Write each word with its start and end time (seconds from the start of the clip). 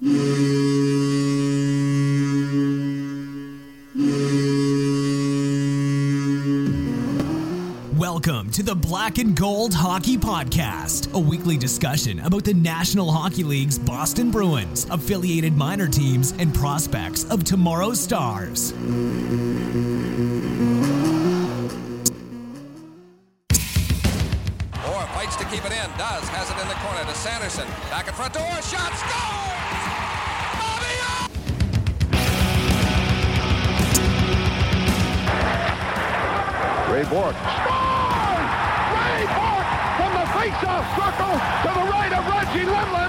Welcome 0.00 0.12
to 8.52 8.62
the 8.62 8.76
Black 8.80 9.18
and 9.18 9.36
Gold 9.36 9.74
Hockey 9.74 10.16
Podcast, 10.16 11.12
a 11.14 11.18
weekly 11.18 11.56
discussion 11.56 12.20
about 12.20 12.44
the 12.44 12.54
National 12.54 13.10
Hockey 13.10 13.42
League's 13.42 13.76
Boston 13.76 14.30
Bruins, 14.30 14.86
affiliated 14.88 15.56
minor 15.56 15.88
teams, 15.88 16.30
and 16.38 16.54
prospects 16.54 17.24
of 17.24 17.42
tomorrow's 17.42 17.98
stars. 17.98 18.72
Keep 25.50 25.64
it 25.64 25.72
in. 25.72 25.88
Does. 25.96 26.28
Has 26.28 26.50
it 26.52 26.60
in 26.60 26.68
the 26.68 26.76
corner 26.84 27.00
to 27.08 27.14
Sanderson. 27.16 27.64
Back 27.88 28.06
at 28.06 28.12
front 28.12 28.36
door. 28.36 28.44
Shot. 28.60 28.92
Scores! 28.92 29.80
Bobby 30.60 30.92
Orr! 31.08 31.24
Ray 36.92 37.04
Bourque. 37.08 37.32
Scores! 37.32 38.52
Ray 38.92 39.24
Bourque 39.24 39.72
from 39.96 40.12
the 40.20 40.28
face-off 40.36 40.84
circle 41.00 41.32
to 41.32 41.70
the 41.80 41.86
right 41.96 42.12
of 42.12 42.28
Reggie 42.28 42.68
Lemelin, 42.68 43.07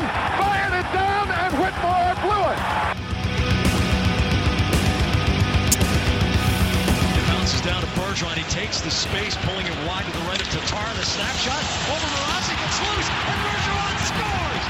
bounces 7.49 7.65
down 7.65 7.81
to 7.81 7.87
Bergeron. 7.99 8.37
He 8.37 8.43
takes 8.43 8.81
the 8.81 8.91
space, 8.91 9.35
pulling 9.37 9.65
it 9.65 9.73
wide 9.87 10.05
to 10.05 10.11
the 10.11 10.19
right 10.19 10.39
of 10.39 10.47
Tatar. 10.49 10.93
The 10.95 11.05
snapshot 11.05 11.63
over 11.89 12.05
Mrazek. 12.05 12.59
It's 12.65 12.79
loose, 12.79 13.09
and 13.09 13.39
Bergeron 13.41 13.97
scores! 14.05 14.65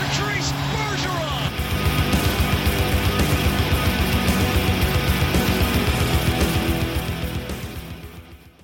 Patrice 0.00 0.52
Bergeron! 0.72 1.50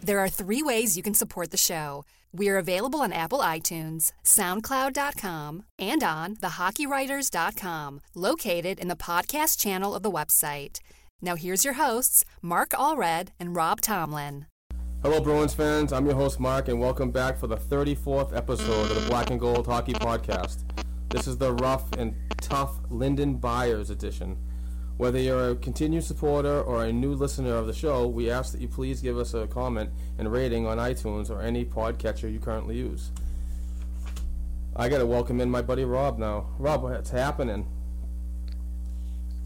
There 0.03 0.19
are 0.21 0.29
three 0.29 0.62
ways 0.62 0.97
you 0.97 1.03
can 1.03 1.15
support 1.15 1.51
the 1.51 1.59
show. 1.59 2.06
We 2.33 2.49
are 2.49 2.56
available 2.56 3.03
on 3.03 3.12
Apple 3.12 3.41
iTunes, 3.41 4.12
SoundCloud.com, 4.25 5.65
and 5.79 6.03
on 6.03 6.37
thehockeywriters.com, 6.37 8.01
located 8.15 8.79
in 8.79 8.89
the 8.89 8.97
podcast 8.97 9.59
channel 9.61 9.95
of 9.95 10.03
the 10.03 10.11
website. 10.11 10.79
Now 11.21 11.35
here's 11.35 11.65
your 11.65 11.75
hosts, 11.75 12.25
Mark 12.43 12.69
Allred 12.71 13.31
and 13.41 13.57
Rob 13.57 13.81
Tomlin. 13.81 14.47
Hello, 15.03 15.21
Bruins 15.21 15.53
fans. 15.53 15.93
I'm 15.93 16.07
your 16.07 16.15
host, 16.15 16.39
Mark, 16.39 16.69
and 16.69 16.79
welcome 16.79 17.11
back 17.11 17.37
for 17.37 17.49
the 17.49 17.57
34th 17.57 18.37
episode 18.37 18.89
of 18.89 19.03
the 19.03 19.09
Black 19.09 19.31
and 19.31 19.41
Gold 19.41 19.67
Hockey 19.67 19.95
Podcast. 19.95 20.63
This 21.09 21.27
is 21.27 21.37
the 21.37 21.55
rough 21.55 21.93
and 21.95 22.15
tough 22.41 22.79
Lyndon 22.89 23.35
Byers 23.35 23.91
edition. 23.91 24.39
Whether 24.97 25.19
you're 25.19 25.51
a 25.51 25.57
continued 25.57 26.05
supporter 26.05 26.63
or 26.63 26.85
a 26.85 26.93
new 26.93 27.15
listener 27.15 27.57
of 27.57 27.67
the 27.67 27.73
show, 27.73 28.07
we 28.07 28.31
ask 28.31 28.53
that 28.53 28.61
you 28.61 28.69
please 28.69 29.01
give 29.01 29.19
us 29.19 29.35
a 29.35 29.49
comment 29.49 29.91
and 30.19 30.31
rating 30.31 30.69
on 30.69 30.78
iTunes 30.78 31.31
or 31.31 31.43
any 31.43 31.65
podcatcher 31.65 32.33
you 32.33 32.39
currently 32.39 32.77
use. 32.77 33.11
I 34.77 34.89
gotta 34.89 35.07
welcome 35.07 35.41
in 35.41 35.51
my 35.51 35.62
buddy 35.62 35.84
Rob 35.84 36.17
now. 36.17 36.51
Rob, 36.61 36.84
what's 36.84 37.11
happening? 37.11 37.67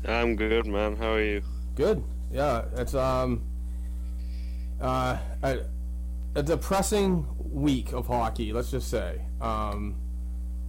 I'm 0.05 0.37
good, 0.37 0.67
man. 0.67 0.97
How 0.97 1.13
are 1.13 1.23
you? 1.23 1.43
Good. 1.75 2.03
Yeah, 2.33 2.65
it's 2.77 2.95
um 2.95 3.43
uh 4.81 5.19
a, 5.43 5.59
a 6.35 6.43
depressing 6.43 7.27
week 7.39 7.93
of 7.93 8.07
hockey. 8.07 8.53
Let's 8.53 8.71
just 8.71 8.89
say. 8.89 9.21
Um, 9.41 9.97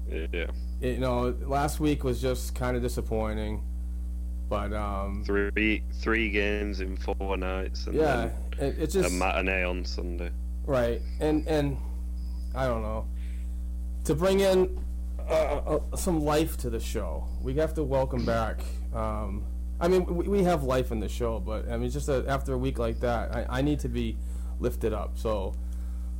Yeah. 0.10 0.48
you 0.82 0.98
know, 0.98 1.36
last 1.46 1.80
week 1.80 2.04
was 2.04 2.22
just 2.22 2.54
kind 2.56 2.76
of 2.76 2.84
disappointing, 2.84 3.64
but 4.50 4.74
um, 4.74 5.24
Three 5.26 5.84
three 6.02 6.30
games 6.30 6.82
in 6.82 6.98
four 6.98 7.38
nights 7.38 7.88
and 7.88 7.96
yeah, 7.96 8.30
it, 8.60 8.76
it's 8.80 8.94
then 8.94 9.04
just 9.04 9.16
a 9.16 9.18
matinee 9.18 9.64
on 9.64 9.86
Sunday. 9.86 10.32
right. 10.66 11.02
And 11.20 11.48
and 11.48 11.78
I 12.56 12.68
don't 12.68 12.82
know 12.82 13.08
to 14.06 14.14
bring 14.16 14.42
in 14.42 14.78
uh, 15.30 15.32
uh, 15.32 15.96
some 15.96 16.20
life 16.20 16.58
to 16.58 16.70
the 16.70 16.80
show. 16.80 17.26
We 17.42 17.54
have 17.56 17.74
to 17.76 17.84
welcome 17.84 18.26
back. 18.26 18.60
Um, 18.94 19.46
I 19.84 19.90
mean, 19.90 20.06
we, 20.06 20.30
we 20.30 20.44
have 20.44 20.64
life 20.64 20.94
in 20.94 21.02
the 21.02 21.10
show, 21.10 21.42
but 21.42 21.70
I 21.70 21.76
mean, 21.76 21.90
just 21.90 22.08
a, 22.08 22.24
after 22.26 22.54
a 22.54 22.58
week 22.58 22.80
like 22.80 23.02
that, 23.02 23.36
I, 23.36 23.58
I 23.60 23.62
need 23.62 23.82
to 23.82 23.90
be 23.90 24.18
lifted 24.62 24.94
up. 24.94 25.18
So 25.18 25.56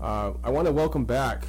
uh, 0.02 0.34
I 0.44 0.50
want 0.50 0.68
to 0.68 0.74
welcome 0.74 1.06
back 1.06 1.46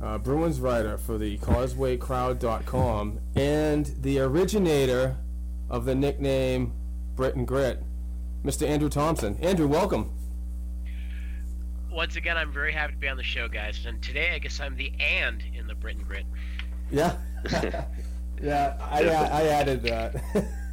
uh, 0.00 0.18
Bruins 0.18 0.60
writer 0.60 0.96
for 0.96 1.18
the 1.18 1.36
CausewayCrowd.com 1.38 3.18
and 3.34 3.86
the 4.00 4.20
originator 4.20 5.16
of 5.68 5.86
the 5.86 5.96
nickname 5.96 6.72
Brit 7.16 7.34
and 7.34 7.48
Grit, 7.48 7.82
Mr. 8.44 8.64
Andrew 8.68 8.88
Thompson. 8.88 9.36
Andrew, 9.42 9.66
welcome. 9.66 10.12
Once 11.90 12.14
again, 12.14 12.36
I'm 12.36 12.52
very 12.52 12.70
happy 12.70 12.92
to 12.92 12.98
be 12.98 13.08
on 13.08 13.16
the 13.16 13.24
show, 13.24 13.48
guys. 13.48 13.84
And 13.86 14.00
today, 14.00 14.30
I 14.34 14.38
guess 14.38 14.60
I'm 14.60 14.76
the 14.76 14.92
and 15.00 15.42
in 15.52 15.66
the 15.66 15.74
Brit 15.74 15.96
and 15.96 16.06
Grit. 16.06 16.26
Yeah, 16.92 17.16
yeah, 18.40 18.76
I, 18.80 19.02
I 19.08 19.42
added 19.46 19.82
that. 19.82 20.22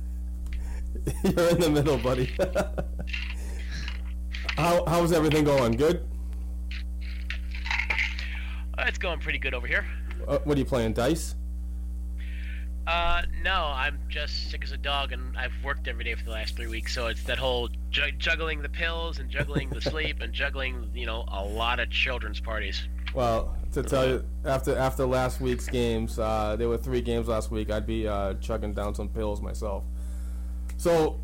You're 1.23 1.50
in 1.50 1.59
the 1.59 1.69
middle, 1.69 1.97
buddy. 1.97 2.34
How 4.57 4.84
how's 4.85 5.12
everything 5.12 5.44
going? 5.45 5.72
Good. 5.73 6.07
Uh, 8.78 8.84
it's 8.85 8.97
going 8.97 9.19
pretty 9.19 9.40
good 9.40 9.53
over 9.53 9.66
here. 9.66 9.85
Uh, 10.28 10.40
what 10.44 10.56
are 10.56 10.59
you 10.59 10.66
playing? 10.66 10.94
Dice? 10.94 11.35
Uh, 12.85 13.22
no, 13.44 13.72
I'm 13.73 14.00
just 14.09 14.50
sick 14.51 14.63
as 14.63 14.72
a 14.72 14.78
dog, 14.78 15.11
and 15.11 15.38
I've 15.38 15.53
worked 15.63 15.88
every 15.88 16.03
day 16.03 16.16
for 16.16 16.25
the 16.25 16.31
last 16.31 16.56
three 16.56 16.67
weeks. 16.67 16.94
So 16.94 17.07
it's 17.07 17.23
that 17.23 17.38
whole 17.38 17.69
ju- 17.90 18.11
juggling 18.17 18.61
the 18.61 18.69
pills 18.69 19.19
and 19.19 19.29
juggling 19.29 19.69
the 19.69 19.81
sleep 19.81 20.22
and 20.22 20.34
juggling, 20.34 20.90
you 20.94 21.06
know, 21.06 21.23
a 21.28 21.44
lot 21.44 21.79
of 21.79 21.90
children's 21.90 22.40
parties. 22.40 22.88
Well, 23.13 23.56
to 23.73 23.84
tell 23.84 24.07
you, 24.07 24.25
after 24.45 24.78
after 24.78 25.06
last 25.06 25.41
week's 25.41 25.67
games, 25.67 26.19
uh, 26.19 26.56
there 26.57 26.69
were 26.69 26.78
three 26.78 27.01
games 27.01 27.28
last 27.28 27.51
week. 27.51 27.72
I'd 27.72 27.88
be 27.88 28.07
uh, 28.07 28.35
chugging 28.35 28.73
down 28.73 28.95
some 28.95 29.09
pills 29.09 29.41
myself. 29.41 29.84
So 30.81 31.19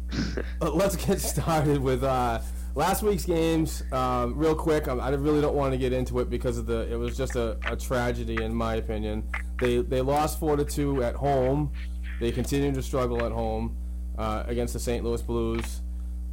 uh, 0.62 0.70
let's 0.70 0.96
get 0.96 1.20
started 1.20 1.80
with 1.80 2.04
uh, 2.04 2.42
last 2.76 3.02
week's 3.02 3.26
games. 3.26 3.82
Um, 3.92 4.38
real 4.38 4.54
quick, 4.54 4.88
I, 4.88 4.94
I 4.94 5.10
really 5.10 5.42
don't 5.42 5.56
want 5.56 5.72
to 5.72 5.80
get 5.80 5.94
into 5.94 6.20
it 6.20 6.30
because 6.30 6.60
of 6.60 6.68
the. 6.68 6.88
It 6.94 6.96
was 6.96 7.18
just 7.18 7.36
a, 7.36 7.58
a 7.66 7.76
tragedy, 7.76 8.44
in 8.44 8.54
my 8.54 8.76
opinion. 8.76 9.28
They 9.60 9.78
they 9.78 10.02
lost 10.02 10.40
four 10.40 10.58
to 10.58 10.64
two 10.64 11.04
at 11.04 11.16
home. 11.16 11.72
They 12.20 12.32
continue 12.32 12.72
to 12.72 12.84
struggle 12.84 13.26
at 13.26 13.32
home 13.32 13.76
uh, 14.20 14.44
against 14.46 14.74
the 14.74 14.80
St. 14.80 15.04
Louis 15.04 15.24
Blues. 15.24 15.82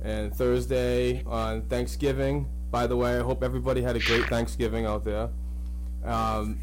And 0.03 0.34
Thursday 0.34 1.23
on 1.25 1.63
Thanksgiving. 1.63 2.47
By 2.71 2.87
the 2.87 2.97
way, 2.99 3.17
I 3.17 3.23
hope 3.23 3.43
everybody 3.43 3.81
had 3.81 3.97
a 3.97 4.01
great 4.01 4.27
Thanksgiving 4.27 4.84
out 4.84 5.03
there. 5.03 5.31
Um, 6.05 6.59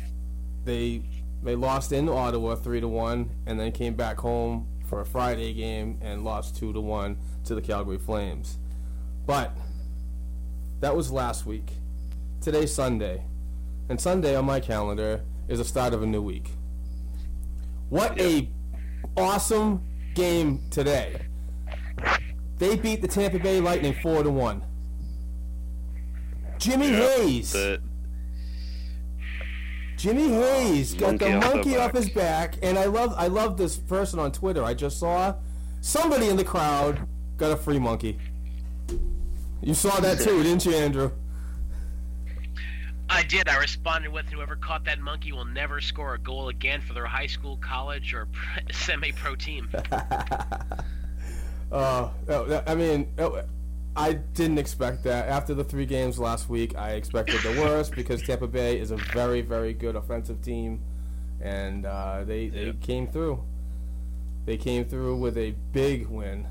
they 0.64 1.02
they 1.42 1.56
lost 1.56 1.92
in 1.92 2.08
Ottawa 2.08 2.54
three 2.54 2.82
to 2.82 2.88
one, 2.88 3.32
and 3.48 3.60
then 3.60 3.72
came 3.72 3.96
back 3.96 4.20
home 4.20 4.68
for 4.92 5.00
a 5.00 5.06
Friday 5.06 5.54
game 5.54 5.98
and 6.02 6.26
lost 6.26 6.58
two 6.58 6.74
to 6.74 6.82
one 6.82 7.16
to 7.46 7.56
the 7.56 7.62
Calgary 7.62 7.98
Flames. 7.98 8.58
But 9.26 9.56
that 10.82 10.94
was 10.94 11.10
last 11.10 11.46
week. 11.46 11.72
Today's 12.42 12.76
Sunday, 12.76 13.24
and 13.88 14.02
Sunday 14.02 14.36
on 14.36 14.44
my 14.44 14.60
calendar 14.60 15.22
is 15.48 15.60
the 15.60 15.66
start 15.66 15.94
of 15.94 16.04
a 16.04 16.06
new 16.06 16.22
week. 16.22 16.50
What 17.88 18.20
a 18.20 18.50
awesome 19.16 19.82
game 20.14 20.62
today! 20.70 21.22
They 22.58 22.76
beat 22.76 23.02
the 23.02 23.08
Tampa 23.08 23.40
Bay 23.40 23.62
Lightning 23.62 23.96
four 24.04 24.24
to 24.24 24.30
one. 24.30 24.62
Jimmy 26.58 26.90
Hayes. 26.90 27.54
The, 27.54 27.82
Jimmy 29.98 30.30
Hayes 30.30 30.94
got 30.94 31.20
the 31.20 31.30
Monkey 31.30 31.36
off 31.36 31.44
the 31.44 31.56
monkey 31.56 31.78
off 31.78 31.92
his 31.94 32.10
back, 32.10 32.56
and 32.62 32.78
I 32.78 32.86
love 32.86 33.14
I 33.18 33.28
love 33.28 33.58
this 33.58 33.78
person 33.78 34.20
on 34.20 34.32
Twitter. 34.32 34.64
I 34.64 34.74
just 34.74 35.00
saw 35.00 35.36
somebody 35.82 36.28
in 36.28 36.38
the 36.38 36.44
crowd 36.44 37.08
got 37.38 37.52
a 37.52 37.56
free 37.56 37.80
monkey. 37.80 38.18
You 39.62 39.74
saw 39.74 40.00
that 40.00 40.20
too, 40.20 40.44
didn't 40.44 40.66
you, 40.66 40.74
Andrew? 40.74 41.12
I 43.10 43.24
did. 43.24 43.50
I 43.50 43.58
responded 43.58 44.12
with 44.12 44.28
whoever 44.28 44.56
caught 44.56 44.86
that 44.86 45.00
monkey 45.00 45.34
will 45.34 45.46
never 45.46 45.82
score 45.82 46.14
a 46.14 46.18
goal 46.18 46.48
again 46.48 46.80
for 46.80 46.94
their 46.94 47.06
high 47.06 47.28
school, 47.28 47.58
college, 47.58 48.14
or 48.14 48.30
semi-pro 48.72 49.36
team. 49.36 49.70
uh, 51.72 52.10
I 52.66 52.76
mean, 52.76 53.08
I 53.96 54.14
didn't 54.14 54.58
expect 54.58 55.04
that. 55.04 55.28
After 55.28 55.54
the 55.54 55.64
three 55.64 55.86
games 55.86 56.18
last 56.18 56.50
week, 56.50 56.78
I 56.78 56.92
expected 56.92 57.42
the 57.42 57.62
worst 57.62 57.94
because 57.94 58.22
Tampa 58.22 58.48
Bay 58.48 58.80
is 58.80 58.92
a 58.92 58.96
very, 58.96 59.42
very 59.42 59.74
good 59.74 59.96
offensive 59.96 60.42
team, 60.42 60.82
and 61.42 61.86
uh, 61.86 62.24
they 62.24 62.48
they 62.48 62.68
yeah. 62.68 62.72
came 62.80 63.08
through. 63.08 63.44
They 64.46 64.58
came 64.58 64.86
through 64.86 65.18
with 65.18 65.38
a 65.38 65.56
big 65.74 66.08
win, 66.08 66.48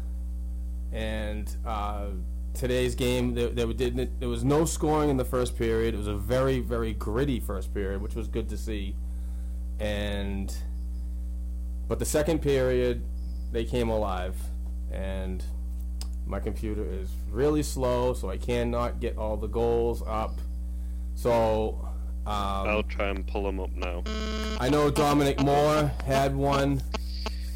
and 0.93 1.55
uh, 1.65 2.09
today's 2.53 2.95
game 2.95 3.35
there, 3.35 3.49
there 3.49 3.67
didn't 3.73 4.21
there 4.21 4.29
was 4.29 4.45
no 4.45 4.67
scoring 4.67 5.09
in 5.09 5.17
the 5.17 5.25
first 5.25 5.57
period. 5.57 5.95
It 5.95 5.99
was 5.99 6.09
a 6.09 6.17
very, 6.17 6.61
very 6.61 6.93
gritty 6.93 7.41
first 7.41 7.73
period, 7.73 8.03
which 8.03 8.15
was 8.15 8.29
good 8.29 8.51
to 8.51 8.59
see, 8.59 8.95
and 9.79 10.55
but 11.89 11.99
the 11.99 12.05
second 12.05 12.43
period 12.43 13.03
they 13.51 13.65
came 13.65 13.89
alive, 13.89 14.37
and 14.93 15.43
my 16.31 16.41
computer 16.41 16.85
is 16.85 17.11
really 17.31 17.63
slow, 17.63 18.15
so 18.15 18.31
I 18.31 18.39
cannot 18.39 19.01
get 19.01 19.19
all 19.19 19.37
the 19.37 19.49
goals 19.49 20.03
up. 20.07 20.39
So 21.15 21.79
um, 22.27 22.69
I'll 22.69 22.83
try 22.85 23.09
and 23.09 23.27
pull 23.27 23.43
them 23.43 23.61
up 23.61 23.75
now. 23.75 24.05
I 24.61 24.69
know 24.71 24.91
Dominic 24.91 25.41
Moore 25.43 25.91
had 26.07 26.35
one. 26.35 26.83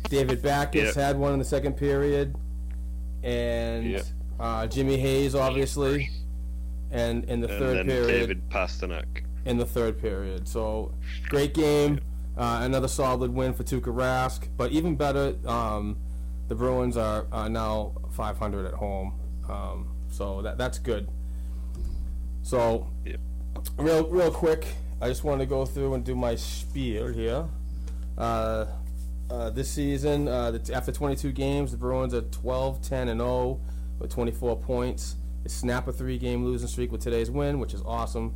David 0.08 0.42
Backes 0.42 0.76
yep. 0.76 0.94
had 0.94 1.16
one 1.16 1.32
in 1.32 1.38
the 1.38 1.44
second 1.44 1.74
period, 1.74 2.36
and 3.22 3.90
yep. 3.90 4.04
uh, 4.38 4.66
Jimmy 4.66 4.98
Hayes 4.98 5.34
obviously, 5.34 6.10
and 6.90 7.24
in 7.24 7.40
the 7.40 7.48
and 7.48 7.58
third 7.58 7.86
period, 7.86 8.06
David 8.08 8.50
Pastrnak 8.50 9.24
in 9.46 9.56
the 9.56 9.64
third 9.64 10.00
period. 10.00 10.46
So 10.46 10.92
great 11.28 11.54
game, 11.54 12.00
uh, 12.36 12.60
another 12.62 12.88
solid 12.88 13.32
win 13.32 13.54
for 13.54 13.64
Tuukka 13.64 13.94
Rask, 13.94 14.48
but 14.56 14.72
even 14.72 14.94
better. 14.94 15.36
Um, 15.46 15.96
the 16.48 16.54
Bruins 16.54 16.96
are 16.96 17.26
uh, 17.32 17.48
now 17.48 17.94
500 18.14 18.66
at 18.66 18.74
home, 18.74 19.14
um, 19.48 19.88
so 20.08 20.42
that 20.42 20.56
that's 20.56 20.78
good. 20.78 21.08
So, 22.42 22.88
yeah. 23.04 23.16
real 23.76 24.06
real 24.08 24.30
quick, 24.30 24.66
I 25.00 25.08
just 25.08 25.24
want 25.24 25.40
to 25.40 25.46
go 25.46 25.66
through 25.66 25.94
and 25.94 26.04
do 26.04 26.14
my 26.14 26.36
spiel 26.36 27.08
here. 27.08 27.46
Uh, 28.16 28.66
uh, 29.30 29.50
this 29.50 29.70
season, 29.70 30.28
uh, 30.28 30.58
after 30.72 30.92
22 30.92 31.32
games, 31.32 31.72
the 31.72 31.76
Bruins 31.76 32.14
are 32.14 32.20
12, 32.20 32.82
10, 32.82 33.08
and 33.08 33.20
0 33.20 33.60
with 33.98 34.12
24 34.12 34.58
points. 34.58 35.16
They 35.42 35.48
snap 35.48 35.88
a 35.88 35.92
three-game 35.92 36.44
losing 36.44 36.68
streak 36.68 36.92
with 36.92 37.00
today's 37.00 37.30
win, 37.30 37.58
which 37.58 37.74
is 37.74 37.82
awesome. 37.84 38.34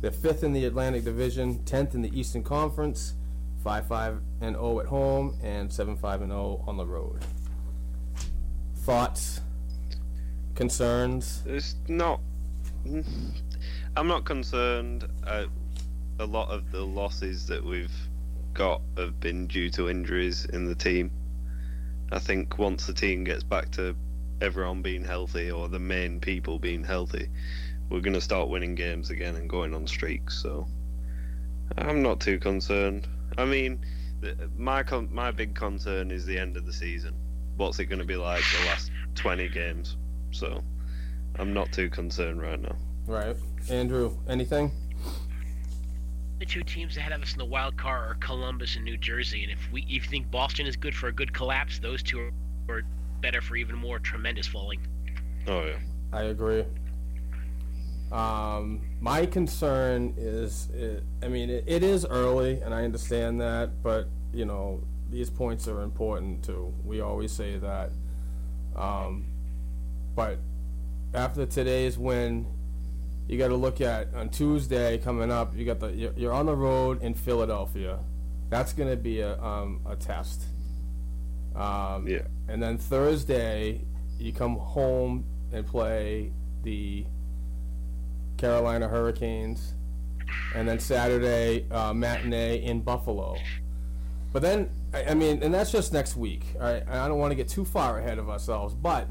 They're 0.00 0.10
fifth 0.10 0.42
in 0.42 0.52
the 0.52 0.64
Atlantic 0.66 1.04
Division, 1.04 1.60
10th 1.60 1.94
in 1.94 2.02
the 2.02 2.18
Eastern 2.18 2.42
Conference, 2.42 3.14
5-5 3.64 4.20
and 4.40 4.56
0 4.56 4.80
at 4.80 4.86
home, 4.86 5.38
and 5.42 5.70
7-5 5.70 6.22
and 6.22 6.30
0 6.30 6.64
on 6.66 6.76
the 6.76 6.84
road 6.84 7.24
thoughts, 8.84 9.40
concerns? 10.54 11.42
It's 11.46 11.74
not. 11.88 12.20
I'm 13.96 14.06
not 14.06 14.26
concerned. 14.26 15.08
Uh, 15.26 15.46
a 16.18 16.26
lot 16.26 16.50
of 16.50 16.70
the 16.70 16.82
losses 16.82 17.46
that 17.46 17.64
we've 17.64 17.94
got 18.52 18.82
have 18.98 19.18
been 19.20 19.46
due 19.46 19.70
to 19.70 19.88
injuries 19.88 20.44
in 20.44 20.66
the 20.66 20.74
team. 20.74 21.10
I 22.12 22.18
think 22.18 22.58
once 22.58 22.86
the 22.86 22.92
team 22.92 23.24
gets 23.24 23.42
back 23.42 23.70
to 23.72 23.96
everyone 24.42 24.82
being 24.82 25.02
healthy 25.02 25.50
or 25.50 25.70
the 25.70 25.78
main 25.78 26.20
people 26.20 26.58
being 26.58 26.84
healthy, 26.84 27.30
we're 27.88 28.00
going 28.00 28.12
to 28.12 28.20
start 28.20 28.50
winning 28.50 28.74
games 28.74 29.08
again 29.08 29.34
and 29.36 29.48
going 29.48 29.74
on 29.74 29.86
streaks. 29.86 30.42
So 30.42 30.66
I'm 31.78 32.02
not 32.02 32.20
too 32.20 32.38
concerned. 32.38 33.08
I 33.38 33.46
mean, 33.46 33.80
my 34.58 34.82
con- 34.82 35.08
my 35.10 35.30
big 35.30 35.54
concern 35.54 36.10
is 36.10 36.26
the 36.26 36.38
end 36.38 36.58
of 36.58 36.66
the 36.66 36.72
season 36.72 37.14
what's 37.56 37.78
it 37.78 37.86
going 37.86 37.98
to 37.98 38.04
be 38.04 38.16
like 38.16 38.42
the 38.58 38.66
last 38.66 38.90
20 39.14 39.48
games. 39.48 39.96
So 40.30 40.62
I'm 41.38 41.52
not 41.52 41.72
too 41.72 41.88
concerned 41.88 42.40
right 42.40 42.60
now. 42.60 42.76
Right. 43.06 43.36
Andrew, 43.70 44.16
anything? 44.28 44.72
The 46.38 46.46
two 46.46 46.62
teams 46.62 46.96
ahead 46.96 47.12
of 47.12 47.22
us 47.22 47.32
in 47.32 47.38
the 47.38 47.44
wild 47.44 47.76
card 47.76 48.10
are 48.10 48.14
Columbus 48.14 48.76
and 48.76 48.84
New 48.84 48.96
Jersey, 48.96 49.44
and 49.44 49.52
if 49.52 49.58
we 49.72 49.82
if 49.82 49.90
you 49.90 50.00
think 50.00 50.30
Boston 50.30 50.66
is 50.66 50.76
good 50.76 50.94
for 50.94 51.08
a 51.08 51.12
good 51.12 51.32
collapse, 51.32 51.78
those 51.78 52.02
two 52.02 52.30
are 52.68 52.82
better 53.20 53.40
for 53.40 53.56
even 53.56 53.76
more 53.76 53.98
tremendous 53.98 54.46
falling. 54.46 54.80
Oh 55.46 55.64
yeah, 55.64 55.78
I 56.12 56.22
agree. 56.24 56.64
Um, 58.10 58.80
my 59.00 59.26
concern 59.26 60.14
is, 60.16 60.68
I 61.22 61.28
mean, 61.28 61.50
it, 61.50 61.64
it 61.66 61.82
is 61.82 62.04
early, 62.04 62.60
and 62.60 62.74
I 62.74 62.84
understand 62.84 63.40
that, 63.40 63.82
but 63.82 64.08
you 64.32 64.44
know, 64.44 64.82
these 65.10 65.30
points 65.30 65.68
are 65.68 65.82
important 65.82 66.44
too. 66.44 66.74
We 66.84 67.00
always 67.00 67.32
say 67.32 67.58
that. 67.58 67.90
Um, 68.76 69.26
but 70.14 70.38
after 71.12 71.46
today's 71.46 71.96
win, 71.98 72.46
you 73.28 73.38
got 73.38 73.48
to 73.48 73.56
look 73.56 73.80
at 73.80 74.12
on 74.14 74.28
Tuesday 74.28 74.98
coming 74.98 75.30
up. 75.30 75.56
You 75.56 75.64
got 75.64 75.80
the 75.80 75.92
you're, 75.92 76.12
you're 76.16 76.32
on 76.32 76.46
the 76.46 76.56
road 76.56 77.02
in 77.02 77.14
Philadelphia. 77.14 77.98
That's 78.50 78.72
going 78.72 78.90
to 78.90 78.96
be 78.96 79.20
a 79.20 79.40
um, 79.42 79.80
a 79.86 79.96
test. 79.96 80.42
Um, 81.54 82.06
yeah. 82.06 82.22
And 82.48 82.62
then 82.62 82.78
Thursday, 82.78 83.80
you 84.18 84.32
come 84.32 84.56
home 84.56 85.24
and 85.52 85.66
play 85.66 86.32
the 86.62 87.06
Carolina 88.36 88.88
Hurricanes, 88.88 89.74
and 90.54 90.68
then 90.68 90.80
Saturday 90.80 91.66
uh, 91.70 91.94
matinee 91.94 92.62
in 92.64 92.80
Buffalo. 92.80 93.36
But 94.32 94.42
then 94.42 94.68
I, 94.94 95.10
I 95.10 95.14
mean, 95.14 95.42
and 95.42 95.52
that's 95.52 95.72
just 95.72 95.92
next 95.92 96.16
week. 96.16 96.46
All 96.54 96.60
right, 96.60 96.84
I 96.88 97.08
don't 97.08 97.18
want 97.18 97.32
to 97.32 97.34
get 97.34 97.48
too 97.48 97.64
far 97.64 97.98
ahead 97.98 98.18
of 98.18 98.30
ourselves, 98.30 98.74
but 98.74 99.08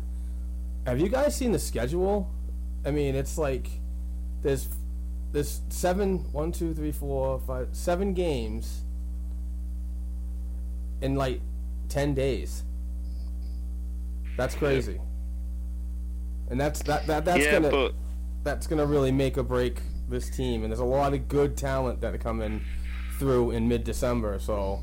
have 0.85 1.00
you 1.00 1.09
guys 1.09 1.35
seen 1.35 1.51
the 1.51 1.59
schedule? 1.59 2.31
I 2.85 2.91
mean, 2.91 3.15
it's 3.15 3.38
like 3.38 3.68
there's 4.41 4.69
there's 5.33 5.62
seven, 5.69 6.31
one, 6.31 6.51
two, 6.51 6.74
three, 6.74 6.91
four, 6.91 7.39
five, 7.39 7.69
seven 7.74 8.13
games 8.13 8.83
in 11.01 11.15
like 11.15 11.41
ten 11.89 12.13
days. 12.13 12.63
That's 14.38 14.56
crazy. 14.56 15.00
And 16.50 16.59
that's 16.59 16.81
that, 16.83 17.07
that 17.07 17.25
that's 17.25 17.44
yeah, 17.44 17.51
gonna 17.51 17.69
but... 17.69 17.94
that's 18.44 18.68
gonna 18.68 18.86
really 18.86 19.12
make 19.12 19.38
or 19.38 19.44
break 19.44 19.81
this 20.07 20.29
team. 20.29 20.63
And 20.63 20.71
there's 20.71 20.79
a 20.79 20.86
lot 20.86 21.13
of 21.13 21.27
good 21.27 21.57
talent 21.57 22.00
that 22.01 22.13
are 22.13 22.19
coming 22.19 22.62
through 23.18 23.51
in 23.51 23.68
mid 23.68 23.83
December. 23.83 24.39
So 24.39 24.81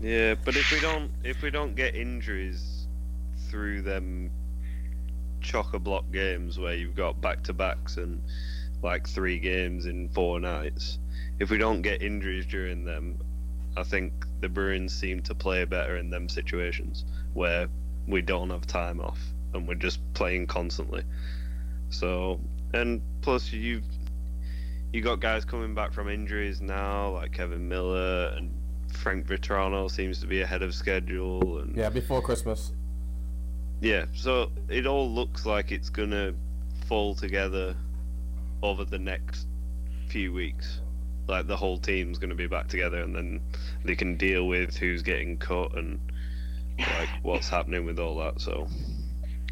yeah, 0.00 0.34
but 0.44 0.56
if 0.56 0.70
we 0.72 0.80
don't 0.82 1.10
if 1.24 1.42
we 1.42 1.50
don't 1.50 1.74
get 1.74 1.94
injuries 1.94 2.86
through 3.48 3.82
them 3.82 4.30
chock 5.40 5.74
a 5.74 5.78
block 5.78 6.04
games 6.12 6.58
where 6.58 6.74
you've 6.74 6.96
got 6.96 7.20
back 7.20 7.42
to 7.44 7.52
backs 7.52 7.96
and 7.96 8.20
like 8.82 9.08
three 9.08 9.38
games 9.38 9.86
in 9.86 10.08
four 10.08 10.40
nights, 10.40 10.98
if 11.38 11.50
we 11.50 11.58
don't 11.58 11.82
get 11.82 12.02
injuries 12.02 12.46
during 12.46 12.84
them, 12.84 13.18
I 13.76 13.82
think 13.82 14.12
the 14.40 14.48
Bruins 14.48 14.92
seem 14.92 15.22
to 15.22 15.34
play 15.34 15.64
better 15.64 15.96
in 15.96 16.10
them 16.10 16.28
situations 16.28 17.04
where 17.34 17.68
we 18.06 18.22
don't 18.22 18.50
have 18.50 18.66
time 18.66 19.00
off 19.00 19.18
and 19.54 19.66
we're 19.66 19.74
just 19.74 20.00
playing 20.14 20.46
constantly. 20.46 21.02
So 21.90 22.40
and 22.74 23.00
plus 23.22 23.52
you've 23.52 23.84
you 24.92 25.00
got 25.00 25.20
guys 25.20 25.44
coming 25.44 25.74
back 25.74 25.92
from 25.92 26.08
injuries 26.08 26.60
now 26.60 27.10
like 27.10 27.32
Kevan 27.32 27.68
Miller 27.68 28.34
and 28.36 28.50
Frank 29.06 29.28
Vatrano 29.28 29.88
seems 29.88 30.18
to 30.18 30.26
be 30.26 30.40
ahead 30.40 30.64
of 30.64 30.74
schedule, 30.74 31.58
and 31.58 31.76
yeah, 31.76 31.88
before 31.88 32.20
Christmas. 32.20 32.72
Yeah, 33.80 34.06
so 34.12 34.50
it 34.68 34.84
all 34.84 35.08
looks 35.08 35.46
like 35.46 35.70
it's 35.70 35.90
gonna 35.90 36.34
fall 36.88 37.14
together 37.14 37.76
over 38.64 38.84
the 38.84 38.98
next 38.98 39.46
few 40.08 40.32
weeks. 40.32 40.80
Like 41.28 41.46
the 41.46 41.56
whole 41.56 41.78
team's 41.78 42.18
gonna 42.18 42.34
be 42.34 42.48
back 42.48 42.66
together, 42.66 43.00
and 43.00 43.14
then 43.14 43.40
they 43.84 43.94
can 43.94 44.16
deal 44.16 44.48
with 44.48 44.76
who's 44.76 45.02
getting 45.02 45.36
cut 45.36 45.78
and 45.78 46.00
like 46.76 47.08
what's 47.22 47.48
happening 47.48 47.86
with 47.86 48.00
all 48.00 48.16
that. 48.16 48.40
So 48.40 48.66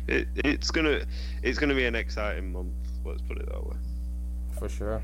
it, 0.08 0.26
it's 0.34 0.72
gonna 0.72 1.06
it's 1.44 1.60
gonna 1.60 1.76
be 1.76 1.84
an 1.84 1.94
exciting 1.94 2.52
month. 2.52 2.72
Let's 3.04 3.22
put 3.22 3.38
it 3.38 3.46
that 3.46 3.64
way. 3.64 3.76
For 4.58 4.68
sure. 4.68 5.00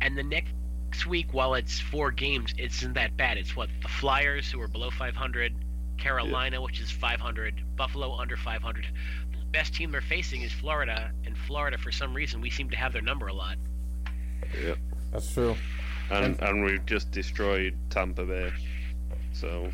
And 0.00 0.18
the 0.18 0.24
next 0.24 0.52
next 0.94 1.06
week, 1.06 1.26
while 1.32 1.54
it's 1.54 1.80
four 1.80 2.12
games, 2.12 2.54
it 2.56 2.66
isn't 2.66 2.92
that 2.92 3.16
bad. 3.16 3.36
It's 3.36 3.56
what 3.56 3.68
the 3.82 3.88
Flyers, 3.88 4.48
who 4.48 4.60
are 4.60 4.68
below 4.68 4.90
500, 4.90 5.52
Carolina, 5.98 6.56
yeah. 6.56 6.62
which 6.62 6.78
is 6.80 6.88
500, 6.88 7.64
Buffalo 7.74 8.14
under 8.14 8.36
500. 8.36 8.86
The 9.32 9.44
best 9.50 9.74
team 9.74 9.90
they're 9.90 10.00
facing 10.00 10.42
is 10.42 10.52
Florida, 10.52 11.10
and 11.26 11.36
Florida, 11.36 11.78
for 11.78 11.90
some 11.90 12.14
reason, 12.14 12.40
we 12.40 12.48
seem 12.48 12.70
to 12.70 12.76
have 12.76 12.92
their 12.92 13.02
number 13.02 13.26
a 13.26 13.32
lot. 13.32 13.56
Yeah, 14.64 14.74
that's 15.10 15.34
true. 15.34 15.56
And 16.12 16.40
and 16.40 16.64
we've 16.64 16.86
just 16.86 17.10
destroyed 17.10 17.76
Tampa 17.90 18.24
Bay, 18.24 18.52
so. 19.32 19.70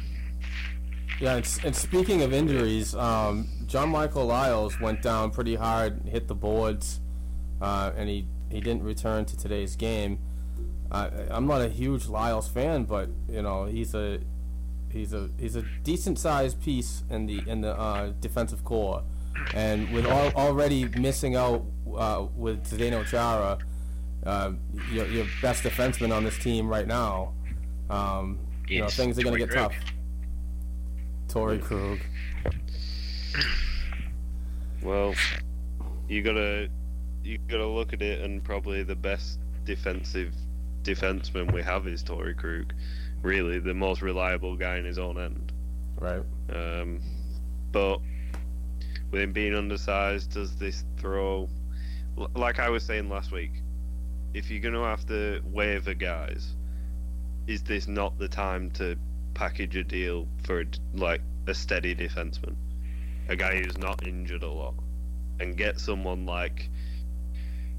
Yeah, 1.21 1.37
and, 1.37 1.61
and 1.65 1.77
speaking 1.77 2.23
of 2.23 2.33
injuries, 2.33 2.95
um, 2.95 3.47
John 3.67 3.91
Michael 3.91 4.25
Liles 4.25 4.81
went 4.81 5.03
down 5.03 5.33
pretty 5.33 5.57
hard, 5.57 6.01
hit 6.07 6.29
the 6.29 6.35
boards, 6.35 7.01
uh, 7.61 7.93
and 7.95 8.09
he 8.09 8.27
he 8.51 8.63
didn't 8.63 8.85
return 8.85 9.27
to 9.27 9.37
today's 9.37 9.77
game. 9.77 10.19
I 10.91 11.11
I'm 11.31 11.47
not 11.47 11.61
a 11.61 11.69
huge 11.69 12.07
Liles 12.07 12.49
fan, 12.49 12.85
but 12.85 13.09
you 13.29 13.43
know 13.43 13.65
he's 13.65 13.95
a 13.95 14.21
he's 14.91 15.13
a 15.13 15.31
he's 15.39 15.57
a 15.57 15.65
decent 15.85 16.19
sized 16.19 16.61
piece 16.61 17.05
in 17.11 17.27
the 17.27 17.43
in 17.47 17.61
the 17.61 17.79
uh, 17.79 18.13
defensive 18.21 18.65
corps, 18.65 19.03
and 19.55 19.91
with 19.93 20.07
all, 20.07 20.31
already 20.33 20.87
missing 20.99 21.37
out 21.37 21.65
uh, 21.97 22.27
with 22.37 22.65
Zdeno 22.65 23.07
Chara, 23.07 23.59
uh, 24.27 24.53
your, 24.93 25.07
your 25.07 25.27
best 25.41 25.63
defenseman 25.63 26.15
on 26.15 26.25
this 26.25 26.39
team 26.39 26.69
right 26.69 26.87
now, 26.87 27.33
um, 27.89 28.39
you 28.69 28.81
know 28.81 28.89
things 28.89 29.19
are 29.19 29.23
going 29.23 29.35
to 29.35 29.39
get 29.39 29.51
Krug. 29.51 29.73
tough. 29.73 29.81
Torey 31.29 31.63
Krug. 31.63 32.01
Well, 34.83 35.15
you 36.09 36.23
gotta 36.23 36.69
you 37.23 37.39
gotta 37.47 37.67
look 37.67 37.93
at 37.93 38.03
it, 38.03 38.23
and 38.23 38.43
probably 38.43 38.83
the 38.83 38.97
best 38.97 39.39
defensive 39.65 40.35
defenseman 40.83 41.53
we 41.53 41.63
have 41.63 41.87
is 41.87 42.03
Torey 42.03 42.37
Krug. 42.37 42.73
Really, 43.23 43.59
the 43.59 43.75
most 43.75 44.03
reliable 44.03 44.57
guy 44.57 44.77
in 44.79 44.85
his 44.85 44.99
own 44.99 45.19
end. 45.19 45.53
Right. 45.99 46.23
Um, 46.55 47.01
but 47.71 48.01
with 49.11 49.23
him 49.23 49.33
being 49.33 49.55
undersized, 49.55 50.33
does 50.33 50.57
this 50.57 50.85
throw? 50.97 51.49
Like 52.35 52.59
I 52.59 52.71
was 52.71 52.85
saying 52.85 53.09
last 53.09 53.33
week, 53.33 53.53
if 54.35 54.51
you're 54.51 54.61
gonna 54.61 54.85
have 54.85 55.07
to 55.07 55.41
waiver 55.45 55.95
guys, 55.95 56.55
is 57.47 57.63
this 57.63 57.89
not 57.89 58.19
the 58.19 58.29
time 58.29 58.71
to 58.73 58.97
package 59.35 59.77
a 59.77 59.85
deal 59.85 60.27
for 60.45 60.65
like 60.95 61.23
a 61.47 61.55
steady 61.55 61.95
defenseman, 61.95 62.55
a 63.29 63.37
guy 63.37 63.57
who's 63.57 63.79
not 63.79 64.07
injured 64.07 64.43
a 64.43 64.51
lot, 64.51 64.75
and 65.41 65.57
get 65.57 65.79
someone 65.79 66.27
like 66.27 66.71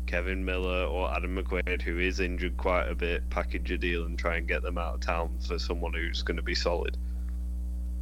Kevan 0.05 0.43
Miller 0.43 0.85
or 0.85 1.13
Adam 1.13 1.35
McQuaid, 1.35 1.81
who 1.81 1.99
is 1.99 2.19
injured 2.19 2.57
quite 2.57 2.87
a 2.87 2.95
bit, 2.95 3.29
package 3.29 3.71
a 3.71 3.77
deal 3.77 4.05
and 4.05 4.17
try 4.17 4.37
and 4.37 4.47
get 4.47 4.61
them 4.61 4.77
out 4.77 4.95
of 4.95 4.99
town 5.01 5.37
for 5.45 5.57
someone 5.57 5.93
who's 5.93 6.21
going 6.21 6.37
to 6.37 6.43
be 6.43 6.55
solid. 6.55 6.97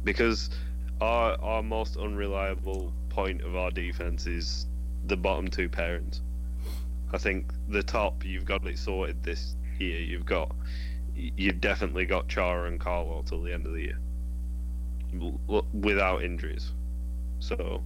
Because 0.04 0.50
our 1.00 1.40
our 1.40 1.62
most 1.62 1.96
unreliable 1.96 2.92
point 3.08 3.42
of 3.42 3.56
our 3.56 3.70
defense 3.70 4.26
is 4.26 4.66
the 5.06 5.16
bottom 5.16 5.48
two 5.48 5.68
pairings. 5.68 6.20
I 7.12 7.18
think 7.18 7.52
the 7.68 7.82
top 7.82 8.24
you've 8.24 8.44
got 8.44 8.66
it 8.66 8.78
sorted 8.78 9.22
this 9.22 9.54
year. 9.78 10.00
You've 10.00 10.26
got 10.26 10.54
you've 11.14 11.60
definitely 11.60 12.06
got 12.06 12.28
Chara 12.28 12.68
and 12.68 12.80
Carlo 12.80 13.22
till 13.26 13.42
the 13.42 13.52
end 13.52 13.66
of 13.66 13.72
the 13.72 13.82
year 13.82 13.98
without 15.72 16.22
injuries. 16.22 16.72
So, 17.40 17.82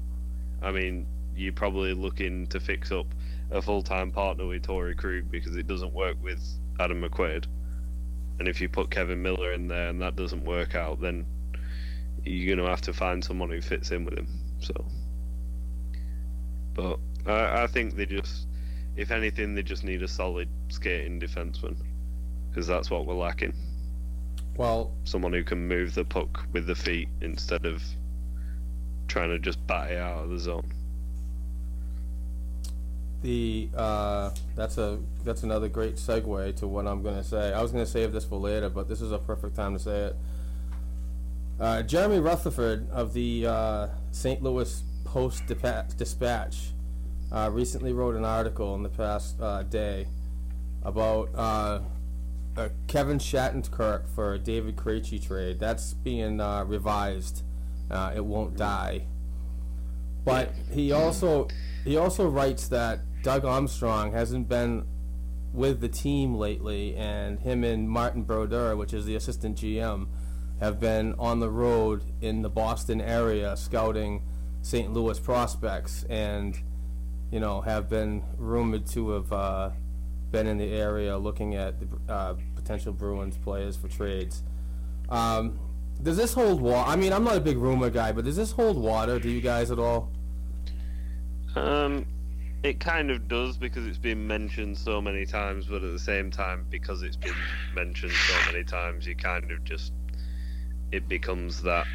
I 0.62 0.72
mean, 0.72 1.06
you're 1.36 1.52
probably 1.52 1.94
looking 1.94 2.46
to 2.48 2.60
fix 2.60 2.92
up 2.92 3.06
a 3.50 3.62
full-time 3.62 4.10
partner 4.10 4.46
with 4.46 4.62
Torey 4.62 4.96
Krug 4.96 5.30
because 5.30 5.56
it 5.56 5.66
doesn't 5.66 5.92
work 5.92 6.16
with 6.22 6.42
Adam 6.80 7.02
McQuaid. 7.02 7.46
And 8.38 8.48
if 8.48 8.60
you 8.60 8.68
put 8.68 8.90
Kevan 8.90 9.22
Miller 9.22 9.52
in 9.52 9.68
there 9.68 9.88
and 9.88 10.00
that 10.02 10.16
doesn't 10.16 10.44
work 10.44 10.74
out, 10.74 11.00
then 11.00 11.24
you're 12.24 12.56
gonna 12.56 12.68
have 12.68 12.80
to 12.82 12.92
find 12.92 13.22
someone 13.22 13.50
who 13.50 13.60
fits 13.60 13.90
in 13.90 14.04
with 14.04 14.18
him. 14.18 14.28
So, 14.60 14.86
but 16.74 16.98
I, 17.26 17.64
I 17.64 17.66
think 17.66 17.94
they 17.94 18.06
just, 18.06 18.46
if 18.96 19.10
anything, 19.10 19.54
they 19.54 19.62
just 19.62 19.84
need 19.84 20.02
a 20.02 20.08
solid 20.08 20.48
skating 20.68 21.20
defenseman 21.20 21.76
because 22.50 22.66
that's 22.66 22.90
what 22.90 23.06
we're 23.06 23.14
lacking. 23.14 23.54
Well, 24.56 24.92
Someone 25.04 25.32
who 25.32 25.42
can 25.42 25.66
move 25.66 25.94
the 25.94 26.04
puck 26.04 26.46
with 26.52 26.66
the 26.66 26.76
feet 26.76 27.08
instead 27.20 27.66
of 27.66 27.82
trying 29.08 29.30
to 29.30 29.38
just 29.38 29.64
bat 29.66 29.90
it 29.90 29.98
out 29.98 30.24
of 30.24 30.30
the 30.30 30.38
zone. 30.38 30.72
The 33.24 33.70
uh, 33.74 34.30
that's 34.54 34.76
a 34.76 34.98
that's 35.24 35.42
another 35.44 35.66
great 35.66 35.96
segue 35.96 36.54
to 36.56 36.68
what 36.68 36.86
I'm 36.86 37.02
going 37.02 37.16
to 37.16 37.24
say. 37.24 37.54
I 37.54 37.62
was 37.62 37.72
going 37.72 37.84
to 37.84 37.90
save 37.90 38.12
this 38.12 38.24
for 38.24 38.38
later, 38.38 38.68
but 38.68 38.86
this 38.86 39.00
is 39.00 39.12
a 39.12 39.18
perfect 39.18 39.56
time 39.56 39.72
to 39.72 39.82
say 39.82 39.98
it. 40.00 40.16
Uh, 41.58 41.82
Jeremy 41.82 42.18
Rutherford 42.18 42.90
of 42.90 43.14
the 43.14 43.46
uh, 43.46 43.88
St. 44.10 44.42
Louis 44.42 44.82
Post 45.06 45.46
Dispatch 45.46 46.72
uh, 47.32 47.48
recently 47.50 47.94
wrote 47.94 48.14
an 48.14 48.26
article 48.26 48.74
in 48.74 48.82
the 48.82 48.90
past 48.90 49.40
uh, 49.40 49.62
day 49.62 50.06
about 50.82 51.30
uh, 51.34 51.80
Kevin 52.88 53.18
Shattenkirk 53.18 54.06
for 54.14 54.36
David 54.36 54.76
Krejci 54.76 55.26
trade. 55.26 55.58
That's 55.58 55.94
being 55.94 56.38
revised. 56.66 57.42
It 57.90 58.24
won't 58.24 58.58
die. 58.58 59.06
But 60.26 60.52
he 60.70 60.92
also 60.92 61.48
he 61.84 61.96
also 61.96 62.28
writes 62.28 62.68
that 62.68 63.00
Doug 63.24 63.46
Armstrong 63.46 64.12
hasn't 64.12 64.50
been 64.50 64.84
with 65.54 65.80
the 65.80 65.88
team 65.88 66.34
lately, 66.34 66.94
and 66.94 67.40
him 67.40 67.64
and 67.64 67.88
Martin 67.88 68.22
Brodeur, 68.22 68.76
which 68.76 68.92
is 68.92 69.06
the 69.06 69.14
assistant 69.14 69.56
GM, 69.56 70.08
have 70.60 70.78
been 70.78 71.14
on 71.18 71.40
the 71.40 71.48
road 71.48 72.04
in 72.20 72.42
the 72.42 72.50
Boston 72.50 73.00
area 73.00 73.56
scouting 73.56 74.22
St. 74.60 74.92
Louis 74.92 75.18
prospects, 75.18 76.04
and 76.10 76.58
you 77.30 77.40
know 77.40 77.62
have 77.62 77.88
been 77.88 78.22
rumored 78.36 78.86
to 78.88 79.12
have 79.12 79.32
uh, 79.32 79.70
been 80.30 80.46
in 80.46 80.58
the 80.58 80.70
area 80.70 81.16
looking 81.16 81.54
at 81.54 81.80
the 81.80 82.12
uh, 82.12 82.34
potential 82.54 82.92
Bruins 82.92 83.38
players 83.38 83.74
for 83.74 83.88
trades. 83.88 84.42
Um, 85.08 85.58
does 86.02 86.18
this 86.18 86.34
hold 86.34 86.60
water? 86.60 86.90
I 86.90 86.96
mean, 86.96 87.14
I'm 87.14 87.24
not 87.24 87.38
a 87.38 87.40
big 87.40 87.56
rumor 87.56 87.88
guy, 87.88 88.12
but 88.12 88.26
does 88.26 88.36
this 88.36 88.52
hold 88.52 88.76
water 88.76 89.18
to 89.18 89.30
you 89.30 89.40
guys 89.40 89.70
at 89.70 89.78
all? 89.78 90.10
Um, 91.56 92.04
it 92.64 92.80
kind 92.80 93.10
of 93.10 93.28
does 93.28 93.58
because 93.58 93.86
it's 93.86 93.98
been 93.98 94.26
mentioned 94.26 94.78
so 94.78 94.98
many 94.98 95.26
times, 95.26 95.66
but 95.66 95.84
at 95.84 95.92
the 95.92 95.98
same 95.98 96.30
time, 96.30 96.64
because 96.70 97.02
it's 97.02 97.16
been 97.16 97.34
mentioned 97.74 98.12
so 98.12 98.50
many 98.50 98.64
times, 98.64 99.06
you 99.06 99.14
kind 99.14 99.52
of 99.52 99.62
just 99.64 99.92
it 100.90 101.06
becomes 101.06 101.62
that 101.62 101.86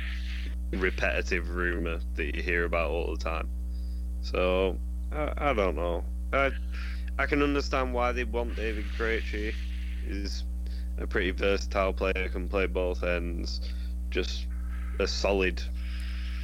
repetitive 0.72 1.50
rumor 1.50 2.00
that 2.16 2.36
you 2.36 2.44
hear 2.44 2.66
about 2.66 2.92
all 2.92 3.16
the 3.16 3.18
time. 3.18 3.50
So 4.22 4.78
I, 5.12 5.34
I 5.38 5.54
don't 5.54 5.76
know. 5.76 6.04
I 6.32 6.52
I 7.18 7.26
can 7.26 7.42
understand 7.42 7.92
why 7.92 8.12
they 8.12 8.24
want 8.24 8.56
David 8.56 8.86
Krejci. 8.96 9.56
He's 10.08 10.44
a 11.00 11.08
pretty 11.08 11.32
versatile 11.32 11.94
player, 11.94 12.30
can 12.30 12.48
play 12.48 12.68
both 12.68 13.02
ends. 13.02 13.60
Just 14.12 14.46
a 15.00 15.08
solid 15.08 15.64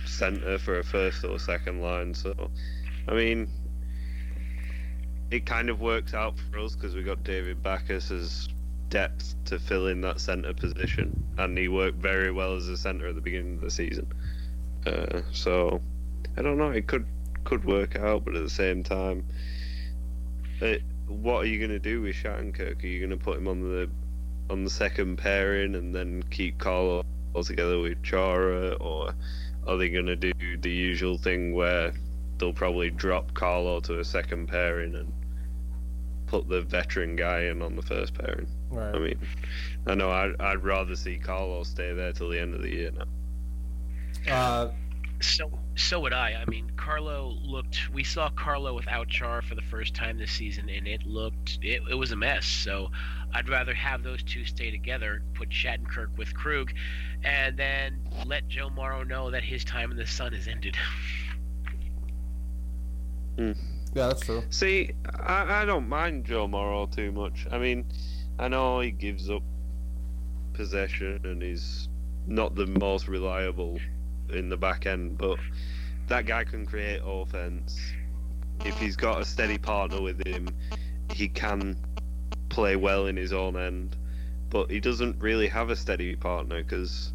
centre 0.06 0.58
for 0.58 0.80
a 0.80 0.84
first 0.84 1.24
or 1.24 1.38
second 1.38 1.84
line. 1.84 2.16
So 2.16 2.50
I 3.08 3.14
mean, 3.14 3.50
it 5.32 5.46
kind 5.46 5.70
of 5.70 5.82
works 5.82 6.14
out 6.14 6.36
for 6.52 6.60
us 6.60 6.76
because 6.76 6.96
we 6.96 7.04
got 7.04 7.24
David 7.24 7.62
Backes 7.64 8.12
as 8.12 8.48
depth 8.90 9.36
to 9.46 9.60
fill 9.60 9.88
in 9.88 10.02
that 10.02 10.20
centre 10.20 10.54
position, 10.54 11.24
and 11.38 11.58
he 11.58 11.68
worked 11.68 11.98
very 11.98 12.32
well 12.32 12.56
as 12.56 12.68
a 12.68 12.78
centre 12.78 13.08
at 13.08 13.16
the 13.16 13.22
beginning 13.22 13.56
of 13.56 13.62
the 13.62 13.72
season. 13.72 14.08
Uh, 14.86 15.22
so 15.32 15.82
I 16.38 16.42
don't 16.42 16.58
know. 16.58 16.72
It 16.72 16.88
could 16.88 17.06
could 17.44 17.66
work 17.66 17.96
out, 17.96 18.26
but 18.26 18.36
at 18.36 18.44
the 18.44 18.50
same 18.50 18.84
time, 18.84 19.26
it, 20.62 20.82
what 21.08 21.44
are 21.44 21.46
you 21.46 21.60
going 21.60 21.70
to 21.70 21.80
do 21.80 22.02
with 22.02 22.16
Shattenkirk? 22.16 22.84
Are 22.84 22.88
you 22.88 23.00
going 23.00 23.18
to 23.18 23.24
put 23.24 23.38
him 23.38 23.48
on 23.48 23.62
the 23.62 23.90
on 24.50 24.64
the 24.64 24.70
second 24.70 25.18
pairing 25.18 25.76
and 25.76 25.94
then 25.94 26.24
keep 26.30 26.58
Carlo 26.58 27.04
together 27.44 27.80
with 27.80 28.02
Chara, 28.04 28.74
or 28.76 29.14
are 29.68 29.78
they 29.78 29.90
going 29.90 30.06
to 30.06 30.16
do 30.16 30.32
the 30.58 30.72
usual 30.72 31.18
thing 31.18 31.54
where 31.54 31.94
they'll 32.38 32.54
probably 32.54 32.90
drop 32.90 33.34
Carlo 33.34 33.80
to 33.82 34.00
a 34.00 34.04
second 34.06 34.48
pairing 34.48 34.96
and 34.96 35.12
put 36.28 36.48
the 36.50 36.62
veteran 36.62 37.16
guy 37.16 37.42
in 37.44 37.62
on 37.62 37.76
the 37.76 37.82
first 37.82 38.14
pairing? 38.14 38.48
Right. 38.70 38.96
I 38.96 39.00
mean, 39.00 39.20
I 39.86 39.96
know 39.96 40.12
I'd, 40.12 40.40
I'd 40.40 40.64
rather 40.64 40.96
see 40.96 41.18
Carlo 41.18 41.64
stay 41.64 41.94
there 41.94 42.12
till 42.12 42.30
the 42.30 42.40
end 42.40 42.56
of 42.56 42.62
the 42.62 42.70
year 42.70 42.92
now. 42.92 44.34
Uh, 44.34 44.72
So 45.22 45.50
so 45.76 46.00
would 46.02 46.14
I. 46.14 46.34
I 46.42 46.50
mean, 46.50 46.72
Carlo 46.76 47.38
looked. 47.42 47.90
We 47.94 48.04
saw 48.04 48.30
Carlo 48.30 48.74
without 48.74 49.08
Char 49.08 49.42
for 49.42 49.56
the 49.56 49.62
first 49.62 49.94
time 49.94 50.18
this 50.18 50.32
season, 50.32 50.70
and 50.70 50.88
it 50.88 51.06
looked 51.06 51.60
it, 51.62 51.82
it 51.90 51.96
was 51.96 52.12
a 52.12 52.16
mess. 52.16 52.46
So 52.46 52.92
I'd 53.34 53.50
rather 53.50 53.74
have 53.74 54.04
those 54.04 54.24
two 54.24 54.46
stay 54.46 54.72
together, 54.72 55.22
put 55.34 55.50
Shattenkirk 55.50 56.18
with 56.18 56.34
Krug, 56.34 56.74
and 57.24 57.58
then 57.58 58.00
let 58.26 58.48
Joe 58.48 58.70
Morrow 58.70 59.04
know 59.04 59.32
that 59.32 59.44
his 59.44 59.64
time 59.64 59.92
in 59.92 59.98
the 59.98 60.08
sun 60.08 60.34
has 60.34 60.48
ended. 60.48 60.76
Hmm. 63.38 63.52
yeah, 63.94 64.08
that's 64.08 64.22
true. 64.22 64.44
See, 64.50 64.92
I, 65.20 65.62
I 65.62 65.66
don't 65.66 65.90
mind 65.90 66.26
Joe 66.26 66.48
Morrow 66.48 66.86
too 66.88 67.12
much. 67.12 67.48
I 67.52 67.58
mean, 67.58 67.86
I 68.40 68.48
know 68.48 68.80
he 68.80 68.92
gives 68.92 69.30
up 69.30 69.44
possession 70.54 71.22
and 71.24 71.42
he's 71.42 71.90
not 72.28 72.56
the 72.56 72.66
most 72.66 73.08
reliable 73.08 73.80
in 74.30 74.50
the 74.50 74.58
back 74.58 74.86
end, 74.86 75.18
but 75.18 75.38
that 76.08 76.26
guy 76.26 76.44
can 76.44 76.66
create 76.66 77.02
offense. 77.06 77.80
If 78.64 78.78
he's 78.80 78.96
got 78.96 79.22
a 79.22 79.26
steady 79.26 79.58
partner 79.58 80.02
with 80.02 80.26
him, 80.26 80.48
he 81.14 81.28
can 81.28 81.78
play 82.50 82.76
well 82.76 83.08
in 83.08 83.18
his 83.18 83.34
own 83.34 83.58
end. 83.58 83.96
But 84.50 84.72
he 84.72 84.80
doesn't 84.80 85.20
really 85.20 85.48
have 85.48 85.70
a 85.70 85.76
steady 85.76 86.16
partner 86.16 86.64
because 86.64 87.14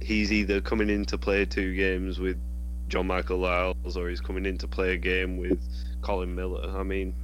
he's 0.00 0.32
either 0.32 0.60
coming 0.60 0.88
in 0.88 1.04
to 1.06 1.18
play 1.18 1.44
two 1.44 1.74
games 1.74 2.18
with 2.18 2.38
John 2.88 3.06
Michael 3.06 3.38
Liles 3.38 3.96
or 3.96 4.08
he's 4.08 4.20
coming 4.20 4.46
in 4.46 4.58
to 4.58 4.68
play 4.68 4.94
a 4.94 4.96
game 4.96 5.36
with 5.38 5.58
Colin 6.02 6.34
Miller. 6.34 6.70
I 6.76 6.82
mean, 6.82 7.14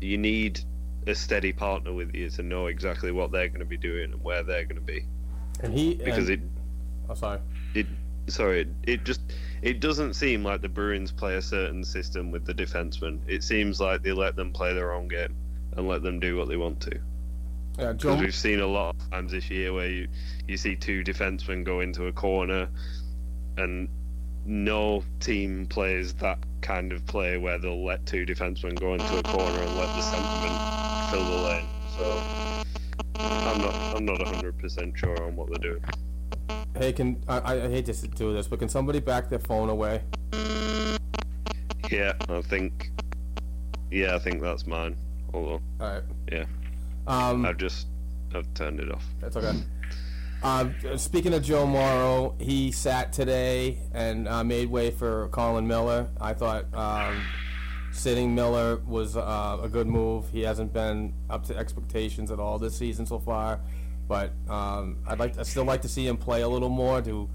you 0.00 0.18
need 0.18 0.60
a 1.06 1.14
steady 1.14 1.52
partner 1.52 1.92
with 1.92 2.14
you 2.14 2.30
to 2.30 2.42
know 2.42 2.66
exactly 2.66 3.12
what 3.12 3.32
they're 3.32 3.48
going 3.48 3.60
to 3.60 3.66
be 3.66 3.76
doing 3.76 4.12
and 4.12 4.22
where 4.22 4.42
they're 4.42 4.64
going 4.64 4.76
to 4.76 4.82
be. 4.82 5.04
And 5.60 5.72
he 5.72 5.94
because 5.94 6.28
and, 6.28 6.42
it 6.42 6.48
Oh, 7.08 7.14
sorry. 7.14 7.38
it 7.74 7.86
sorry 8.28 8.66
it, 8.84 9.04
just 9.04 9.20
it 9.60 9.80
doesn't 9.80 10.14
seem 10.14 10.42
like 10.42 10.62
the 10.62 10.68
Bruins 10.68 11.12
play 11.12 11.36
a 11.36 11.42
certain 11.42 11.84
system 11.84 12.30
with 12.30 12.46
the 12.46 12.54
defensemen. 12.54 13.20
It 13.26 13.44
seems 13.44 13.80
like 13.80 14.02
they 14.02 14.12
let 14.12 14.36
them 14.36 14.52
play 14.52 14.72
their 14.72 14.92
own 14.92 15.08
game 15.08 15.34
and 15.76 15.86
let 15.86 16.02
them 16.02 16.20
do 16.20 16.36
what 16.36 16.48
they 16.48 16.56
want 16.56 16.80
to. 16.80 16.98
Yeah, 17.78 17.92
Because 17.92 18.20
we've 18.20 18.34
seen 18.34 18.60
a 18.60 18.66
lot 18.66 18.94
of 18.94 19.10
times 19.10 19.32
this 19.32 19.50
year 19.50 19.72
where 19.72 19.88
you 19.88 20.08
you 20.46 20.56
see 20.56 20.76
two 20.76 21.02
defensemen 21.02 21.64
go 21.64 21.80
into 21.80 22.06
a 22.06 22.12
corner, 22.12 22.68
and 23.56 23.88
no 24.46 25.02
team 25.20 25.66
plays 25.66 26.14
that 26.14 26.38
kind 26.60 26.92
of 26.92 27.04
play 27.06 27.36
where 27.38 27.58
they'll 27.58 27.84
let 27.84 28.04
two 28.06 28.24
defensemen 28.26 28.78
go 28.78 28.94
into 28.94 29.18
a 29.18 29.22
corner 29.22 29.58
and 29.60 29.76
let 29.76 29.88
the 29.96 30.02
centerman 30.02 31.10
fill 31.10 31.24
the 31.24 31.42
lane. 31.48 31.66
So 31.96 32.22
I'm 33.16 33.60
not 33.60 33.74
I'm 33.94 34.04
not 34.04 34.18
100 34.18 34.58
percent 34.58 34.96
sure 34.96 35.22
on 35.22 35.36
what 35.36 35.48
they're 35.50 35.72
doing. 35.72 35.84
Hey, 36.76 36.92
can 36.92 37.22
I, 37.28 37.38
I 37.38 37.64
I 37.64 37.68
hate 37.68 37.86
to 37.86 37.92
do 38.08 38.32
this, 38.32 38.48
but 38.48 38.58
can 38.58 38.68
somebody 38.68 39.00
back 39.00 39.28
their 39.30 39.38
phone 39.38 39.68
away? 39.68 40.02
Yeah, 41.90 42.14
I 42.28 42.40
think. 42.42 42.90
Yeah, 43.90 44.16
I 44.16 44.18
think 44.18 44.42
that's 44.42 44.66
mine. 44.66 44.96
Hold 45.32 45.52
on. 45.52 45.62
All 45.86 45.92
right. 45.94 46.02
Yeah, 46.32 46.44
Um, 47.06 47.44
I've 47.46 47.58
just 47.58 47.86
I've 48.34 48.52
turned 48.54 48.80
it 48.80 48.90
off. 48.90 49.04
That's 49.20 49.36
okay. 49.36 49.56
Um, 50.44 50.74
speaking 50.96 51.32
of 51.32 51.42
Joe 51.42 51.66
Morrow, 51.66 52.34
he 52.38 52.70
sat 52.70 53.14
today 53.14 53.78
and 53.94 54.28
uh, 54.28 54.44
made 54.44 54.68
way 54.68 54.90
for 54.90 55.28
Colin 55.28 55.66
Miller. 55.66 56.10
I 56.20 56.34
thought 56.34 56.66
um, 56.74 57.22
sitting 57.92 58.34
Miller 58.34 58.76
was 58.86 59.16
uh, 59.16 59.58
a 59.62 59.70
good 59.70 59.86
move. 59.86 60.28
He 60.28 60.42
hasn't 60.42 60.74
been 60.74 61.14
up 61.30 61.44
to 61.46 61.56
expectations 61.56 62.30
at 62.30 62.38
all 62.38 62.58
this 62.58 62.76
season 62.76 63.06
so 63.06 63.18
far, 63.18 63.60
but 64.06 64.32
um, 64.46 64.98
I'd 65.06 65.18
like 65.18 65.38
I 65.38 65.44
still 65.44 65.64
like 65.64 65.80
to 65.80 65.88
see 65.88 66.06
him 66.06 66.18
play 66.18 66.42
a 66.42 66.48
little 66.48 66.68
more 66.68 67.00
to 67.00 67.26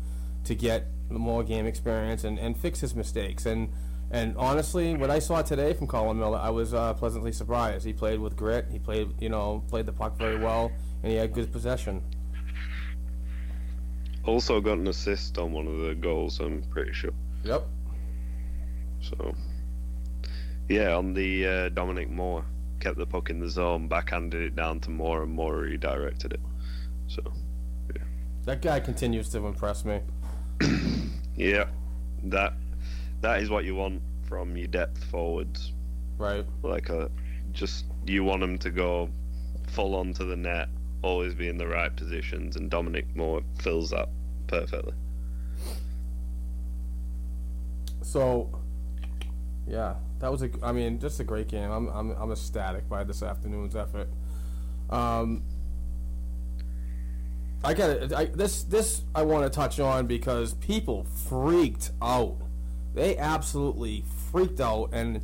to 0.44 0.54
get 0.54 0.86
more 1.10 1.44
game 1.44 1.66
experience 1.66 2.24
and, 2.26 2.38
and 2.38 2.56
fix 2.56 2.80
his 2.80 2.94
mistakes. 2.94 3.48
And 3.48 3.74
and 4.12 4.38
honestly, 4.38 4.94
what 4.94 5.10
I 5.10 5.18
saw 5.18 5.42
today 5.42 5.74
from 5.74 5.88
Colin 5.88 6.20
Miller, 6.20 6.38
I 6.38 6.52
was 6.52 6.76
uh, 6.76 6.94
pleasantly 6.94 7.32
surprised. 7.32 7.88
He 7.88 7.94
played 7.94 8.20
with 8.20 8.36
grit. 8.36 8.68
He 8.72 8.78
played 8.78 9.20
you 9.20 9.30
know 9.30 9.64
played 9.68 9.88
the 9.88 9.94
puck 9.94 10.16
very 10.16 10.38
well, 10.38 10.72
and 11.02 11.12
he 11.12 11.18
had 11.18 11.34
good 11.34 11.52
possession. 11.52 12.04
Also 14.30 14.62
got 14.62 14.78
an 14.78 14.88
assist 14.88 15.40
on 15.40 15.52
one 15.52 15.66
of 15.66 15.80
the 15.80 15.96
goals. 15.96 16.40
I'm 16.40 16.62
pretty 16.70 16.94
sure. 16.94 17.14
Yep. 17.44 17.66
So, 19.02 19.34
yeah, 20.68 20.96
on 20.96 21.16
the 21.16 21.48
uh, 21.48 21.70
Dominic 21.70 22.12
Moore, 22.12 22.46
kept 22.80 23.00
the 23.00 23.08
puck 23.08 23.32
in 23.32 23.40
the 23.40 23.50
zone, 23.50 23.88
backhanded 23.88 24.44
it 24.44 24.56
down 24.56 24.82
to 24.82 24.92
Moore, 24.92 25.24
and 25.24 25.32
Moore 25.32 25.56
redirected 25.56 26.34
it. 26.34 26.42
So, 27.08 27.24
yeah. 27.96 28.04
That 28.46 28.62
guy 28.62 28.80
continues 28.80 29.30
to 29.30 29.44
impress 29.48 29.84
me. 29.84 30.00
yeah, 31.36 31.66
that 32.26 32.54
that 33.22 33.42
is 33.42 33.50
what 33.50 33.66
you 33.66 33.74
want 33.74 34.00
from 34.28 34.56
your 34.56 34.68
depth 34.68 35.04
forwards. 35.06 35.74
Right. 36.20 36.46
Like 36.62 36.90
a 36.90 37.10
just 37.52 37.86
you 38.06 38.24
want 38.24 38.42
them 38.42 38.60
to 38.60 38.70
go 38.70 39.10
full 39.70 39.96
onto 39.96 40.28
the 40.28 40.36
net, 40.36 40.70
always 41.02 41.34
be 41.34 41.48
in 41.48 41.58
the 41.58 41.68
right 41.68 41.96
positions, 41.96 42.58
and 42.58 42.70
Dominic 42.70 43.16
Moore 43.16 43.42
fills 43.58 43.90
that 43.90 44.08
perfectly. 44.50 44.94
So, 48.02 48.50
yeah, 49.68 49.96
that 50.20 50.32
was 50.32 50.42
a. 50.42 50.50
I 50.64 50.72
mean, 50.72 51.00
just 51.00 51.20
a 51.20 51.24
great 51.24 51.48
game. 51.48 51.70
I'm 51.70 51.88
I'm 51.90 52.12
I'm 52.12 52.32
ecstatic 52.32 52.90
by 52.90 53.04
this 53.04 53.22
afternoon's 53.22 53.76
effort. 53.76 54.10
Um, 54.90 55.44
I 57.64 57.74
got 57.74 57.90
it. 57.90 58.14
I, 58.14 58.26
this 58.26 58.64
this 58.64 59.04
I 59.14 59.22
want 59.22 59.44
to 59.44 59.50
touch 59.56 59.80
on 59.80 60.08
because 60.08 60.56
people 60.56 61.04
freaked 61.04 61.92
out. 62.02 62.38
They 62.96 63.16
absolutely 63.18 64.04
freaked 64.32 64.60
out, 64.60 64.90
and 64.92 65.24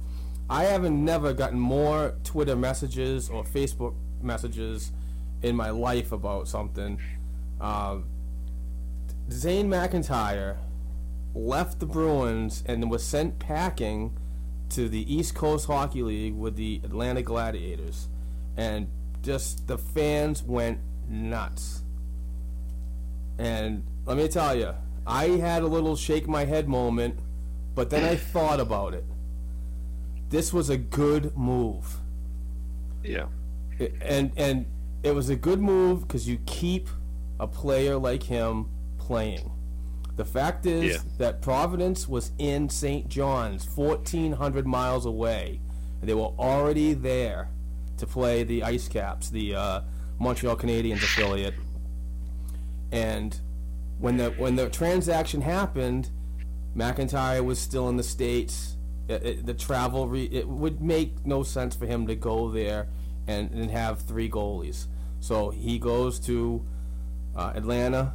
I 0.49 0.65
haven't 0.65 1.03
never 1.03 1.33
gotten 1.33 1.59
more 1.59 2.15
Twitter 2.23 2.55
messages 2.55 3.29
or 3.29 3.43
Facebook 3.43 3.95
messages 4.21 4.91
in 5.41 5.55
my 5.55 5.71
life 5.71 6.11
about 6.11 6.47
something. 6.47 6.99
Um, 7.59 8.05
Zane 9.31 9.69
McIntyre 9.69 10.57
left 11.33 11.79
the 11.79 11.85
Bruins 11.85 12.63
and 12.65 12.89
was 12.89 13.03
sent 13.03 13.39
packing 13.39 14.17
to 14.69 14.87
the 14.89 15.13
East 15.13 15.35
Coast 15.35 15.67
Hockey 15.67 16.01
League 16.03 16.35
with 16.35 16.55
the 16.55 16.81
Atlanta 16.83 17.21
Gladiators. 17.21 18.07
And 18.57 18.87
just 19.21 19.67
the 19.67 19.77
fans 19.77 20.43
went 20.43 20.79
nuts. 21.09 21.81
And 23.37 23.83
let 24.05 24.17
me 24.17 24.27
tell 24.27 24.55
you, 24.55 24.73
I 25.05 25.25
had 25.27 25.63
a 25.63 25.67
little 25.67 25.95
shake 25.95 26.27
my 26.27 26.45
head 26.45 26.67
moment, 26.69 27.19
but 27.75 27.89
then 27.89 28.03
I 28.03 28.15
thought 28.15 28.59
about 28.59 28.93
it. 28.93 29.03
This 30.29 30.53
was 30.53 30.69
a 30.69 30.77
good 30.77 31.35
move. 31.37 31.97
Yeah. 33.03 33.25
It- 33.77 33.95
and 34.01 34.31
and 34.37 34.65
it 35.03 35.13
was 35.13 35.29
a 35.29 35.35
good 35.35 35.61
move 35.61 36.07
because 36.07 36.27
you 36.27 36.39
keep 36.45 36.87
a 37.39 37.45
player 37.47 37.97
like 37.97 38.23
him 38.23 38.69
playing. 39.05 39.51
The 40.15 40.25
fact 40.25 40.65
is 40.65 40.95
Yeah. 40.95 41.01
that 41.17 41.41
Providence 41.41 42.07
was 42.07 42.31
in 42.37 42.69
St. 42.69 43.07
John's, 43.09 43.65
1,400 43.75 44.65
miles 44.65 45.05
away. 45.05 45.59
And 45.99 46.09
they 46.09 46.13
were 46.13 46.31
already 46.39 46.93
there 46.93 47.49
to 47.97 48.05
play 48.07 48.43
the 48.43 48.63
Ice 48.63 48.87
Caps, 48.87 49.29
the 49.29 49.55
uh, 49.55 49.81
Montreal 50.19 50.55
Canadiens 50.55 51.03
affiliate. 51.03 51.53
And 52.91 53.39
when 53.99 54.17
the 54.17 54.31
when 54.31 54.55
the 54.55 54.69
transaction 54.69 55.41
happened, 55.41 56.09
McIntyre 56.75 57.43
was 57.43 57.59
still 57.59 57.89
in 57.89 57.97
the 57.97 58.03
states. 58.03 58.77
It, 59.07 59.23
it, 59.25 59.45
the 59.45 59.53
travel 59.53 60.07
re, 60.07 60.23
it 60.31 60.47
would 60.47 60.81
make 60.81 61.25
no 61.25 61.43
sense 61.43 61.75
for 61.75 61.85
him 61.85 62.07
to 62.07 62.15
go 62.15 62.49
there 62.51 62.87
and, 63.27 63.51
and 63.51 63.69
have 63.71 64.01
three 64.01 64.29
goalies. 64.29 64.87
So 65.19 65.49
he 65.51 65.77
goes 65.79 66.19
to 66.21 66.65
uh, 67.35 67.53
Atlanta. 67.55 68.13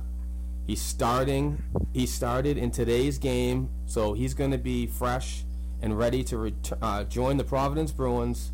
He's 0.70 0.80
starting. 0.80 1.60
He 1.92 2.06
started 2.06 2.56
in 2.56 2.70
today's 2.70 3.18
game, 3.18 3.70
so 3.86 4.12
he's 4.12 4.34
going 4.34 4.52
to 4.52 4.58
be 4.58 4.86
fresh 4.86 5.42
and 5.82 5.98
ready 5.98 6.22
to 6.22 6.38
ret- 6.38 6.72
uh, 6.80 7.02
join 7.02 7.38
the 7.38 7.42
Providence 7.42 7.90
Bruins 7.90 8.52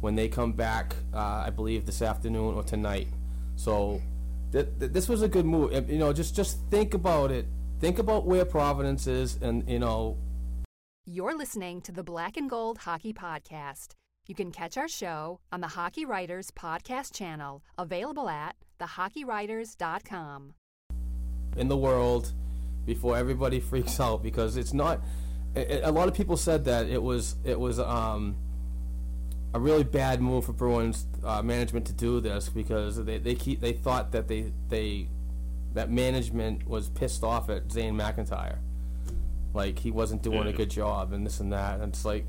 when 0.00 0.14
they 0.14 0.28
come 0.28 0.52
back. 0.52 0.94
Uh, 1.12 1.42
I 1.44 1.50
believe 1.50 1.84
this 1.84 2.02
afternoon 2.02 2.54
or 2.54 2.62
tonight. 2.62 3.08
So 3.56 4.00
th- 4.52 4.68
th- 4.78 4.92
this 4.92 5.08
was 5.08 5.22
a 5.22 5.28
good 5.28 5.44
move. 5.44 5.90
You 5.90 5.98
know, 5.98 6.12
just 6.12 6.36
just 6.36 6.58
think 6.70 6.94
about 6.94 7.32
it. 7.32 7.46
Think 7.80 7.98
about 7.98 8.26
where 8.26 8.44
Providence 8.44 9.08
is, 9.08 9.42
and 9.42 9.68
you 9.68 9.80
know, 9.80 10.16
You're 11.04 11.36
listening 11.36 11.80
to 11.80 11.90
the 11.90 12.04
Black 12.04 12.36
and 12.36 12.48
Gold 12.48 12.78
Hockey 12.78 13.12
Podcast. 13.12 13.96
You 14.28 14.36
can 14.36 14.52
catch 14.52 14.76
our 14.76 14.86
show 14.86 15.40
on 15.50 15.62
the 15.62 15.74
Hockey 15.74 16.04
Writers 16.04 16.52
Podcast 16.52 17.12
channel, 17.12 17.64
available 17.76 18.28
at 18.28 18.54
thehockeywriters.com. 18.78 20.54
in 21.56 21.68
the 21.68 21.76
world 21.76 22.32
before 22.84 23.16
everybody 23.16 23.60
freaks 23.70 24.00
out 24.00 24.22
because 24.22 24.56
it's 24.56 24.72
not. 24.72 25.00
A, 25.54 25.88
a 25.88 25.92
lot 25.92 26.08
of 26.08 26.14
people 26.14 26.36
said 26.36 26.64
that 26.66 26.86
it 26.86 27.02
was 27.02 27.36
it 27.44 27.58
was 27.58 27.78
um, 27.78 28.36
a 29.54 29.60
really 29.60 29.84
bad 29.84 30.20
move 30.20 30.44
for 30.44 30.52
Bruins 30.52 31.06
uh, 31.24 31.42
management 31.42 31.86
to 31.86 31.92
do 31.92 32.20
this 32.20 32.48
because 32.48 33.02
they, 33.04 33.18
they 33.18 33.34
keep 33.34 33.60
they 33.60 33.72
thought 33.72 34.12
that 34.12 34.28
they 34.28 34.52
they 34.68 35.08
that 35.72 35.90
management 35.90 36.66
was 36.68 36.88
pissed 36.88 37.22
off 37.22 37.48
at 37.50 37.70
Zane 37.70 37.94
McIntyre, 37.94 38.56
like 39.54 39.78
he 39.78 39.90
wasn't 39.90 40.22
doing 40.22 40.46
a 40.46 40.52
good 40.52 40.70
job 40.70 41.12
and 41.12 41.24
this 41.24 41.40
and 41.40 41.52
that. 41.52 41.80
And 41.80 41.92
it's 41.92 42.04
like 42.04 42.26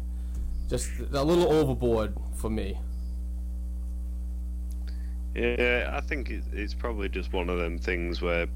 just 0.69 0.89
a 1.13 1.23
little 1.23 1.51
overboard 1.51 2.13
for 2.35 2.49
me. 2.49 2.77
Yeah, 5.33 5.91
I 5.93 6.01
think 6.01 6.31
it's 6.51 6.73
probably 6.73 7.09
just 7.09 7.31
one 7.31 7.49
of 7.49 7.59
them 7.59 7.77
things 7.77 8.21
where 8.21 8.47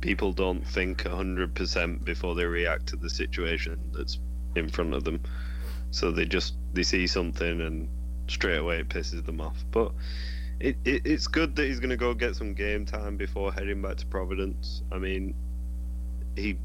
people 0.00 0.32
don't 0.32 0.66
think 0.66 1.04
100% 1.04 2.04
before 2.04 2.34
they 2.34 2.44
react 2.44 2.86
to 2.88 2.96
the 2.96 3.10
situation 3.10 3.78
that's 3.92 4.18
in 4.56 4.68
front 4.68 4.94
of 4.94 5.04
them. 5.04 5.20
So 5.90 6.10
they 6.10 6.24
just 6.24 6.54
they 6.72 6.82
see 6.82 7.06
something 7.06 7.60
and 7.60 7.88
straight 8.26 8.58
away 8.58 8.78
it 8.78 8.88
pisses 8.88 9.24
them 9.24 9.40
off. 9.40 9.64
But 9.70 9.92
it, 10.60 10.76
it 10.84 11.02
it's 11.04 11.26
good 11.26 11.56
that 11.56 11.66
he's 11.66 11.80
going 11.80 11.90
to 11.90 11.96
go 11.96 12.14
get 12.14 12.36
some 12.36 12.54
game 12.54 12.84
time 12.84 13.16
before 13.16 13.52
heading 13.52 13.82
back 13.82 13.96
to 13.98 14.06
Providence. 14.06 14.82
I 14.92 14.98
mean, 14.98 15.34
he 16.36 16.58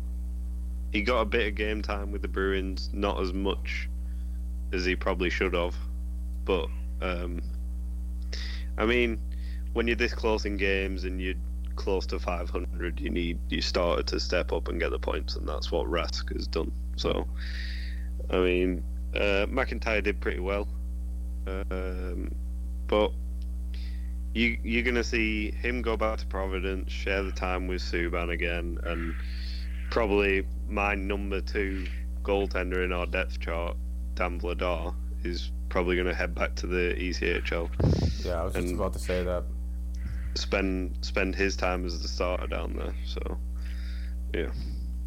he 0.91 1.01
got 1.01 1.21
a 1.21 1.25
bit 1.25 1.47
of 1.47 1.55
game 1.55 1.81
time 1.81 2.11
with 2.11 2.21
the 2.21 2.27
Bruins, 2.27 2.89
not 2.93 3.21
as 3.21 3.33
much 3.33 3.89
as 4.73 4.85
he 4.85 4.95
probably 4.95 5.29
should 5.29 5.53
have, 5.53 5.75
but 6.45 6.67
um, 7.01 7.41
I 8.77 8.85
mean, 8.85 9.19
when 9.73 9.87
you're 9.87 9.95
this 9.95 10.13
close 10.13 10.45
in 10.45 10.57
games 10.57 11.03
and 11.03 11.21
you're 11.21 11.35
close 11.79 12.05
to 12.05 12.19
500, 12.19 12.99
you 12.99 13.09
need 13.09 13.39
you 13.49 13.61
started 13.61 14.05
to 14.07 14.19
step 14.19 14.51
up 14.51 14.67
and 14.67 14.79
get 14.79 14.91
the 14.91 14.99
points, 14.99 15.37
and 15.37 15.47
that's 15.47 15.71
what 15.71 15.87
Rask 15.87 16.31
has 16.35 16.45
done. 16.45 16.71
So, 16.97 17.25
I 18.29 18.37
mean, 18.39 18.83
uh, 19.15 19.47
McIntyre 19.47 20.03
did 20.03 20.19
pretty 20.19 20.41
well. 20.41 20.67
Um, 21.47 22.31
but 22.87 23.11
you 24.33 24.57
you're 24.61 24.83
gonna 24.83 25.03
see 25.03 25.51
him 25.51 25.81
go 25.81 25.95
back 25.97 26.19
to 26.19 26.27
Providence, 26.27 26.91
share 26.91 27.23
the 27.23 27.31
time 27.31 27.65
with 27.67 27.81
Subban 27.81 28.31
again, 28.31 28.77
and 28.83 29.15
probably 29.89 30.45
my 30.67 30.93
number 30.95 31.39
two 31.41 31.87
goaltender 32.23 32.83
in 32.83 32.91
our 32.91 33.05
depth 33.05 33.39
chart, 33.39 33.77
Dan 34.15 34.39
Vladar, 34.39 34.93
is 35.23 35.51
probably 35.69 35.95
gonna 35.95 36.13
head 36.13 36.35
back 36.35 36.55
to 36.55 36.67
the 36.67 36.93
ECHL. 36.97 37.69
Yeah, 38.25 38.41
I 38.41 38.43
was 38.43 38.53
just 38.53 38.67
And- 38.67 38.75
about 38.75 38.93
to 38.93 38.99
say 38.99 39.23
that. 39.23 39.45
Spend 40.35 40.97
spend 41.01 41.35
his 41.35 41.55
time 41.55 41.85
as 41.85 42.01
the 42.01 42.07
starter 42.07 42.47
down 42.47 42.75
there. 42.75 42.95
So 43.05 43.37
yeah. 44.33 44.51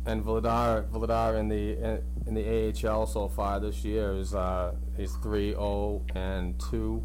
And 0.04 0.24
Vladar, 0.24 0.88
Vladar 0.90 1.38
in 1.38 1.48
the 1.48 2.00
in 2.26 2.34
the 2.34 2.88
AHL 2.88 3.06
so 3.06 3.28
far 3.28 3.60
this 3.60 3.84
year 3.84 4.12
is 4.14 4.34
uh, 4.34 4.74
he's 4.96 5.12
3-0 5.12 6.02
and 6.16 6.58
two, 6.58 7.04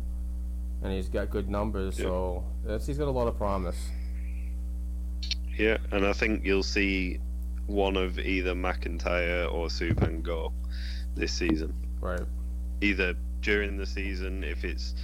and 0.82 0.92
he's 0.92 1.08
got 1.08 1.30
good 1.30 1.48
numbers. 1.48 2.00
Yeah. 2.00 2.06
So 2.06 2.46
that's, 2.66 2.88
he's 2.88 2.98
got 2.98 3.08
a 3.08 3.12
lot 3.12 3.28
of 3.28 3.38
promise. 3.38 3.78
Yeah, 5.58 5.78
and 5.92 6.06
I 6.06 6.14
think 6.14 6.44
you'll 6.44 6.64
see 6.64 7.20
one 7.68 7.98
of 7.98 8.20
either 8.20 8.54
McIntyre 8.54 9.52
or 9.52 9.68
Subban 9.68 10.24
go 10.24 10.54
this 11.16 11.34
season. 11.34 11.74
Right. 12.00 12.22
Either 12.82 13.16
during 13.42 13.78
the 13.78 13.86
season, 13.86 14.44
if 14.44 14.64
it's 14.64 14.96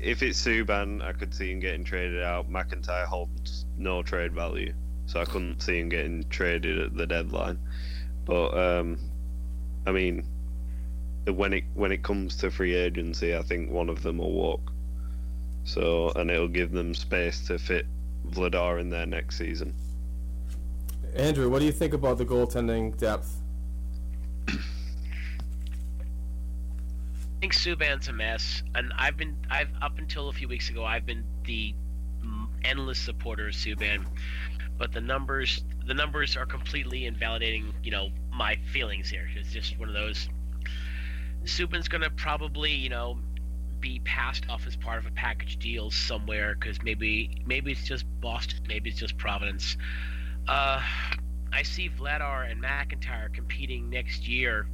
if 0.00 0.22
it's 0.22 0.42
Subban, 0.42 1.02
I 1.02 1.12
could 1.12 1.34
see 1.34 1.52
him 1.52 1.60
getting 1.60 1.84
traded 1.84 2.22
out. 2.22 2.50
McIntyre 2.50 3.04
holds 3.04 3.66
no 3.76 4.02
trade 4.02 4.32
value, 4.32 4.72
so 5.06 5.20
I 5.20 5.24
couldn't 5.24 5.60
see 5.60 5.78
him 5.80 5.88
getting 5.88 6.24
traded 6.30 6.78
at 6.78 6.96
the 6.96 7.06
deadline. 7.06 7.58
But 8.24 8.56
um, 8.56 8.98
I 9.86 9.92
mean, 9.92 10.24
when 11.26 11.52
it 11.52 11.64
when 11.74 11.92
it 11.92 12.02
comes 12.02 12.36
to 12.36 12.50
free 12.50 12.74
agency, 12.74 13.36
I 13.36 13.42
think 13.42 13.70
one 13.70 13.88
of 13.88 14.02
them 14.02 14.18
will 14.18 14.32
walk. 14.32 14.72
So 15.64 16.10
and 16.16 16.30
it'll 16.30 16.48
give 16.48 16.72
them 16.72 16.94
space 16.94 17.46
to 17.48 17.58
fit 17.58 17.86
Vladar 18.30 18.80
in 18.80 18.90
there 18.90 19.06
next 19.06 19.36
season. 19.36 19.74
Andrew, 21.14 21.50
what 21.50 21.58
do 21.58 21.66
you 21.66 21.72
think 21.72 21.92
about 21.92 22.16
the 22.16 22.24
goaltending 22.24 22.96
depth? 22.96 23.41
Think 27.42 27.54
Subban's 27.54 28.06
a 28.06 28.12
mess, 28.12 28.62
and 28.76 28.92
I've 28.96 29.16
been 29.16 29.36
I've 29.50 29.70
up 29.82 29.98
until 29.98 30.28
a 30.28 30.32
few 30.32 30.46
weeks 30.46 30.70
ago 30.70 30.84
I've 30.84 31.04
been 31.04 31.24
the 31.44 31.74
endless 32.62 33.00
supporter 33.00 33.48
of 33.48 33.54
Subban, 33.54 34.04
but 34.78 34.92
the 34.92 35.00
numbers 35.00 35.64
the 35.84 35.92
numbers 35.92 36.36
are 36.36 36.46
completely 36.46 37.04
invalidating 37.04 37.74
you 37.82 37.90
know 37.90 38.10
my 38.32 38.54
feelings 38.72 39.10
here. 39.10 39.28
It's 39.34 39.52
just 39.52 39.76
one 39.76 39.88
of 39.88 39.94
those. 39.94 40.28
Subban's 41.42 41.88
gonna 41.88 42.10
probably 42.10 42.70
you 42.70 42.90
know 42.90 43.18
be 43.80 44.00
passed 44.04 44.48
off 44.48 44.64
as 44.68 44.76
part 44.76 45.00
of 45.00 45.06
a 45.06 45.10
package 45.10 45.58
deal 45.58 45.90
somewhere 45.90 46.54
because 46.54 46.80
maybe 46.84 47.42
maybe 47.44 47.72
it's 47.72 47.82
just 47.82 48.04
Boston, 48.20 48.60
maybe 48.68 48.90
it's 48.90 49.00
just 49.00 49.18
Providence. 49.18 49.76
Uh, 50.46 50.80
I 51.52 51.64
see 51.64 51.90
Vladar 51.90 52.48
and 52.48 52.62
McIntyre 52.62 53.34
competing 53.34 53.90
next 53.90 54.28
year 54.28 54.68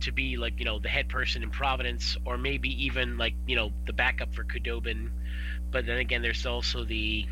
to 0.00 0.12
be 0.12 0.36
like 0.36 0.58
you 0.58 0.64
know 0.64 0.78
the 0.78 0.88
head 0.88 1.08
person 1.08 1.42
in 1.42 1.50
Providence, 1.50 2.16
or 2.24 2.36
maybe 2.38 2.84
even 2.84 3.18
like 3.18 3.34
you 3.46 3.56
know 3.56 3.72
the 3.86 3.92
backup 3.92 4.34
for 4.34 4.44
Khudobin. 4.44 5.10
But 5.70 5.86
then 5.86 5.98
again, 5.98 6.22
there's 6.22 6.46
also 6.46 6.84
the 6.84 7.26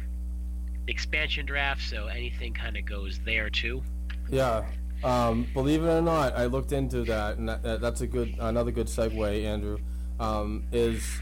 expansion 0.86 1.46
draft, 1.46 1.82
so 1.82 2.06
anything 2.06 2.52
kind 2.52 2.76
of 2.76 2.84
goes 2.84 3.20
there 3.24 3.50
too. 3.50 3.82
Yeah. 4.28 4.64
Um, 5.04 5.46
believe 5.52 5.84
it 5.84 5.88
or 5.88 6.00
not, 6.00 6.36
I 6.36 6.46
looked 6.46 6.72
into 6.72 7.02
that, 7.04 7.36
and 7.36 7.48
that, 7.48 7.62
that, 7.62 7.80
that's 7.80 8.00
a 8.00 8.06
good 8.06 8.34
another 8.40 8.70
good 8.70 8.86
segue. 8.86 9.44
Andrew 9.44 9.78
um, 10.18 10.64
is 10.72 11.20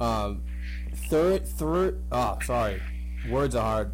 um, 0.00 0.42
third 0.94 1.46
third. 1.46 2.02
Ah, 2.12 2.38
sorry, 2.42 2.80
words 3.28 3.54
are 3.54 3.62
hard. 3.62 3.92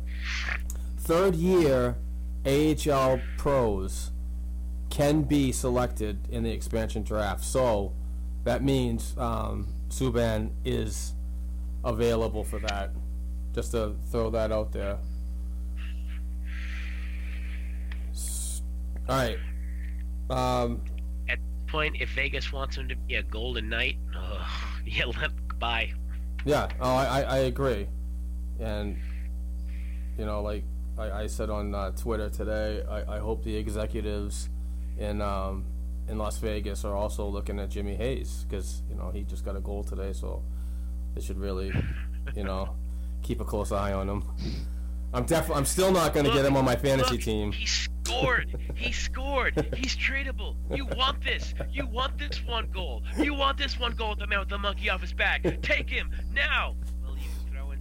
Third 0.99 1.35
year 1.35 1.97
AHL 2.45 3.21
pros 3.39 4.11
can 4.93 5.23
be 5.23 5.51
selected 5.53 6.19
in 6.31 6.43
the 6.43 6.51
expansion 6.51 7.03
draft. 7.03 7.43
So 7.43 7.95
that 8.45 8.63
means 8.63 9.17
um, 9.17 9.67
Subban 9.89 10.51
is 10.67 11.15
available 11.83 12.45
for 12.45 12.59
that. 12.59 12.91
Just 13.55 13.73
to 13.73 13.95
throw 14.11 14.29
that 14.31 14.53
out 14.53 14.71
there. 14.73 14.99
S- 18.11 18.61
All 19.09 19.17
right. 19.17 19.39
Um, 20.29 20.83
At 21.27 21.39
this 21.39 21.71
point, 21.71 21.97
if 21.99 22.11
Vegas 22.11 22.53
wants 22.53 22.77
him 22.77 22.87
to 22.91 22.97
be 22.97 23.15
a 23.15 23.23
Golden 23.23 23.71
Knight, 23.71 23.97
ugh, 24.17 24.47
yeah, 24.85 25.07
let 25.07 25.31
goodbye. 25.49 25.91
Yeah, 26.45 26.69
oh, 26.83 26.95
I, 26.95 27.05
I, 27.05 27.23
I 27.23 27.39
agree. 27.39 27.87
And, 28.61 28.99
you 30.19 30.27
know, 30.27 30.43
like 30.43 30.65
I, 30.99 31.11
I 31.23 31.27
said 31.29 31.49
on 31.49 31.75
uh, 31.75 31.93
Twitter 31.93 32.29
today, 32.29 32.83
I, 32.91 33.17
I 33.17 33.19
hope 33.21 33.43
the 33.43 33.57
executives 33.57 34.51
in 34.99 35.21
um, 35.21 35.65
in 36.09 36.19
Las 36.19 36.39
Vegas 36.39 36.85
are 36.85 36.95
also 36.95 37.27
looking 37.27 37.59
at 37.59 37.71
Jimmy 37.71 37.95
Hayes 37.97 38.45
because, 38.49 38.83
you 38.89 38.97
know, 38.97 39.11
he 39.11 39.23
just 39.23 39.45
got 39.45 39.57
a 39.57 39.61
goal 39.61 39.85
today, 39.85 40.13
so 40.13 40.43
they 41.15 41.21
should 41.21 41.39
really, 41.39 41.73
you 42.35 42.45
know, 42.45 42.75
keep 43.23 43.41
a 43.41 43.45
close 43.45 43.73
eye 43.73 43.93
on 43.93 44.09
him. 44.09 44.25
I'm 45.15 45.25
definitely, 45.25 45.57
I'm 45.57 45.67
still 45.67 45.93
not 45.93 46.15
going 46.15 46.27
to 46.27 46.33
get 46.33 46.45
him 46.45 46.57
on 46.57 46.65
my 46.65 46.77
fantasy 46.77 47.13
Look, 47.13 47.23
team. 47.23 47.53
He 47.53 47.67
scored. 47.67 48.59
He 48.75 48.93
scored. 48.93 49.75
He's 49.77 49.95
tradable. 49.95 50.57
You 50.75 50.87
want 50.87 51.23
this. 51.23 51.55
You 51.71 51.87
want 51.87 52.19
this 52.19 52.45
one 52.47 52.69
goal. 52.73 53.03
You 53.19 53.35
want 53.35 53.59
this 53.59 53.79
one 53.79 53.93
goal 53.93 54.11
with 54.11 54.21
the 54.21 54.27
man 54.27 54.41
with 54.41 54.49
the 54.49 54.59
monkey 54.59 54.89
off 54.91 55.03
his 55.03 55.13
back. 55.13 55.43
Take 55.63 55.91
him 55.91 56.11
now. 56.35 56.75
Well, 57.05 57.17
you 57.17 57.29
can 57.29 57.53
throw 57.53 57.71
in 57.73 57.81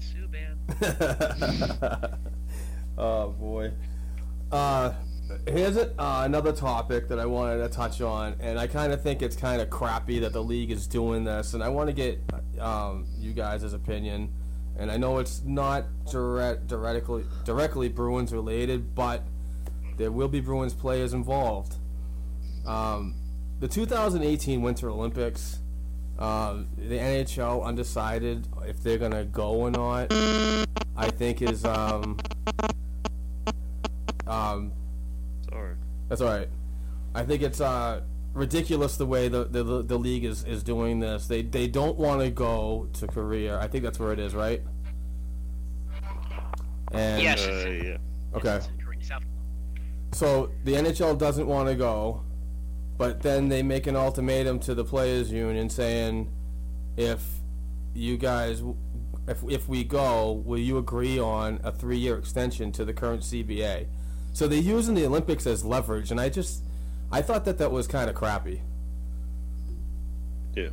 Subban. 0.80 2.18
oh 2.98 3.30
boy. 3.30 3.72
Uh, 4.52 4.94
here's 5.48 5.78
a, 5.78 5.90
uh, 6.02 6.24
another 6.24 6.52
topic 6.52 7.08
that 7.10 7.20
I 7.20 7.26
wanted 7.26 7.58
to 7.60 7.70
touch 7.70 8.02
on, 8.02 8.36
and 8.40 8.60
I 8.60 8.68
kind 8.68 8.94
of 8.94 9.02
think 9.02 9.22
it's 9.22 9.36
kind 9.36 9.62
of 9.62 9.70
crappy 9.70 10.20
that 10.20 10.34
the 10.34 10.44
league 10.44 10.72
is 10.72 10.88
doing 10.88 11.24
this, 11.24 11.54
and 11.54 11.64
I 11.64 11.70
want 11.70 11.88
to 11.88 11.94
get 11.94 12.20
um, 12.60 13.08
you 13.18 13.34
guys' 13.34 13.74
opinion. 13.74 14.32
And 14.78 14.90
I 14.90 14.98
know 14.98 15.20
it's 15.20 15.44
not 15.44 15.86
direct, 16.10 16.68
directly 16.68 17.26
directly 17.44 17.90
Bruins 17.90 18.32
related, 18.32 18.96
but 18.96 19.24
there 19.98 20.12
will 20.12 20.30
be 20.30 20.40
Bruins 20.40 20.74
players 20.74 21.14
involved. 21.14 21.76
Um, 22.66 23.16
the 23.60 23.68
2018 23.68 24.62
Winter 24.62 24.90
Olympics, 24.90 25.60
uh, 26.18 26.60
the 26.78 26.98
NHL 26.98 27.64
undecided 27.64 28.48
if 28.66 28.82
they're 28.82 28.98
gonna 28.98 29.26
go 29.26 29.52
or 29.52 29.72
not. 29.72 30.12
I 30.96 31.10
think 31.10 31.42
is 31.42 31.66
um, 31.66 32.18
um. 34.28 34.72
That's 36.12 36.20
all 36.20 36.28
right. 36.28 36.50
I 37.16 37.24
think 37.24 37.42
it's 37.42 37.62
uh, 37.62 38.02
ridiculous 38.34 38.98
the 38.98 39.06
way 39.06 39.30
the, 39.30 39.46
the, 39.46 39.64
the 39.82 39.98
league 39.98 40.26
is, 40.26 40.44
is 40.44 40.62
doing 40.62 41.00
this. 41.00 41.28
They 41.28 41.42
they 41.42 41.68
don't 41.68 41.98
want 41.98 42.20
to 42.20 42.30
go 42.30 42.90
to 42.96 43.08
Korea. 43.08 43.58
I 43.58 43.70
think 43.70 43.86
that's 43.86 43.98
where 43.98 44.12
it 44.12 44.20
is, 44.20 44.36
right? 44.36 44.62
And 46.92 47.22
Yes. 47.24 47.48
Uh, 47.48 47.70
yeah. 47.82 47.98
okay. 48.36 48.60
So 50.12 50.52
the 50.66 50.74
NHL 50.74 51.18
doesn't 51.18 51.48
want 51.48 51.70
to 51.70 51.76
go, 51.76 52.24
but 52.98 53.22
then 53.22 53.48
they 53.48 53.64
make 53.64 53.88
an 53.88 53.96
ultimatum 53.96 54.60
to 54.60 54.76
the 54.76 54.84
players' 54.84 55.32
union 55.32 55.70
saying, 55.70 56.30
if 56.98 57.26
you 57.94 58.18
guys, 58.18 58.62
if 59.30 59.42
if 59.50 59.70
we 59.70 59.86
go, 59.86 60.44
will 60.46 60.60
you 60.60 60.78
agree 60.78 61.20
on 61.20 61.62
a 61.64 61.72
three-year 61.72 62.18
extension 62.18 62.74
to 62.74 62.84
the 62.84 62.92
current 62.92 63.22
CBA? 63.22 63.88
So 64.34 64.48
they're 64.48 64.60
using 64.60 64.96
the 64.96 65.06
Olympics 65.06 65.46
as 65.46 65.66
leverage, 65.66 66.12
and 66.12 66.20
I 66.20 66.30
just, 66.30 66.64
I 67.12 67.22
thought 67.22 67.46
that 67.46 67.58
that 67.58 67.72
was 67.72 67.88
kind 67.88 68.10
of 68.10 68.16
crappy. 68.16 68.62
Yeah. 70.56 70.70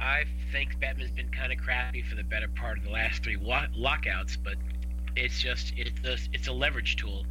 I 0.00 0.24
think 0.52 0.78
Bettman's 0.80 1.10
been 1.10 1.28
kind 1.30 1.52
of 1.52 1.58
crappy 1.58 2.02
for 2.02 2.14
the 2.14 2.22
better 2.24 2.48
part 2.48 2.78
of 2.78 2.84
the 2.84 2.90
last 2.90 3.22
three 3.22 3.36
wa- 3.36 3.66
lockouts, 3.74 4.36
but 4.36 4.54
it's 5.16 5.40
just 5.40 5.72
it's 5.76 6.00
a, 6.04 6.16
it's 6.32 6.48
a 6.48 6.52
leverage 6.52 6.96
tool. 6.96 7.26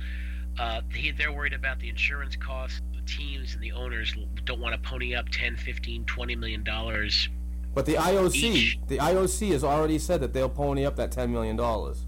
Uh, 0.59 0.81
he, 0.93 1.11
they're 1.11 1.31
worried 1.31 1.53
about 1.53 1.79
the 1.79 1.89
insurance 1.89 2.35
costs. 2.35 2.81
The 2.95 3.01
teams 3.01 3.53
and 3.53 3.63
the 3.63 3.71
owners 3.71 4.15
don't 4.45 4.59
want 4.59 4.73
to 4.81 4.89
pony 4.89 5.15
up 5.15 5.29
10, 5.29 5.55
15, 5.55 6.05
20 6.05 6.35
million 6.35 6.63
dollars. 6.63 7.29
But 7.73 7.85
the 7.85 7.93
IOC, 7.93 8.35
Each. 8.35 8.79
the 8.87 8.97
IOC 8.97 9.51
has 9.51 9.63
already 9.63 9.99
said 9.99 10.19
that 10.21 10.33
they'll 10.33 10.49
pony 10.49 10.83
up 10.83 10.95
that 10.95 11.11
ten 11.11 11.31
million 11.31 11.55
dollars. 11.55 12.06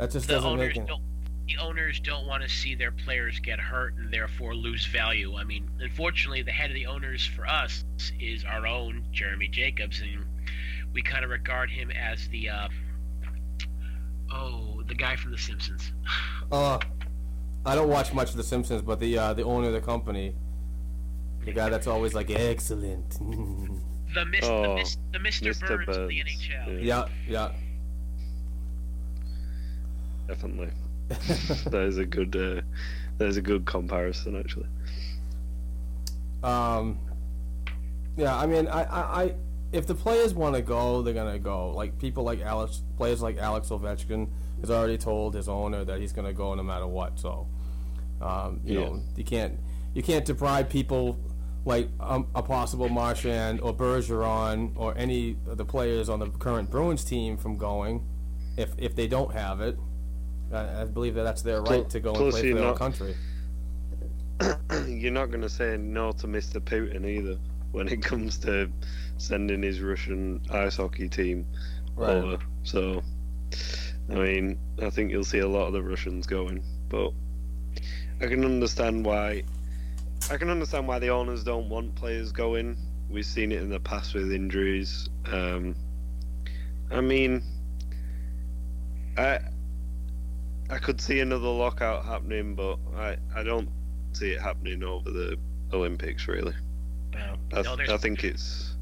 That 0.00 0.10
just 0.10 0.26
The 0.28 0.34
doesn't 0.34 0.50
owners 0.50 0.68
make 0.68 0.76
any. 0.78 0.86
don't. 0.86 1.02
The 1.46 1.56
owners 1.58 2.00
don't 2.00 2.26
want 2.26 2.42
to 2.42 2.48
see 2.48 2.74
their 2.74 2.90
players 2.92 3.38
get 3.40 3.58
hurt 3.60 3.94
and 3.96 4.10
therefore 4.10 4.54
lose 4.54 4.86
value. 4.86 5.34
I 5.36 5.44
mean, 5.44 5.68
unfortunately, 5.80 6.40
the 6.42 6.52
head 6.52 6.70
of 6.70 6.74
the 6.74 6.86
owners 6.86 7.26
for 7.26 7.46
us 7.46 7.84
is 8.18 8.44
our 8.44 8.66
own 8.66 9.04
Jeremy 9.12 9.48
Jacobs, 9.48 10.00
and 10.00 10.24
we 10.94 11.02
kind 11.02 11.22
of 11.22 11.30
regard 11.30 11.68
him 11.70 11.90
as 11.90 12.26
the 12.28 12.48
uh, 12.48 12.68
oh, 14.32 14.82
the 14.86 14.94
guy 14.94 15.16
from 15.16 15.32
The 15.32 15.38
Simpsons. 15.38 15.92
Uh, 16.50 16.78
I 17.66 17.74
don't 17.74 17.88
watch 17.88 18.12
much 18.14 18.30
of 18.30 18.36
The 18.36 18.42
Simpsons, 18.44 18.80
but 18.82 19.00
the 19.00 19.18
uh, 19.18 19.34
the 19.34 19.42
owner 19.44 19.66
of 19.68 19.72
the 19.74 19.80
company, 19.80 20.34
the 21.44 21.52
guy 21.52 21.68
that's 21.68 21.86
always 21.86 22.14
like 22.14 22.30
excellent. 22.30 23.10
The, 24.14 24.24
mis- 24.24 24.40
Oh, 24.44 24.62
the, 24.62 24.74
mis- 24.76 24.96
the 25.12 25.18
Mr. 25.18 25.48
Mr. 25.50 25.68
Burns 25.68 25.88
of 25.96 26.08
the 26.08 26.22
Burns, 26.22 26.40
NHL. 26.48 26.84
yeah, 26.84 27.04
yeah. 27.28 27.52
Definitely. 30.30 30.70
that 31.08 31.84
is 31.88 31.98
a 31.98 32.06
good. 32.06 32.36
Uh, 32.36 32.60
that 33.18 33.26
is 33.26 33.36
a 33.36 33.42
good 33.42 33.66
comparison, 33.66 34.36
actually. 34.38 34.68
Um, 36.44 37.00
yeah, 38.16 38.36
I 38.36 38.46
mean, 38.46 38.68
I, 38.68 38.82
I, 38.84 39.22
I 39.24 39.34
if 39.72 39.88
the 39.88 39.94
players 39.94 40.32
want 40.32 40.54
to 40.54 40.62
go, 40.62 41.02
they're 41.02 41.14
gonna 41.14 41.38
go. 41.40 41.70
Like 41.70 41.98
people 41.98 42.22
like 42.22 42.40
Alex, 42.42 42.82
players 42.96 43.20
like 43.22 43.38
Alex 43.38 43.70
Ovechkin 43.70 44.28
has 44.60 44.70
already 44.70 44.98
told 44.98 45.34
his 45.34 45.48
owner 45.48 45.84
that 45.84 45.98
he's 46.00 46.12
gonna 46.12 46.32
go 46.32 46.54
no 46.54 46.62
matter 46.62 46.86
what. 46.86 47.18
So, 47.18 47.48
um, 48.22 48.60
you 48.64 48.78
Yeah. 48.80 48.86
know, 48.86 49.02
you 49.16 49.24
can't 49.24 49.58
you 49.94 50.02
can't 50.04 50.24
deprive 50.24 50.68
people 50.68 51.18
like 51.64 51.88
um, 51.98 52.28
a 52.36 52.42
possible 52.42 52.88
Marchand 52.88 53.60
or 53.62 53.74
Bergeron 53.74 54.72
or 54.76 54.96
any 54.96 55.36
of 55.48 55.58
the 55.58 55.64
players 55.64 56.08
on 56.08 56.20
the 56.20 56.28
current 56.30 56.70
Bruins 56.70 57.02
team 57.02 57.36
from 57.36 57.56
going 57.56 58.06
if 58.56 58.70
if 58.78 58.94
they 58.94 59.08
don't 59.08 59.32
have 59.32 59.60
it. 59.60 59.76
I, 60.52 60.82
I 60.82 60.84
believe 60.84 61.14
that 61.14 61.24
that's 61.24 61.42
their 61.42 61.62
right 61.62 61.88
to 61.90 62.00
go 62.00 62.10
and 62.14 62.30
play 62.32 62.40
for 62.50 62.54
their 62.54 62.58
own 62.58 62.62
not- 62.70 62.78
country. 62.78 63.14
You're 64.88 65.12
not 65.12 65.26
going 65.30 65.42
to 65.42 65.48
say 65.50 65.76
no 65.76 66.12
to 66.12 66.26
Mr. 66.26 66.60
Putin 66.60 67.06
either 67.06 67.36
when 67.72 67.88
it 67.88 68.02
comes 68.02 68.38
to 68.38 68.70
sending 69.18 69.62
his 69.62 69.80
Russian 69.80 70.40
ice 70.50 70.76
hockey 70.76 71.08
team 71.08 71.46
Right. 71.96 72.10
over. 72.16 72.38
So, 72.62 73.02
I 74.10 74.14
mean, 74.14 74.58
I 74.82 74.88
think 74.90 75.10
you'll 75.10 75.24
see 75.24 75.40
a 75.40 75.48
lot 75.48 75.66
of 75.66 75.72
the 75.74 75.82
Russians 75.82 76.26
going, 76.26 76.62
but 76.88 77.10
I 78.20 78.26
can 78.26 78.44
understand 78.44 79.04
why. 79.04 79.42
I 80.30 80.36
can 80.36 80.48
understand 80.48 80.88
why 80.88 80.98
the 80.98 81.08
owners 81.10 81.44
don't 81.44 81.68
want 81.68 81.94
players 81.94 82.32
going. 82.32 82.76
We've 83.10 83.26
seen 83.26 83.52
it 83.52 83.60
in 83.60 83.68
the 83.68 83.80
past 83.80 84.14
with 84.14 84.32
injuries. 84.32 85.08
Um, 85.30 85.74
I 86.90 87.00
mean, 87.00 87.42
I 89.18 89.40
I 90.70 90.78
could 90.78 91.00
see 91.00 91.20
another 91.20 91.48
lockout 91.48 92.04
happening, 92.04 92.54
but 92.54 92.78
I, 92.96 93.16
I 93.34 93.42
don't 93.42 93.68
see 94.12 94.30
it 94.30 94.40
happening 94.40 94.82
over 94.82 95.10
the 95.10 95.36
Olympics 95.72 96.28
really. 96.28 96.54
Wow. 97.12 97.36
I, 97.52 97.62
No, 97.62 97.76
I 97.88 97.96
think 97.96 98.24
it's 98.24 98.74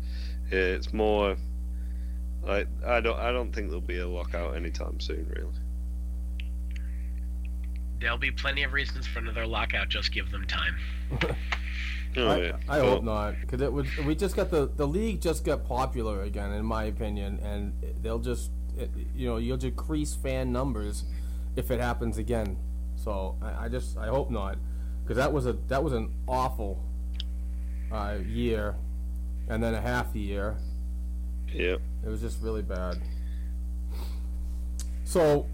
yeah, 0.50 0.58
it's 0.58 0.92
more 0.92 1.36
like 2.42 2.68
I 2.86 3.00
don't 3.00 3.18
I 3.18 3.32
don't 3.32 3.52
think 3.52 3.68
there'll 3.68 3.80
be 3.80 3.98
a 3.98 4.08
lockout 4.08 4.56
anytime 4.56 5.00
soon 5.00 5.26
really. 5.34 5.52
There'll 8.00 8.18
be 8.18 8.30
plenty 8.30 8.62
of 8.62 8.72
reasons 8.72 9.06
for 9.06 9.18
another 9.18 9.46
lockout. 9.46 9.88
Just 9.88 10.12
give 10.12 10.30
them 10.30 10.46
time. 10.46 10.76
Oh, 12.16 12.26
I, 12.26 12.40
yeah. 12.40 12.56
I 12.68 12.80
Well, 12.80 12.90
hope 12.90 13.04
not, 13.04 13.34
because 13.40 13.60
it 13.60 13.72
would. 13.72 13.86
We 14.04 14.14
just 14.14 14.34
got 14.34 14.50
the 14.50 14.66
the 14.66 14.86
league 14.86 15.20
just 15.20 15.44
got 15.44 15.66
popular 15.68 16.22
again, 16.22 16.52
in 16.52 16.64
my 16.64 16.84
opinion, 16.84 17.38
and 17.42 17.74
they'll 18.02 18.18
just, 18.18 18.50
it, 18.78 18.90
you 19.14 19.28
know, 19.28 19.36
you'll 19.36 19.58
decrease 19.58 20.14
fan 20.14 20.50
numbers 20.50 21.04
if 21.58 21.72
it 21.72 21.80
happens 21.80 22.18
again. 22.18 22.56
So 22.94 23.36
I, 23.42 23.64
I 23.64 23.68
just 23.68 23.98
I 23.98 24.06
hope 24.06 24.30
not, 24.30 24.56
because 25.02 25.16
that 25.16 25.32
was 25.32 25.46
a 25.46 25.54
that 25.66 25.82
was 25.82 25.92
an 25.92 26.14
awful 26.28 26.82
uh, 27.90 28.18
year, 28.24 28.76
and 29.48 29.62
then 29.62 29.74
a 29.74 29.80
half 29.80 30.14
year. 30.14 30.56
Yeah. 31.52 31.76
It 32.04 32.08
was 32.08 32.20
just 32.20 32.40
really 32.42 32.62
bad. 32.62 32.98
So, 35.04 35.46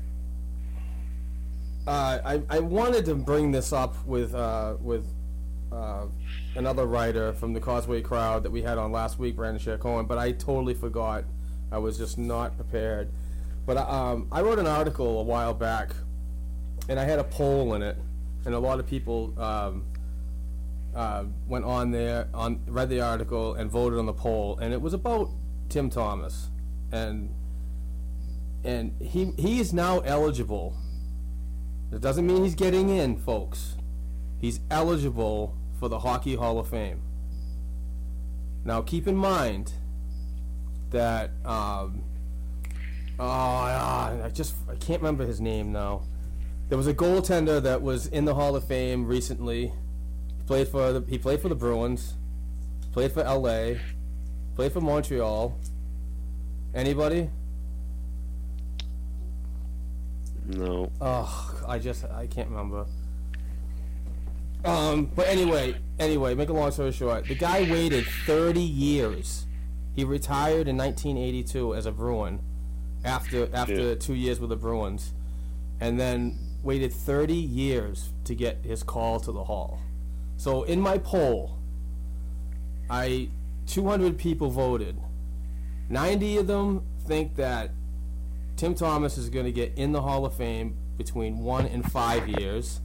uh, 1.86 2.18
I, 2.24 2.42
I 2.50 2.58
wanted 2.58 3.04
to 3.06 3.14
bring 3.14 3.52
this 3.52 3.72
up 3.72 4.04
with 4.04 4.34
uh, 4.34 4.74
with 4.80 5.06
uh, 5.72 6.06
another 6.56 6.86
writer 6.86 7.32
from 7.32 7.54
the 7.54 7.60
Causeway 7.60 8.02
crowd 8.02 8.42
that 8.42 8.50
we 8.50 8.62
had 8.62 8.76
on 8.78 8.92
last 8.92 9.18
week, 9.18 9.36
Brandon 9.36 9.60
Sher 9.60 9.78
Cohen, 9.78 10.06
but 10.06 10.18
I 10.18 10.32
totally 10.32 10.74
forgot. 10.74 11.24
I 11.72 11.78
was 11.78 11.96
just 11.96 12.18
not 12.18 12.56
prepared. 12.56 13.10
But 13.66 13.78
um, 13.78 14.28
I 14.30 14.42
wrote 14.42 14.58
an 14.58 14.66
article 14.66 15.20
a 15.20 15.22
while 15.22 15.54
back, 15.54 15.90
and 16.88 17.00
I 17.00 17.04
had 17.04 17.18
a 17.18 17.24
poll 17.24 17.74
in 17.74 17.82
it, 17.82 17.96
and 18.44 18.54
a 18.54 18.58
lot 18.58 18.78
of 18.78 18.86
people 18.86 19.34
um, 19.40 19.86
uh, 20.94 21.24
went 21.48 21.64
on 21.64 21.90
there, 21.90 22.28
on 22.34 22.60
read 22.66 22.90
the 22.90 23.00
article, 23.00 23.54
and 23.54 23.70
voted 23.70 23.98
on 23.98 24.06
the 24.06 24.12
poll, 24.12 24.58
and 24.58 24.72
it 24.74 24.80
was 24.80 24.92
about 24.92 25.30
Tim 25.68 25.88
Thomas, 25.88 26.50
and 26.92 27.34
and 28.64 28.94
he 29.00 29.32
he 29.38 29.60
is 29.60 29.72
now 29.72 30.00
eligible. 30.00 30.76
That 31.90 32.00
doesn't 32.00 32.26
mean 32.26 32.42
he's 32.44 32.54
getting 32.54 32.88
in, 32.90 33.16
folks. 33.16 33.76
He's 34.40 34.60
eligible 34.70 35.56
for 35.78 35.88
the 35.88 36.00
Hockey 36.00 36.34
Hall 36.34 36.58
of 36.58 36.68
Fame. 36.68 37.02
Now, 38.64 38.82
keep 38.82 39.06
in 39.06 39.16
mind 39.16 39.72
that 40.90 41.30
um, 41.44 42.02
oh, 43.18 43.24
ah, 43.24 44.12
I 44.24 44.28
just 44.30 44.54
I 44.68 44.74
can't 44.76 45.00
remember 45.00 45.24
his 45.24 45.40
name 45.40 45.72
now. 45.72 46.02
There 46.68 46.78
was 46.78 46.86
a 46.86 46.94
goaltender 46.94 47.62
that 47.62 47.82
was 47.82 48.06
in 48.06 48.24
the 48.24 48.34
Hall 48.34 48.56
of 48.56 48.64
Fame 48.64 49.06
recently. 49.06 49.66
He 49.66 50.42
played 50.46 50.68
for 50.68 50.92
the 50.92 51.04
he 51.08 51.18
played 51.18 51.40
for 51.40 51.48
the 51.48 51.54
Bruins, 51.54 52.14
played 52.92 53.12
for 53.12 53.22
L.A., 53.22 53.80
played 54.56 54.72
for 54.72 54.80
Montreal. 54.80 55.58
Anybody? 56.74 57.30
No. 60.46 60.90
Oh, 61.00 61.64
I 61.66 61.78
just 61.78 62.04
I 62.04 62.26
can't 62.26 62.48
remember. 62.48 62.86
Um, 64.64 65.10
but 65.14 65.28
anyway, 65.28 65.76
anyway, 65.98 66.34
make 66.34 66.48
a 66.48 66.52
long 66.52 66.70
story 66.70 66.92
short, 66.92 67.26
the 67.26 67.34
guy 67.34 67.70
waited 67.70 68.06
30 68.26 68.60
years. 68.60 69.46
He 69.94 70.04
retired 70.04 70.66
in 70.68 70.76
1982 70.76 71.74
as 71.74 71.86
a 71.86 71.92
Bruin, 71.92 72.40
after 73.04 73.48
after 73.54 73.90
Yeah. 73.90 73.94
two 73.94 74.14
years 74.14 74.40
with 74.40 74.50
the 74.50 74.56
Bruins, 74.56 75.12
and 75.80 75.98
then 76.00 76.38
waited 76.62 76.92
30 76.92 77.34
years 77.34 78.12
to 78.24 78.34
get 78.34 78.64
his 78.64 78.82
call 78.82 79.20
to 79.20 79.30
the 79.32 79.44
Hall. 79.44 79.78
So 80.36 80.62
in 80.62 80.80
my 80.80 80.98
poll, 80.98 81.58
I 82.88 83.28
200 83.66 84.18
people 84.18 84.50
voted. 84.50 84.96
90 85.88 86.38
of 86.38 86.46
them 86.46 86.82
think 87.06 87.36
that 87.36 87.70
Tim 88.56 88.74
Thomas 88.74 89.18
is 89.18 89.28
going 89.28 89.44
to 89.46 89.52
get 89.52 89.72
in 89.76 89.92
the 89.92 90.02
Hall 90.02 90.24
of 90.24 90.34
Fame 90.34 90.76
between 90.96 91.38
one 91.38 91.66
and 91.66 91.90
five 91.90 92.28
years. 92.28 92.80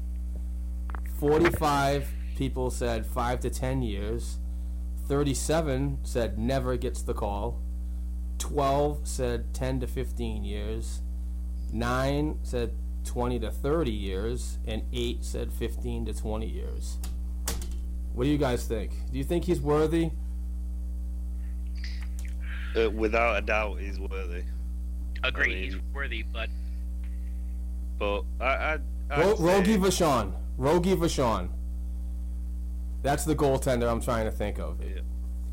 45 1.20 2.14
people 2.36 2.70
said 2.72 3.06
five 3.06 3.40
to 3.42 3.50
10 3.50 3.82
years. 3.82 4.40
37 5.08 6.00
said 6.04 6.38
never 6.38 6.78
gets 6.78 7.02
the 7.02 7.14
call. 7.14 7.60
12 8.40 9.08
said 9.08 9.54
10 9.54 9.82
to 9.82 9.88
15 9.88 10.44
years. 10.44 11.02
9 11.72 12.40
said 12.44 12.74
20 13.06 13.40
to 13.40 13.52
30 13.52 13.92
years. 13.92 14.58
And 14.68 14.84
8 14.92 15.24
said 15.24 15.54
15 15.54 16.06
to 16.08 16.14
20 16.14 16.46
years. 16.48 16.98
What 18.14 18.24
do 18.24 18.30
you 18.30 18.38
guys 18.38 18.66
think? 18.66 18.92
Do 19.12 19.18
you 19.18 19.24
think 19.24 19.46
he's 19.46 19.62
worthy? 19.62 20.12
Uh, 22.76 22.90
without 22.92 23.38
a 23.38 23.42
doubt, 23.42 23.80
he's 23.80 24.00
worthy. 24.00 24.44
Agreed. 25.24 25.54
I 25.54 25.66
he's 25.66 25.76
worthy, 25.94 26.24
but 26.24 26.50
But 27.98 28.24
I, 28.40 28.46
I, 28.46 28.74
I'd 29.12 29.20
Ro- 29.20 29.36
say- 29.36 29.44
Rogie 29.44 29.78
Vachon. 29.78 30.34
Rogie 30.58 30.96
Vachon. 30.96 31.50
That's 33.02 33.24
the 33.26 33.36
goaltender 33.36 33.90
I'm 33.90 34.02
trying 34.02 34.26
to 34.26 34.32
think 34.32 34.60
of. 34.60 34.80
Yeah. 34.84 35.02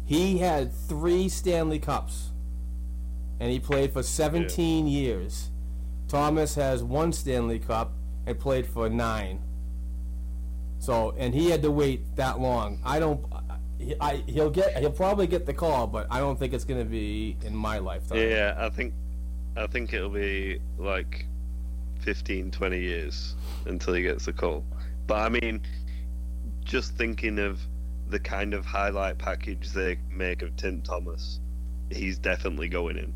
He 0.04 0.38
had 0.38 0.72
three 0.72 1.28
Stanley 1.28 1.78
Cups, 1.78 2.30
and 3.40 3.50
he 3.50 3.60
played 3.60 3.92
for 3.92 4.02
17 4.02 4.86
years. 4.86 5.50
Thomas 6.08 6.54
has 6.54 6.82
one 6.82 7.12
Stanley 7.12 7.58
Cup 7.58 7.92
and 8.26 8.38
played 8.38 8.66
for 8.66 8.88
nine. 8.88 9.40
So, 10.78 11.14
and 11.16 11.34
he 11.34 11.50
had 11.50 11.62
to 11.62 11.70
wait 11.70 12.16
that 12.16 12.40
long. 12.40 12.80
I 12.84 12.98
don't. 12.98 13.24
I, 13.32 13.56
I 14.00 14.22
he'll 14.26 14.50
get 14.50 14.78
he'll 14.78 14.90
probably 14.90 15.26
get 15.26 15.46
the 15.46 15.54
call, 15.54 15.86
but 15.86 16.06
I 16.10 16.18
don't 16.20 16.38
think 16.38 16.52
it's 16.52 16.64
going 16.64 16.80
to 16.80 16.88
be 16.88 17.36
in 17.44 17.54
my 17.54 17.78
lifetime. 17.78 18.18
Yeah, 18.18 18.54
I 18.58 18.68
think, 18.68 18.94
I 19.56 19.66
think 19.66 19.92
it'll 19.92 20.10
be 20.10 20.60
like 20.78 21.26
15, 22.00 22.50
20 22.50 22.80
years 22.80 23.34
until 23.66 23.94
he 23.94 24.02
gets 24.02 24.26
the 24.26 24.32
call. 24.32 24.64
But 25.06 25.16
I 25.20 25.28
mean, 25.28 25.62
just 26.64 26.92
thinking 26.96 27.38
of 27.38 27.60
the 28.08 28.18
kind 28.18 28.54
of 28.54 28.64
highlight 28.64 29.18
package 29.18 29.70
they 29.70 29.98
make 30.10 30.42
of 30.42 30.54
Tim 30.56 30.82
Thomas, 30.82 31.40
he's 31.90 32.18
definitely 32.18 32.68
going 32.68 32.96
in. 32.96 33.12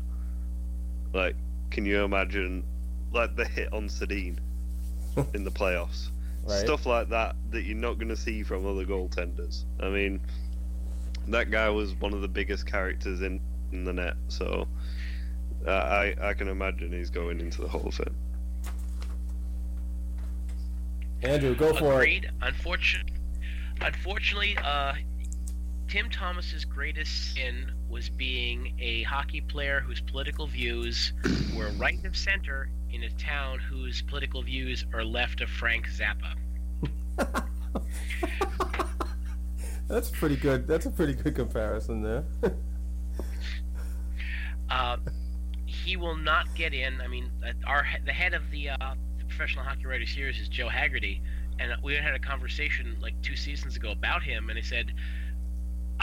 Like, 1.13 1.35
can 1.69 1.85
you 1.85 2.03
imagine, 2.03 2.63
like 3.11 3.35
the 3.35 3.45
hit 3.45 3.71
on 3.73 3.87
Sedin 3.87 4.37
in 5.33 5.43
the 5.43 5.51
playoffs? 5.51 6.09
Right. 6.43 6.59
Stuff 6.59 6.85
like 6.85 7.09
that 7.09 7.35
that 7.51 7.63
you're 7.63 7.77
not 7.77 7.97
going 7.97 8.09
to 8.09 8.17
see 8.17 8.43
from 8.43 8.65
other 8.65 8.85
goaltenders. 8.85 9.65
I 9.79 9.89
mean, 9.89 10.19
that 11.27 11.51
guy 11.51 11.69
was 11.69 11.93
one 11.95 12.13
of 12.13 12.21
the 12.21 12.27
biggest 12.27 12.65
characters 12.65 13.21
in, 13.21 13.39
in 13.71 13.83
the 13.83 13.93
net, 13.93 14.15
so 14.27 14.67
uh, 15.67 15.71
I 15.71 16.15
I 16.19 16.33
can 16.33 16.47
imagine 16.47 16.91
he's 16.91 17.11
going 17.11 17.39
into 17.39 17.61
the 17.61 17.67
Hall 17.67 17.87
of 17.87 17.93
Fame. 17.93 18.15
Andrew, 21.21 21.53
go 21.53 21.73
for 21.73 21.93
Agreed. 21.93 22.31
Unfortunately, 22.41 23.13
unfortunately, 23.79 24.57
uh, 24.57 24.93
Tim 25.91 26.09
Thomas's 26.09 26.63
greatest 26.63 27.33
sin 27.33 27.69
was 27.89 28.07
being 28.07 28.73
a 28.79 29.03
hockey 29.03 29.41
player 29.41 29.81
whose 29.81 29.99
political 29.99 30.47
views 30.47 31.11
were 31.53 31.67
right 31.71 32.01
of 32.05 32.15
center 32.15 32.69
in 32.93 33.03
a 33.03 33.09
town 33.09 33.59
whose 33.59 34.01
political 34.01 34.41
views 34.41 34.85
are 34.93 35.03
left 35.03 35.41
of 35.41 35.49
Frank 35.49 35.89
Zappa. 35.89 36.35
That's 39.89 40.09
pretty 40.11 40.37
good. 40.37 40.65
That's 40.65 40.85
a 40.85 40.91
pretty 40.91 41.11
good 41.11 41.35
comparison 41.35 42.01
there. 42.01 42.23
Uh, 44.69 44.95
he 45.65 45.97
will 45.97 46.15
not 46.15 46.45
get 46.55 46.73
in. 46.73 47.01
I 47.01 47.07
mean, 47.07 47.29
our 47.67 47.85
the 48.05 48.13
head 48.13 48.33
of 48.33 48.49
the, 48.51 48.69
uh, 48.69 48.77
the 49.17 49.25
professional 49.25 49.65
hockey 49.65 49.85
writers 49.85 50.11
series 50.11 50.39
is 50.39 50.47
Joe 50.47 50.69
Haggerty, 50.69 51.21
and 51.59 51.73
we 51.83 51.93
had 51.95 52.15
a 52.15 52.19
conversation 52.19 52.95
like 53.01 53.21
two 53.21 53.35
seasons 53.35 53.75
ago 53.75 53.91
about 53.91 54.23
him, 54.23 54.47
and 54.47 54.57
he 54.57 54.63
said, 54.63 54.93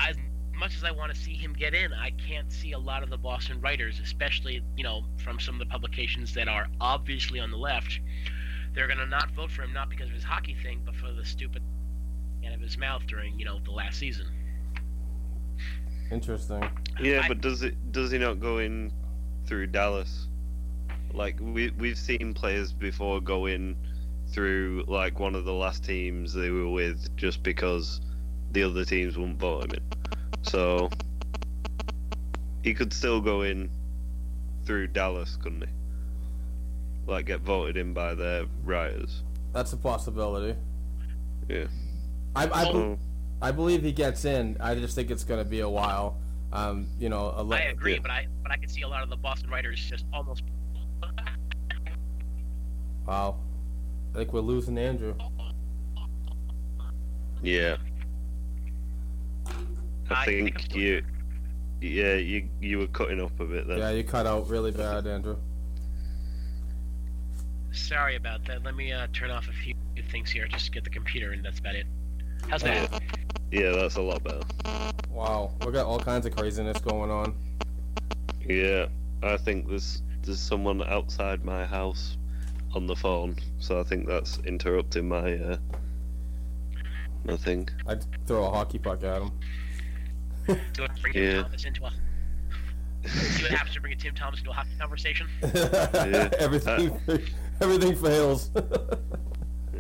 as 0.08 0.16
much 0.56 0.76
as 0.76 0.84
I 0.84 0.90
want 0.90 1.14
to 1.14 1.18
see 1.18 1.34
him 1.34 1.52
get 1.52 1.74
in, 1.74 1.92
I 1.92 2.11
can't 2.11 2.50
see 2.52 2.72
a 2.72 2.78
lot 2.78 3.02
of 3.02 3.11
the 3.11 3.16
Boston 3.16 3.61
writers, 3.61 4.00
especially 4.02 4.62
you 4.76 4.84
know 4.84 5.04
from 5.16 5.38
some 5.38 5.54
of 5.54 5.61
the 5.61 5.66
publications 5.66 6.34
that 6.34 6.48
are 6.48 6.66
obviously 6.80 7.40
on 7.40 7.50
the 7.50 7.56
left. 7.56 8.00
They're 8.74 8.88
gonna 8.88 9.06
not 9.06 9.30
vote 9.32 9.50
for 9.50 9.62
him 9.62 9.72
not 9.72 9.88
because 9.88 10.08
of 10.08 10.14
his 10.14 10.24
hockey 10.24 10.56
thing, 10.62 10.82
but 10.84 10.94
for 10.96 11.12
the 11.12 11.24
stupid 11.24 11.62
out 12.46 12.54
of 12.54 12.61
his 12.61 12.78
mouth 12.78 13.02
during 13.06 13.38
you 13.38 13.44
know 13.44 13.58
the 13.64 13.70
last 13.72 13.98
season. 13.98 14.26
Interesting. 16.11 16.68
Yeah, 17.00 17.22
I- 17.24 17.28
but 17.28 17.40
does 17.40 17.62
it 17.62 17.92
does 17.92 18.11
he 18.11 18.18
not 18.18 18.40
go 18.40 18.58
in 18.58 18.92
through 19.46 19.68
Dallas? 19.68 20.26
Like 21.12 21.38
we 21.40 21.70
we've 21.70 21.98
seen 21.98 22.34
players 22.34 22.72
before 22.72 23.20
go 23.20 23.46
in 23.46 23.76
through 24.30 24.84
like 24.88 25.18
one 25.18 25.34
of 25.34 25.44
the 25.44 25.52
last 25.52 25.84
teams 25.84 26.34
they 26.34 26.50
were 26.50 26.68
with 26.68 27.14
just 27.16 27.42
because 27.42 28.00
the 28.52 28.62
other 28.62 28.84
teams 28.84 29.16
wouldn't 29.16 29.38
vote 29.38 29.64
him 29.64 29.70
in. 29.72 29.80
So 30.42 30.90
he 32.62 32.74
could 32.74 32.92
still 32.92 33.20
go 33.20 33.42
in 33.42 33.70
through 34.64 34.88
Dallas, 34.88 35.37
couldn't 35.42 35.62
he? 35.62 35.68
Like 37.06 37.26
get 37.26 37.40
voted 37.40 37.76
in 37.76 37.94
by 37.94 38.14
their 38.14 38.44
writers. 38.64 39.22
That's 39.52 39.72
a 39.72 39.76
possibility. 39.76 40.58
Yeah. 41.48 41.66
I, 42.37 42.48
I, 42.52 42.64
So 42.64 42.98
I 43.40 43.50
believe 43.52 43.82
he 43.82 43.92
gets 43.92 44.24
in. 44.24 44.56
I 44.61 44.74
just 44.74 44.94
think 44.94 45.11
it's 45.11 45.24
going 45.24 45.42
to 45.42 45.48
be 45.48 45.61
a 45.61 45.68
while. 45.68 46.18
Um, 46.52 46.88
you 46.98 47.08
know, 47.08 47.32
a 47.37 47.42
le- 47.42 47.56
I 47.56 47.61
agree, 47.61 47.94
yeah. 47.94 47.98
but 48.02 48.11
I 48.11 48.26
but 48.42 48.52
I 48.52 48.56
can 48.56 48.68
see 48.68 48.82
a 48.82 48.88
lot 48.88 49.02
of 49.02 49.11
the 49.11 49.16
Boston 49.16 49.50
writers 49.50 49.78
just 49.78 50.04
almost 50.12 50.42
Wow. 53.06 53.37
I 54.14 54.18
think 54.18 54.32
we're 54.34 54.40
losing 54.40 54.76
Andrew. 54.76 55.14
yeah. 57.42 57.76
I 60.11 60.23
I 60.23 60.25
think 60.25 60.55
think 60.55 60.61
still 60.61 60.81
you 60.81 61.03
yeah, 61.81 62.14
you 62.14 62.49
you 62.61 62.79
were 62.79 62.87
cutting 62.88 63.21
up 63.21 63.38
a 63.38 63.44
bit 63.44 63.68
then. 63.68 63.79
Yeah, 63.79 63.90
you 63.90 64.03
cut 64.03 64.27
out 64.27 64.49
really 64.49 64.73
bad, 64.73 65.07
Andrew. 65.07 65.37
Sorry 67.71 68.16
about 68.16 68.44
that. 68.47 68.64
Let 68.64 68.75
me 68.75 68.92
uh, 68.92 69.07
turn 69.12 69.31
off 69.31 69.47
a 69.49 69.53
few 69.53 69.75
things 70.11 70.31
here. 70.31 70.49
Just 70.49 70.66
to 70.66 70.71
get 70.73 70.85
the 70.85 70.90
computer, 70.90 71.33
and 71.33 71.44
that's 71.44 71.61
about 71.61 71.77
it. 71.77 71.87
How's 72.49 72.62
that? 72.62 73.01
Yeah, 73.53 73.71
that's 73.73 73.97
a 73.97 74.03
lot 74.03 74.23
better. 74.25 74.42
Wow, 75.11 75.53
we 75.64 75.73
got 75.73 75.87
all 75.87 76.01
kinds 76.01 76.27
of 76.27 76.35
craziness 76.35 76.79
going 76.81 77.11
on. 77.11 77.35
Yeah, 78.44 78.87
I 79.23 79.37
think 79.37 79.68
there's 79.68 80.03
there's 80.23 80.40
someone 80.40 80.83
outside 80.83 81.44
my 81.44 81.64
house 81.64 82.16
on 82.75 82.87
the 82.87 82.97
phone, 82.97 83.37
so 83.59 83.79
I 83.79 83.85
think 83.85 84.07
that's 84.09 84.38
interrupting 84.40 85.09
my 85.09 85.35
uh, 85.35 85.57
my 87.25 87.37
thing. 87.37 87.68
I'd 87.87 88.05
throw 88.27 88.47
a 88.47 88.51
hockey 88.51 88.79
puck 88.79 89.05
at 89.05 89.23
him. 89.23 89.33
Do 90.72 90.84
it. 90.84 90.90
Bring 91.02 91.14
Yeah. 91.14 91.32
Tim 91.32 91.44
Thomas 91.44 91.64
into 91.64 91.84
a. 91.84 91.90
See 93.08 93.42
what 93.44 93.52
happens 93.52 93.74
to 93.74 93.80
bring 93.80 93.92
a 93.92 93.96
Tim 93.96 94.14
Thomas 94.14 94.40
into 94.40 94.50
a 94.50 94.54
hockey 94.54 94.70
conversation. 94.78 95.26
everything, 96.38 96.98
everything 97.61 97.94
fails. 97.96 98.50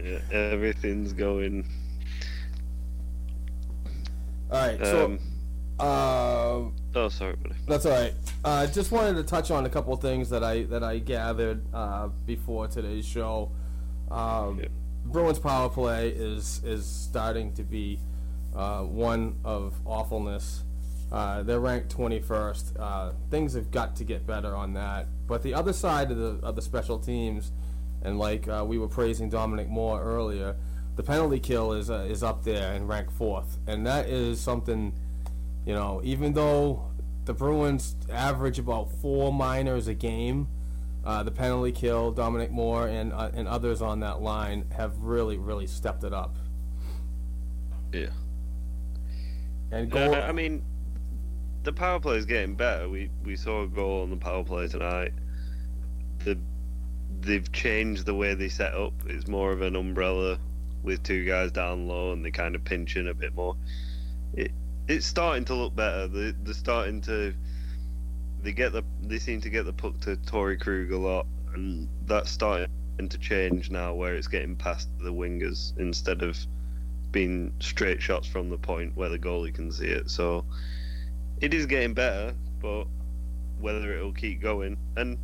Yeah, 0.02 0.18
everything's 0.30 1.12
going. 1.12 1.66
all 4.50 4.60
right, 4.66 4.78
so 4.80 5.04
Um, 5.06 5.18
uh, 5.80 6.98
oh, 6.98 7.08
sorry, 7.10 7.36
buddy. 7.36 7.54
That's 7.66 7.86
all 7.86 7.92
right. 7.92 8.14
Uh, 8.44 8.66
just 8.66 8.90
wanted 8.92 9.14
to 9.16 9.22
touch 9.24 9.50
on 9.50 9.66
a 9.66 9.68
couple 9.68 9.92
of 9.92 10.00
things 10.00 10.30
that 10.30 10.42
I 10.44 10.62
that 10.64 10.82
I 10.82 10.98
gathered 10.98 11.62
uh, 11.74 12.08
before 12.26 12.68
today's 12.68 13.06
show. 13.06 13.50
Um, 14.10 14.60
Yeah. 14.60 14.68
Bruins 15.04 15.38
power 15.38 15.68
play 15.68 16.08
is 16.10 16.62
is 16.64 16.84
starting 16.86 17.52
to 17.54 17.62
be 17.62 17.98
uh, 18.58 18.82
one 18.82 19.38
of 19.44 19.74
awfulness. 19.86 20.64
Uh, 21.10 21.42
they're 21.44 21.60
ranked 21.60 21.96
21st. 21.96 22.78
Uh, 22.78 23.12
things 23.30 23.54
have 23.54 23.70
got 23.70 23.96
to 23.96 24.04
get 24.04 24.26
better 24.26 24.54
on 24.54 24.74
that. 24.74 25.06
But 25.26 25.42
the 25.42 25.54
other 25.54 25.72
side 25.72 26.10
of 26.10 26.18
the 26.18 26.46
of 26.46 26.56
the 26.56 26.62
special 26.62 26.98
teams, 26.98 27.52
and 28.02 28.18
like 28.18 28.48
uh, 28.48 28.64
we 28.66 28.78
were 28.78 28.88
praising 28.88 29.30
Dominic 29.30 29.68
Moore 29.68 30.02
earlier, 30.02 30.56
the 30.96 31.02
penalty 31.02 31.38
kill 31.38 31.72
is 31.72 31.88
uh, 31.88 32.06
is 32.10 32.22
up 32.22 32.44
there 32.44 32.72
and 32.72 32.88
ranked 32.88 33.12
fourth, 33.12 33.58
and 33.66 33.86
that 33.86 34.08
is 34.08 34.40
something. 34.40 34.92
You 35.64 35.74
know, 35.74 36.00
even 36.02 36.32
though 36.32 36.90
the 37.26 37.34
Bruins 37.34 37.94
average 38.10 38.58
about 38.58 38.90
four 38.90 39.32
minors 39.32 39.86
a 39.86 39.94
game, 39.94 40.48
uh, 41.04 41.22
the 41.22 41.30
penalty 41.30 41.72
kill, 41.72 42.10
Dominic 42.10 42.50
Moore, 42.50 42.88
and 42.88 43.12
uh, 43.12 43.30
and 43.34 43.46
others 43.46 43.80
on 43.80 44.00
that 44.00 44.20
line 44.20 44.64
have 44.76 44.98
really, 44.98 45.36
really 45.36 45.66
stepped 45.66 46.04
it 46.04 46.12
up. 46.12 46.36
Yeah. 47.92 48.08
And 49.70 49.92
Uh, 49.94 50.24
I 50.26 50.32
mean, 50.32 50.62
the 51.64 51.72
power 51.72 52.00
play 52.00 52.16
is 52.16 52.26
getting 52.26 52.54
better. 52.54 52.88
We 52.88 53.10
we 53.24 53.36
saw 53.36 53.64
a 53.64 53.68
goal 53.68 54.02
on 54.02 54.10
the 54.10 54.16
power 54.16 54.44
play 54.44 54.68
tonight. 54.68 55.12
The 56.24 56.38
they've 57.20 57.50
changed 57.52 58.06
the 58.06 58.14
way 58.14 58.34
they 58.34 58.48
set 58.48 58.74
up. 58.74 58.92
It's 59.06 59.26
more 59.26 59.52
of 59.52 59.62
an 59.62 59.76
umbrella 59.76 60.38
with 60.82 61.02
two 61.02 61.24
guys 61.24 61.52
down 61.52 61.88
low, 61.88 62.12
and 62.12 62.24
they 62.24 62.30
kind 62.30 62.54
of 62.54 62.64
pinch 62.64 62.96
in 62.96 63.08
a 63.08 63.14
bit 63.14 63.34
more. 63.34 63.56
It 64.34 64.52
it's 64.86 65.06
starting 65.06 65.44
to 65.46 65.54
look 65.54 65.74
better. 65.76 66.08
They 66.08 66.32
they're 66.42 66.54
starting 66.54 67.00
to. 67.02 67.34
They 68.42 68.52
get 68.52 68.72
the 68.72 68.84
they 69.02 69.18
seem 69.18 69.40
to 69.42 69.50
get 69.50 69.64
the 69.64 69.72
puck 69.72 70.00
to 70.00 70.16
Torey 70.16 70.58
Krug 70.58 70.92
a 70.92 70.96
lot, 70.96 71.26
and 71.54 71.88
that's 72.06 72.30
starting 72.30 72.68
to 72.98 73.18
change 73.18 73.70
now, 73.70 73.94
where 73.94 74.14
it's 74.14 74.28
getting 74.28 74.56
past 74.56 74.88
the 75.00 75.12
wingers 75.12 75.76
instead 75.78 76.22
of 76.22 76.36
being 77.12 77.52
straight 77.60 78.02
shots 78.02 78.26
from 78.26 78.50
the 78.50 78.58
point 78.58 78.96
where 78.96 79.08
the 79.08 79.18
goalie 79.18 79.54
can 79.54 79.72
see 79.72 79.86
it. 79.86 80.10
So 80.10 80.44
it 81.40 81.54
is 81.54 81.66
getting 81.66 81.94
better, 81.94 82.34
but 82.60 82.86
whether 83.60 83.92
it'll 83.92 84.12
keep 84.12 84.40
going. 84.40 84.76
And 84.96 85.18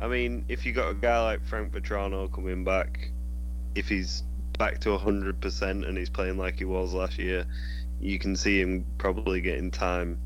I 0.00 0.08
mean, 0.08 0.44
if 0.48 0.64
you 0.64 0.72
got 0.72 0.90
a 0.90 0.94
guy 0.94 1.22
like 1.22 1.44
Frank 1.44 1.72
Vatrano 1.72 2.32
coming 2.32 2.64
back, 2.64 3.10
if 3.74 3.88
he's 3.88 4.22
back 4.58 4.80
to 4.80 4.90
100% 4.90 5.88
and 5.88 5.96
he's 5.96 6.10
playing 6.10 6.38
like 6.38 6.58
he 6.58 6.64
was 6.64 6.92
last 6.92 7.18
year, 7.18 7.46
you 8.00 8.18
can 8.18 8.36
see 8.36 8.60
him 8.60 8.84
probably 8.98 9.40
getting 9.40 9.70
time, 9.70 10.18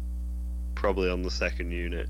probably 0.74 1.10
on 1.10 1.22
the 1.22 1.30
second 1.30 1.72
unit. 1.72 2.08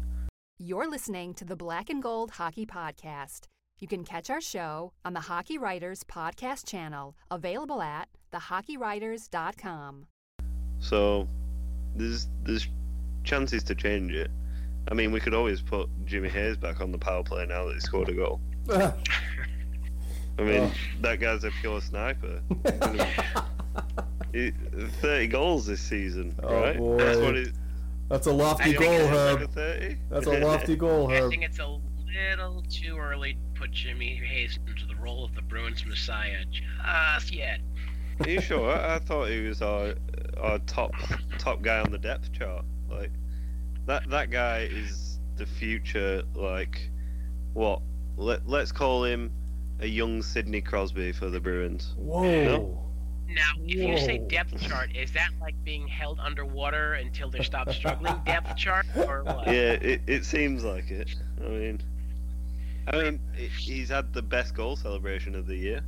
You're 0.58 0.88
listening 0.88 1.34
to 1.34 1.44
the 1.44 1.56
Black 1.56 1.90
and 1.90 2.02
Gold 2.02 2.32
Hockey 2.32 2.66
Podcast. 2.66 3.48
You 3.78 3.88
can 3.88 4.04
catch 4.04 4.30
our 4.30 4.40
show 4.40 4.92
on 5.04 5.14
the 5.14 5.20
Hockey 5.20 5.58
Writers 5.58 6.04
Podcast 6.04 6.66
channel, 6.66 7.16
available 7.30 7.82
at 7.82 8.08
thehockeywriters.com. 8.32 10.06
So 10.78 11.28
there's 11.96 12.28
there's 12.44 12.68
chances 13.24 13.62
to 13.64 13.74
change 13.74 14.12
it. 14.12 14.30
I 14.90 14.94
mean, 14.94 15.12
we 15.12 15.20
could 15.20 15.34
always 15.34 15.60
put 15.62 15.88
Jimmy 16.04 16.28
Hayes 16.28 16.56
back 16.56 16.80
on 16.80 16.92
the 16.92 16.98
power 16.98 17.22
play 17.22 17.46
now 17.46 17.64
that 17.66 17.74
he 17.74 17.80
scored 17.80 18.08
a 18.10 18.12
goal. 18.14 18.40
I 18.70 20.42
mean, 20.42 20.62
Oh. 20.62 20.72
that 21.00 21.20
guy's 21.20 21.44
a 21.44 21.50
pure 21.60 21.80
sniper. 21.80 22.40
He- 24.32 24.50
30 25.00 25.26
goals 25.28 25.66
this 25.66 25.80
season, 25.80 26.34
Oh, 26.42 26.54
right? 26.60 26.76
boy. 26.76 26.96
That's 26.98 27.18
what 27.20 27.36
it. 27.36 27.52
that's 28.08 28.26
a 28.26 28.32
lofty 28.32 28.72
goal, 28.72 29.06
Herb. 29.06 29.50
That's 30.10 30.26
a 30.26 30.38
lofty 30.40 30.74
goal, 30.76 31.08
I 31.10 31.14
Herb. 31.20 31.30
think 31.30 31.44
it's 31.44 31.58
a 31.60 31.78
little 32.14 32.62
too 32.68 32.96
early 32.98 33.34
to 33.34 33.60
put 33.60 33.70
Jimmy 33.70 34.14
Hayes 34.14 34.58
into 34.66 34.86
the 34.86 34.96
role 34.96 35.24
of 35.24 35.34
the 35.34 35.42
Bruins 35.42 35.84
Messiah 35.86 36.44
just 36.50 37.32
yet. 37.32 37.60
Are 38.20 38.28
you 38.28 38.40
sure? 38.40 38.70
I, 38.70 38.96
I 38.96 38.98
thought 39.00 39.28
he 39.28 39.46
was 39.46 39.62
our 39.62 39.94
our 40.40 40.58
top 40.60 40.92
top 41.38 41.62
guy 41.62 41.80
on 41.80 41.90
the 41.90 41.98
depth 41.98 42.32
chart. 42.32 42.64
Like 42.88 43.10
that 43.86 44.08
that 44.10 44.30
guy 44.30 44.68
is 44.70 45.18
the 45.36 45.46
future. 45.46 46.22
Like 46.34 46.90
what? 47.54 47.82
Let 48.16 48.46
let's 48.46 48.70
call 48.70 49.04
him 49.04 49.32
a 49.80 49.86
young 49.86 50.22
Sidney 50.22 50.60
Crosby 50.60 51.12
for 51.12 51.28
the 51.28 51.40
Bruins. 51.40 51.94
Whoa. 51.96 52.80
Now, 53.26 53.52
if 53.64 53.74
you 53.74 53.98
say 53.98 54.18
depth 54.18 54.60
chart, 54.60 54.94
is 54.94 55.10
that 55.12 55.30
like 55.40 55.54
being 55.64 55.88
held 55.88 56.20
underwater 56.20 56.94
until 56.94 57.30
they 57.30 57.42
stop 57.42 57.72
struggling 57.72 58.14
depth 58.26 58.54
chart, 58.56 58.86
or 58.94 59.24
what? 59.24 59.46
Yeah, 59.46 59.72
it, 59.72 60.02
it 60.06 60.24
seems 60.24 60.62
like 60.62 60.90
it. 60.90 61.12
I 61.44 61.48
mean, 61.48 61.80
I 62.88 62.96
mean, 63.02 63.20
he's 63.58 63.88
had 63.88 64.12
the 64.12 64.22
best 64.22 64.54
goal 64.54 64.76
celebration 64.76 65.34
of 65.34 65.46
the 65.46 65.56
year. 65.56 65.80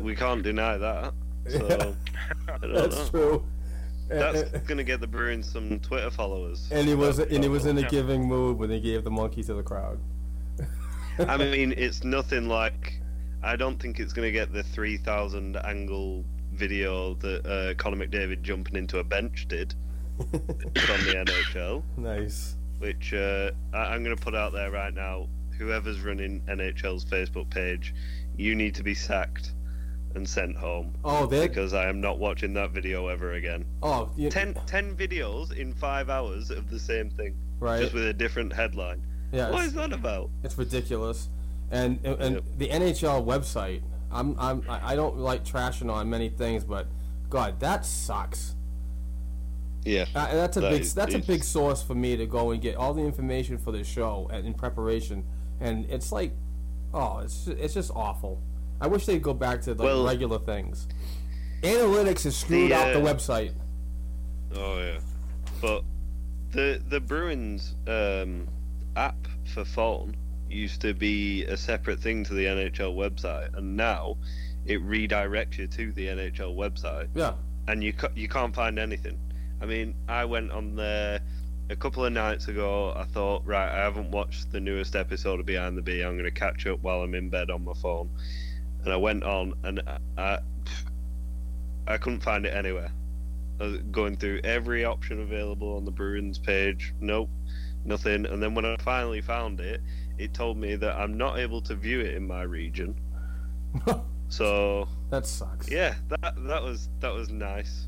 we 0.00 0.14
can't 0.14 0.42
deny 0.42 0.76
that. 0.78 1.12
So 1.48 1.64
I 1.66 1.68
don't 1.76 1.96
That's 2.74 2.96
know. 2.96 3.08
true. 3.10 3.44
That's 4.08 4.42
gonna 4.66 4.84
get 4.84 5.00
the 5.00 5.06
Bruins 5.06 5.50
some 5.50 5.78
Twitter 5.80 6.10
followers. 6.10 6.68
And 6.70 6.86
he 6.88 6.94
was 6.94 7.18
and 7.18 7.42
he 7.42 7.48
was 7.48 7.66
in 7.66 7.78
a 7.78 7.82
Yeah. 7.82 7.88
giving 7.88 8.26
mood 8.26 8.58
when 8.58 8.70
he 8.70 8.80
gave 8.80 9.04
the 9.04 9.10
monkey 9.10 9.42
to 9.44 9.54
the 9.54 9.62
crowd. 9.62 9.98
I 11.18 11.36
mean, 11.36 11.74
it's 11.76 12.04
nothing 12.04 12.48
like. 12.48 13.00
I 13.42 13.56
don't 13.56 13.80
think 13.80 14.00
it's 14.00 14.12
gonna 14.12 14.30
get 14.32 14.52
the 14.52 14.62
three 14.62 14.96
thousand 14.96 15.56
angle 15.58 16.24
video 16.52 17.14
that 17.14 17.46
uh, 17.46 17.74
Connor 17.74 18.06
McDavid 18.06 18.42
jumping 18.42 18.76
into 18.76 18.98
a 18.98 19.04
bench 19.04 19.46
did 19.48 19.74
from 20.18 20.30
the 21.04 21.24
NHL. 21.26 21.82
Nice. 21.96 22.56
which 22.78 23.12
uh, 23.12 23.50
I- 23.72 23.92
I'm 23.94 24.04
going 24.04 24.16
to 24.16 24.22
put 24.22 24.34
out 24.36 24.52
there 24.52 24.70
right 24.70 24.94
now. 24.94 25.28
Whoever's 25.64 26.00
running 26.02 26.42
NHL's 26.42 27.06
Facebook 27.06 27.48
page, 27.48 27.94
you 28.36 28.54
need 28.54 28.74
to 28.74 28.82
be 28.82 28.94
sacked 28.94 29.52
and 30.14 30.28
sent 30.28 30.56
home 30.56 30.94
Oh, 31.04 31.24
they. 31.26 31.48
because 31.48 31.72
I 31.72 31.88
am 31.88 32.00
not 32.02 32.18
watching 32.18 32.52
that 32.54 32.70
video 32.72 33.08
ever 33.08 33.32
again. 33.32 33.64
Oh, 33.82 34.10
you, 34.14 34.28
Ten, 34.28 34.54
ten 34.66 34.94
videos 34.94 35.56
in 35.56 35.72
five 35.72 36.10
hours 36.10 36.50
of 36.50 36.68
the 36.70 36.78
same 36.78 37.08
thing, 37.08 37.34
right. 37.60 37.80
just 37.80 37.94
with 37.94 38.04
a 38.06 38.12
different 38.12 38.52
headline. 38.52 39.02
yeah, 39.32 39.50
what 39.50 39.64
is 39.64 39.72
that 39.72 39.92
about? 39.94 40.28
it's 40.42 40.58
ridiculous. 40.58 41.30
And 41.70 41.98
and, 42.04 42.34
Yep. 42.36 42.44
the 42.58 42.68
NHL 42.68 43.24
website. 43.24 43.80
I'm 44.12 44.36
I'm 44.38 44.62
I 44.68 44.94
don't 44.94 45.16
like 45.16 45.44
trashing 45.44 45.90
on 45.90 46.08
many 46.10 46.28
things, 46.28 46.62
but 46.62 46.86
God, 47.30 47.58
that 47.60 47.86
sucks. 47.86 48.54
Yeah, 49.84 50.04
Uh, 50.14 50.34
that's 50.34 50.56
a 50.56 50.60
That 50.60 50.70
big 50.70 50.80
is- 50.82 50.94
that's 50.94 51.14
a 51.14 51.18
big 51.18 51.42
source 51.42 51.82
for 51.82 51.94
me 51.94 52.16
to 52.16 52.26
go 52.26 52.52
and 52.52 52.62
get 52.62 52.76
all 52.76 52.94
the 52.94 53.02
information 53.02 53.58
for 53.58 53.72
the 53.72 53.82
show 53.82 54.28
and 54.32 54.46
in 54.46 54.54
preparation, 54.54 55.24
and 55.60 55.84
it's 55.90 56.12
like, 56.12 56.32
oh, 56.92 57.18
it's 57.18 57.46
it's 57.46 57.74
just 57.74 57.90
awful. 57.94 58.40
I 58.80 58.86
wish 58.86 59.06
they'd 59.06 59.22
go 59.22 59.34
back 59.34 59.62
to 59.62 59.70
like 59.70 59.78
Well- 59.80 60.04
regular 60.06 60.38
things. 60.38 60.88
Analytics 61.62 62.24
has 62.24 62.36
screwed 62.36 62.70
The, 62.70 62.74
out 62.76 62.92
the 62.92 63.00
uh, 63.02 63.14
website. 63.14 63.52
Oh 64.54 64.78
yeah, 64.78 64.98
but 65.62 65.82
the 66.52 66.82
the 66.88 67.00
Bruins 67.00 67.74
um, 67.86 68.46
app 68.96 69.16
for 69.54 69.64
phone 69.64 70.14
used 70.50 70.82
to 70.82 70.92
be 70.94 71.44
a 71.46 71.56
separate 71.56 72.00
thing 72.00 72.22
to 72.24 72.34
the 72.34 72.44
NHL 72.44 72.94
website, 72.94 73.56
and 73.56 73.76
now 73.76 74.16
it 74.66 74.82
redirects 74.84 75.56
you 75.58 75.66
to 75.66 75.92
the 75.92 76.06
NHL 76.08 76.54
website, 76.54 77.08
Yeah, 77.14 77.32
and 77.66 77.82
you 77.82 77.92
ca- 77.94 78.12
you 78.14 78.28
can't 78.28 78.54
find 78.54 78.78
anything. 78.78 79.18
I 79.62 79.66
mean, 79.66 79.94
I 80.06 80.26
went 80.26 80.50
on 80.52 80.76
there 80.76 81.20
a 81.70 81.76
couple 81.76 82.04
of 82.04 82.12
nights 82.12 82.48
ago. 82.48 82.92
I 82.96 83.04
thought, 83.04 83.44
right, 83.46 83.68
I 83.68 83.82
haven't 83.82 84.10
watched 84.10 84.52
the 84.52 84.60
newest 84.60 84.96
episode 84.96 85.40
of 85.40 85.46
Behind 85.46 85.76
the 85.76 85.82
B. 85.82 86.02
I'm 86.02 86.14
going 86.14 86.24
to 86.24 86.30
catch 86.30 86.66
up 86.66 86.82
while 86.82 87.02
I'm 87.02 87.14
in 87.14 87.30
bed 87.30 87.50
on 87.50 87.64
my 87.64 87.74
phone, 87.74 88.10
and 88.84 88.92
I 88.92 88.96
went 88.96 89.24
on, 89.24 89.54
and 89.62 89.82
I 89.86 89.98
I, 90.16 90.38
I 91.86 91.96
couldn't 91.98 92.20
find 92.20 92.46
it 92.46 92.54
anywhere. 92.54 92.90
Going 93.92 94.16
through 94.16 94.40
every 94.42 94.84
option 94.84 95.20
available 95.20 95.76
on 95.76 95.84
the 95.84 95.90
Bruins 95.90 96.38
page. 96.38 96.92
Nope, 97.00 97.30
nothing. 97.84 98.26
And 98.26 98.42
then 98.42 98.54
when 98.54 98.64
I 98.64 98.76
finally 98.78 99.20
found 99.20 99.60
it, 99.60 99.80
it 100.18 100.34
told 100.34 100.56
me 100.56 100.76
that 100.76 100.96
I'm 100.96 101.16
not 101.16 101.38
able 101.38 101.60
to 101.62 101.74
view 101.74 102.00
it 102.00 102.14
in 102.14 102.26
my 102.26 102.42
region. 102.42 102.96
so 104.28 104.88
that 105.10 105.26
sucks. 105.26 105.70
yeah, 105.70 105.94
that 106.08 106.34
that 106.46 106.62
was 106.62 106.88
that 107.00 107.12
was 107.12 107.30
nice. 107.30 107.86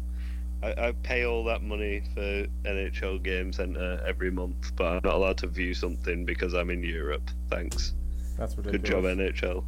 I, 0.62 0.88
I 0.88 0.92
pay 1.02 1.24
all 1.24 1.44
that 1.44 1.62
money 1.62 2.02
for 2.14 2.46
NHL 2.64 3.22
Game 3.22 3.52
Center 3.52 4.02
every 4.06 4.30
month, 4.30 4.72
but 4.76 4.86
I'm 4.86 5.00
not 5.04 5.14
allowed 5.14 5.38
to 5.38 5.46
view 5.46 5.74
something 5.74 6.24
because 6.24 6.54
I'm 6.54 6.70
in 6.70 6.82
Europe. 6.82 7.30
Thanks. 7.50 7.94
that's 8.38 8.54
Good 8.54 8.84
job, 8.84 9.04
NHL. 9.04 9.64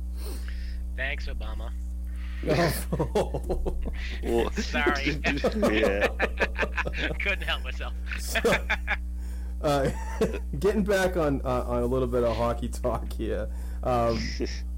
Thanks, 0.97 1.29
Obama. 1.29 1.71
Well, 4.23 4.51
Sorry. 4.53 5.21
yeah. 5.73 6.09
Couldn't 7.21 7.43
help 7.43 7.65
myself. 7.65 7.93
uh, 9.63 9.91
getting 10.59 10.85
back 10.85 11.17
on 11.17 11.41
uh, 11.45 11.65
on 11.67 11.83
a 11.83 11.87
little 11.87 12.07
bit 12.07 12.23
of 12.23 12.37
hockey 12.37 12.69
talk 12.69 13.13
here. 13.13 13.49
Um, 13.83 14.21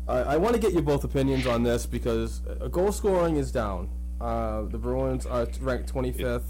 I, 0.09 0.19
I 0.19 0.37
want 0.37 0.55
to 0.55 0.61
get 0.61 0.73
your 0.73 0.83
both 0.83 1.05
opinions 1.05 1.47
on 1.47 1.63
this 1.63 1.87
because 1.87 2.43
uh, 2.47 2.69
goal 2.69 2.93
scoring 2.93 3.37
is 3.37 3.53
down. 3.53 3.89
Uh, 4.21 4.63
the 4.63 4.79
Bruins 4.79 5.27
are 5.27 5.47
ranked 5.61 5.93
25th 5.93 6.45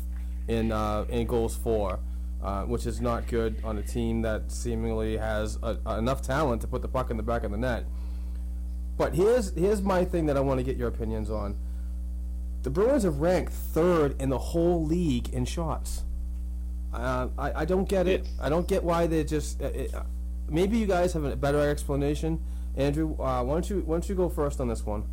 in 0.48 0.72
uh, 0.72 1.04
in 1.08 1.26
goals 1.26 1.56
for, 1.56 2.00
uh, 2.42 2.62
which 2.64 2.86
is 2.86 3.00
not 3.00 3.26
good 3.28 3.56
on 3.62 3.78
a 3.78 3.82
team 3.82 4.22
that 4.22 4.50
seemingly 4.50 5.16
has 5.16 5.58
uh 5.62 5.76
enough 5.96 6.22
talent 6.22 6.60
to 6.62 6.66
put 6.66 6.82
the 6.82 6.88
puck 6.88 7.10
in 7.10 7.16
the 7.16 7.22
back 7.22 7.44
of 7.44 7.50
the 7.52 7.56
net. 7.56 7.84
But 8.96 9.14
here's 9.14 9.54
here's 9.54 9.82
my 9.82 10.04
thing 10.04 10.26
that 10.26 10.36
I 10.36 10.40
want 10.40 10.58
to 10.58 10.64
get 10.64 10.76
your 10.76 10.88
opinions 10.88 11.30
on. 11.30 11.56
The 12.62 12.70
Bruins 12.70 13.04
are 13.04 13.10
ranked 13.10 13.52
third 13.52 14.20
in 14.20 14.28
the 14.28 14.38
whole 14.38 14.84
league 14.84 15.30
in 15.30 15.44
shots. 15.44 16.02
Uh, 16.92 17.28
I, 17.38 17.60
I 17.62 17.64
don't 17.64 17.88
get 17.88 18.06
it. 18.06 18.28
I 18.40 18.48
don't 18.48 18.66
get 18.66 18.82
why 18.82 19.06
they 19.06 19.24
just. 19.24 19.62
Uh, 19.62 19.66
it, 19.66 19.94
uh, 19.94 20.02
maybe 20.48 20.76
you 20.76 20.86
guys 20.86 21.12
have 21.12 21.24
a 21.24 21.36
better 21.36 21.60
explanation. 21.70 22.40
Andrew, 22.76 23.14
uh, 23.20 23.42
why 23.42 23.54
don't 23.54 23.70
you 23.70 23.82
why 23.86 23.94
don't 23.94 24.08
you 24.08 24.14
go 24.14 24.28
first 24.28 24.60
on 24.60 24.68
this 24.68 24.84
one? 24.84 25.04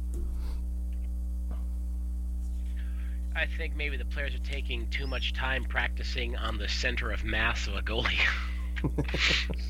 I 3.38 3.46
think 3.46 3.76
maybe 3.76 3.98
the 3.98 4.06
players 4.06 4.34
are 4.34 4.40
taking 4.40 4.88
too 4.90 5.06
much 5.08 5.34
time 5.34 5.64
practicing 5.64 6.36
on 6.36 6.58
the 6.58 6.68
center 6.68 7.12
of 7.12 7.24
mass 7.24 7.68
of 7.68 7.76
a 7.76 7.82
goalie. 7.82 8.18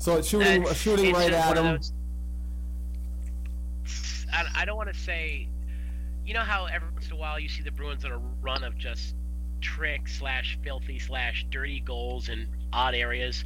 So 0.00 0.16
it's 0.16 0.28
shooting 0.28 0.62
It's- 0.62 0.76
shooting 0.80 1.06
it's 1.06 1.18
right 1.18 1.32
at 1.32 1.56
him. 1.56 1.80
I, 4.32 4.44
I 4.62 4.64
don't 4.64 4.76
want 4.76 4.92
to 4.92 4.98
say, 4.98 5.48
you 6.24 6.34
know 6.34 6.40
how 6.42 6.66
every 6.66 6.88
once 6.92 7.06
in 7.08 7.12
a 7.14 7.16
while 7.16 7.40
you 7.40 7.48
see 7.48 7.62
the 7.62 7.72
Bruins 7.72 8.04
on 8.04 8.12
a 8.12 8.18
run 8.40 8.62
of 8.62 8.78
just 8.78 9.16
trick 9.60 10.06
slash 10.06 10.56
filthy 10.62 10.98
slash 11.00 11.46
dirty 11.50 11.80
goals 11.80 12.28
in 12.28 12.46
odd 12.72 12.94
areas. 12.94 13.44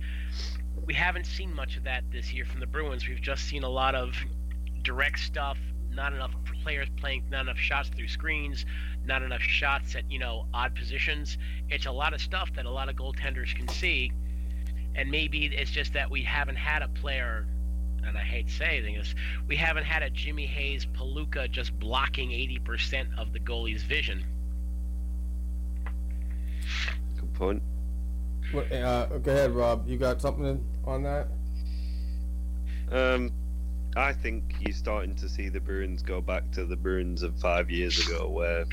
We 0.85 0.93
haven't 0.93 1.25
seen 1.27 1.55
much 1.55 1.77
of 1.79 1.85
that 1.85 2.05
this 2.13 2.33
year 2.35 2.45
from 2.45 2.61
the 2.61 2.67
Bruins. 2.67 3.09
We've 3.09 3.21
just 3.21 3.45
seen 3.45 3.63
a 3.63 3.69
lot 3.71 3.95
of 3.95 4.15
direct 4.83 5.21
stuff, 5.21 5.57
not 5.95 6.13
enough 6.13 6.33
players 6.63 6.89
playing, 6.97 7.25
not 7.31 7.43
enough 7.43 7.59
shots 7.59 7.89
through 7.89 8.09
screens, 8.09 8.65
not 9.05 9.23
enough 9.23 9.43
shots 9.43 9.95
at 9.95 10.11
you 10.11 10.19
know 10.19 10.47
odd 10.55 10.75
positions. 10.75 11.39
It's 11.71 11.87
a 11.87 11.93
lot 11.93 12.15
of 12.15 12.21
stuff 12.21 12.51
that 12.55 12.65
a 12.67 12.71
lot 12.71 12.89
of 12.89 12.97
goaltenders 12.97 13.55
can 13.55 13.69
see, 13.69 14.13
and 14.95 15.11
maybe 15.11 15.47
it's 15.47 15.71
just 15.71 15.93
that 15.95 16.11
we 16.11 16.23
haven't 16.23 16.57
had 16.57 16.83
a 16.83 16.89
player 16.89 17.47
and 18.05 18.19
I 18.19 18.23
hate 18.23 18.51
saying 18.51 18.97
this, 18.97 19.15
we 19.47 19.57
haven't 19.57 19.85
had 19.85 20.03
a 20.03 20.11
Jimmy 20.11 20.47
Hayes 20.47 20.87
Palooka 20.87 21.49
just 21.51 21.79
blocking 21.79 22.31
80% 22.31 23.07
of 23.17 23.33
the 23.33 23.39
goalie's 23.39 23.85
vision. 23.85 24.25
Good 27.19 27.33
point. 27.35 27.63
What- 28.51 28.71
Uh, 28.73 29.07
go 29.19 29.33
ahead, 29.33 29.53
Rob. 29.53 29.89
You 29.89 29.97
got 29.99 30.21
something 30.21 30.65
on 30.85 31.03
that? 31.05 31.29
Um, 32.91 33.33
I 33.95 34.15
think 34.15 34.55
you're 34.61 34.73
starting 34.73 35.15
to 35.17 35.29
see 35.29 35.51
the 35.51 35.61
Bruins 35.61 36.03
go 36.03 36.23
back 36.23 36.51
to 36.53 36.65
the 36.65 36.77
Bruins 36.77 37.23
of 37.23 37.39
five 37.39 37.71
years 37.71 38.07
ago, 38.07 38.29
where 38.29 38.65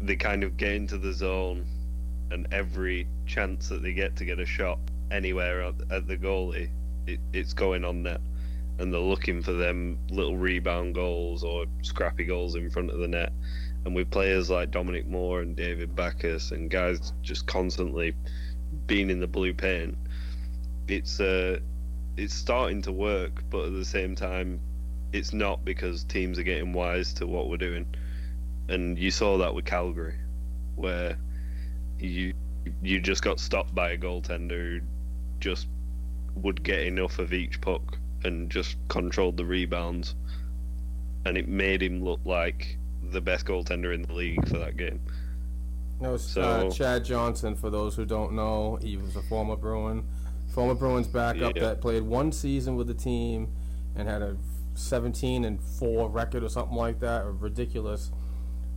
they 0.00 0.14
kind 0.14 0.44
of 0.44 0.56
get 0.56 0.72
into 0.72 0.98
the 0.98 1.12
zone, 1.12 1.66
and 2.30 2.46
every 2.52 3.08
chance 3.26 3.68
that 3.68 3.82
they 3.82 3.92
get 3.92 4.14
to 4.16 4.24
get 4.24 4.38
a 4.38 4.46
shot 4.46 4.78
anywhere 5.10 5.62
at, 5.62 6.06
the 6.06 6.16
goalie, 6.16 6.68
it, 7.06 7.18
it's 7.32 7.54
going 7.54 7.84
on 7.84 8.04
net, 8.04 8.20
and 8.78 8.92
they're 8.92 9.00
looking 9.00 9.42
for 9.42 9.52
them 9.52 9.98
little 10.10 10.36
rebound 10.36 10.94
goals 10.94 11.42
or 11.42 11.66
scrappy 11.82 12.24
goals 12.24 12.54
in 12.54 12.70
front 12.70 12.90
of 12.90 12.98
the 12.98 13.08
net. 13.08 13.32
And 13.84 13.94
with 13.96 14.10
players 14.10 14.48
like 14.48 14.70
Dominic 14.70 15.06
Moore 15.06 15.40
and 15.40 15.56
David 15.56 15.94
Backes 15.94 16.52
and 16.52 16.70
guys 16.70 17.12
just 17.22 17.46
constantly 17.46 18.14
being 18.86 19.10
in 19.10 19.20
the 19.20 19.26
blue 19.26 19.52
paint, 19.52 19.98
it's 20.88 21.20
uh, 21.20 21.58
it's 22.16 22.34
starting 22.34 22.82
to 22.82 22.92
work, 22.92 23.42
but 23.50 23.66
at 23.66 23.72
the 23.72 23.84
same 23.84 24.14
time, 24.14 24.60
it's 25.12 25.32
not 25.32 25.64
because 25.64 26.04
teams 26.04 26.38
are 26.38 26.42
getting 26.42 26.72
wise 26.72 27.12
to 27.14 27.26
what 27.26 27.48
we're 27.48 27.56
doing. 27.56 27.86
And 28.68 28.98
you 28.98 29.10
saw 29.10 29.38
that 29.38 29.54
with 29.54 29.64
Calgary, 29.64 30.16
where 30.76 31.16
you 31.98 32.34
you 32.82 32.98
just 33.00 33.22
got 33.22 33.38
stopped 33.38 33.74
by 33.74 33.90
a 33.90 33.98
goaltender 33.98 34.50
who 34.50 34.80
just 35.38 35.66
would 36.36 36.62
get 36.62 36.80
enough 36.80 37.18
of 37.18 37.32
each 37.32 37.60
puck 37.60 37.98
and 38.24 38.50
just 38.50 38.76
controlled 38.88 39.36
the 39.36 39.44
rebounds, 39.44 40.14
and 41.26 41.36
it 41.36 41.46
made 41.46 41.82
him 41.82 42.02
look 42.02 42.20
like 42.24 42.78
the 43.10 43.20
best 43.20 43.44
goaltender 43.44 43.94
in 43.94 44.02
the 44.02 44.12
league 44.14 44.48
for 44.48 44.58
that 44.58 44.76
game. 44.76 45.00
That 46.00 46.10
was 46.10 46.24
So- 46.24 46.42
uh, 46.42 46.70
Chad 46.70 47.04
Johnson. 47.04 47.54
For 47.54 47.70
those 47.70 47.94
who 47.94 48.04
don't 48.04 48.32
know, 48.32 48.78
he 48.82 48.96
was 48.96 49.14
a 49.14 49.22
former 49.22 49.56
Bruin, 49.56 50.04
former 50.54 50.74
Bruins 50.74 51.08
backup 51.08 51.56
Yeah. 51.56 51.62
that 51.62 51.80
played 51.80 52.04
one 52.04 52.30
season 52.30 52.76
with 52.76 52.86
the 52.86 52.94
team 52.94 53.48
and 53.96 54.08
had 54.08 54.22
a 54.22 54.36
17 54.74 55.44
and 55.44 55.60
four 55.60 56.08
record 56.08 56.44
or 56.44 56.48
something 56.48 56.76
like 56.76 57.00
that. 57.00 57.24
Or 57.24 57.32
ridiculous. 57.32 58.12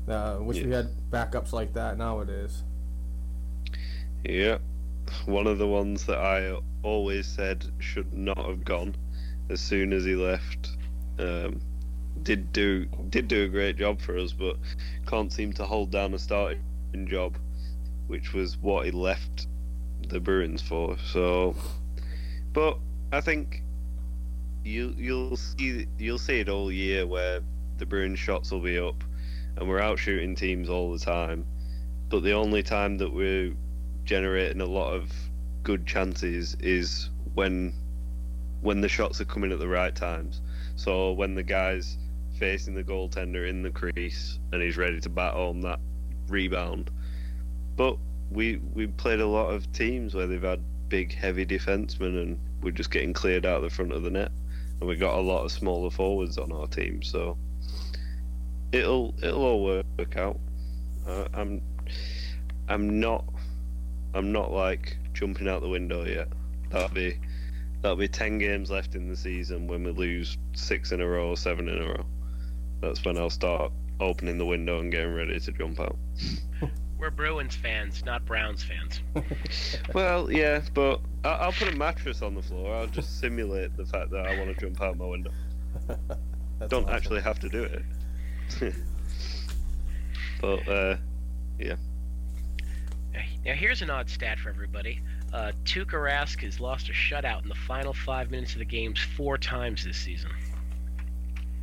Uh, 0.07 0.37
wish 0.39 0.63
we 0.63 0.71
had 0.71 0.87
backups 1.11 1.51
like 1.53 1.73
that 1.73 1.97
nowadays. 1.97 2.63
Yeah, 4.23 4.57
one 5.25 5.47
of 5.47 5.57
the 5.57 5.67
ones 5.67 6.05
that 6.05 6.17
I 6.17 6.57
always 6.81 7.27
said 7.27 7.65
should 7.79 8.13
not 8.13 8.37
have 8.37 8.63
gone 8.65 8.95
as 9.49 9.61
soon 9.61 9.93
as 9.93 10.03
he 10.05 10.15
left 10.15 10.71
um, 11.19 11.59
did 12.23 12.51
do 12.53 12.85
did 13.09 13.27
do 13.27 13.43
a 13.43 13.47
great 13.47 13.77
job 13.77 14.01
for 14.01 14.17
us, 14.17 14.33
but 14.33 14.57
can't 15.05 15.31
seem 15.31 15.53
to 15.53 15.65
hold 15.65 15.91
down 15.91 16.13
a 16.13 16.19
starting 16.19 16.61
job, 17.05 17.37
which 18.07 18.33
was 18.33 18.57
what 18.57 18.85
he 18.85 18.91
left 18.91 19.47
the 20.09 20.19
Bruins 20.19 20.61
for. 20.61 20.97
So, 21.11 21.55
but 22.53 22.77
I 23.11 23.21
think 23.21 23.63
you 24.63 24.93
you'll 24.97 25.37
see 25.37 25.87
you'll 25.97 26.17
see 26.17 26.39
it 26.39 26.49
all 26.49 26.71
year 26.71 27.05
where 27.05 27.41
the 27.77 27.85
Bruins 27.85 28.19
shots 28.19 28.51
will 28.51 28.61
be 28.61 28.77
up, 28.79 29.03
and 29.55 29.67
we're 29.67 29.79
out 29.79 29.99
shooting 29.99 30.35
teams 30.35 30.69
all 30.69 30.91
the 30.91 30.99
time. 30.99 31.45
But 32.09 32.23
the 32.23 32.33
only 32.33 32.63
time 32.63 32.97
that 32.97 33.13
we're 33.13 33.53
generating 34.05 34.61
a 34.61 34.65
lot 34.65 34.93
of 34.93 35.11
good 35.63 35.85
chances 35.85 36.55
is 36.59 37.09
when 37.33 37.73
when 38.61 38.81
the 38.81 38.89
shots 38.89 39.21
are 39.21 39.25
coming 39.25 39.51
at 39.51 39.59
the 39.59 39.67
right 39.67 39.95
times. 39.95 40.41
So 40.75 41.11
when 41.11 41.35
the 41.35 41.43
guys 41.43 41.97
facing 42.37 42.75
the 42.75 42.83
goaltender 42.83 43.47
in 43.47 43.63
the 43.63 43.71
crease 43.71 44.39
and 44.51 44.61
he's 44.61 44.77
ready 44.77 44.99
to 45.01 45.09
bat 45.09 45.33
home 45.33 45.61
that 45.61 45.79
rebound. 46.27 46.91
But 47.75 47.97
we 48.31 48.57
we 48.73 48.87
played 48.87 49.19
a 49.19 49.27
lot 49.27 49.49
of 49.49 49.71
teams 49.73 50.13
where 50.13 50.27
they've 50.27 50.41
had 50.41 50.61
big 50.89 51.13
heavy 51.13 51.45
defensemen 51.45 52.21
and 52.21 52.39
we're 52.61 52.71
just 52.71 52.91
getting 52.91 53.13
cleared 53.13 53.45
out 53.45 53.57
of 53.57 53.63
the 53.63 53.69
front 53.69 53.91
of 53.91 54.03
the 54.03 54.09
net. 54.09 54.31
And 54.79 54.87
we 54.87 54.95
got 54.95 55.15
a 55.15 55.21
lot 55.21 55.43
of 55.43 55.51
smaller 55.51 55.89
forwards 55.89 56.37
on 56.37 56.51
our 56.51 56.67
team, 56.67 57.01
so 57.01 57.37
it'll 58.71 59.13
it'll 59.23 59.43
all 59.43 59.63
work 59.63 60.17
out. 60.17 60.39
Uh, 61.07 61.27
I'm 61.33 61.61
I'm 62.69 62.99
not 62.99 63.25
I'm 64.13 64.31
not 64.31 64.51
like 64.51 64.97
jumping 65.13 65.47
out 65.47 65.61
the 65.61 65.69
window 65.69 66.05
yet. 66.05 66.27
That'll 66.69 66.89
be 66.89 67.17
that'll 67.81 67.97
be 67.97 68.07
ten 68.07 68.37
games 68.37 68.69
left 68.69 68.93
in 68.93 69.09
the 69.09 69.15
season 69.15 69.67
when 69.67 69.83
we 69.83 69.91
lose 69.91 70.37
six 70.53 70.91
in 70.91 71.01
a 71.01 71.07
row 71.07 71.29
or 71.29 71.37
seven 71.37 71.67
in 71.69 71.81
a 71.81 71.87
row. 71.87 72.05
That's 72.81 73.03
when 73.03 73.17
I'll 73.17 73.31
start 73.31 73.71
opening 73.99 74.37
the 74.37 74.45
window 74.45 74.79
and 74.79 74.91
getting 74.91 75.15
ready 75.15 75.39
to 75.39 75.51
jump 75.51 75.79
out. 75.79 75.97
We're 76.99 77.11
Bruins 77.11 77.55
fans, 77.55 78.03
not 78.05 78.25
Browns 78.25 78.63
fans. 78.63 79.01
well, 79.93 80.31
yeah, 80.31 80.61
but 80.73 80.99
I- 81.23 81.45
will 81.45 81.53
put 81.53 81.67
a 81.67 81.75
mattress 81.75 82.21
on 82.21 82.33
the 82.33 82.41
floor. 82.41 82.75
I'll 82.75 82.87
just 82.87 83.19
simulate 83.19 83.75
the 83.77 83.85
fact 83.85 84.09
that 84.11 84.25
I 84.25 84.37
want 84.39 84.55
to 84.55 84.59
jump 84.59 84.81
out 84.81 84.97
my 84.97 85.05
window. 85.05 85.31
Don't 86.69 86.85
awesome. 86.85 86.95
actually 86.95 87.21
have 87.21 87.39
to 87.39 87.49
do 87.49 87.63
it. 87.63 87.83
but 90.41 90.67
uh, 90.67 90.97
yeah. 91.59 91.75
Now 93.45 93.53
here's 93.53 93.81
an 93.81 93.89
odd 93.89 94.09
stat 94.09 94.39
for 94.39 94.49
everybody. 94.49 95.01
Uh, 95.33 95.51
Tuukka 95.65 95.93
Rask 95.93 96.41
has 96.41 96.59
lost 96.59 96.89
a 96.89 96.93
shutout 96.93 97.43
in 97.43 97.49
the 97.49 97.55
final 97.55 97.93
five 97.93 98.31
minutes 98.31 98.53
of 98.53 98.59
the 98.59 98.65
games 98.65 98.99
four 98.99 99.37
times 99.37 99.83
this 99.83 99.97
season. 99.97 100.31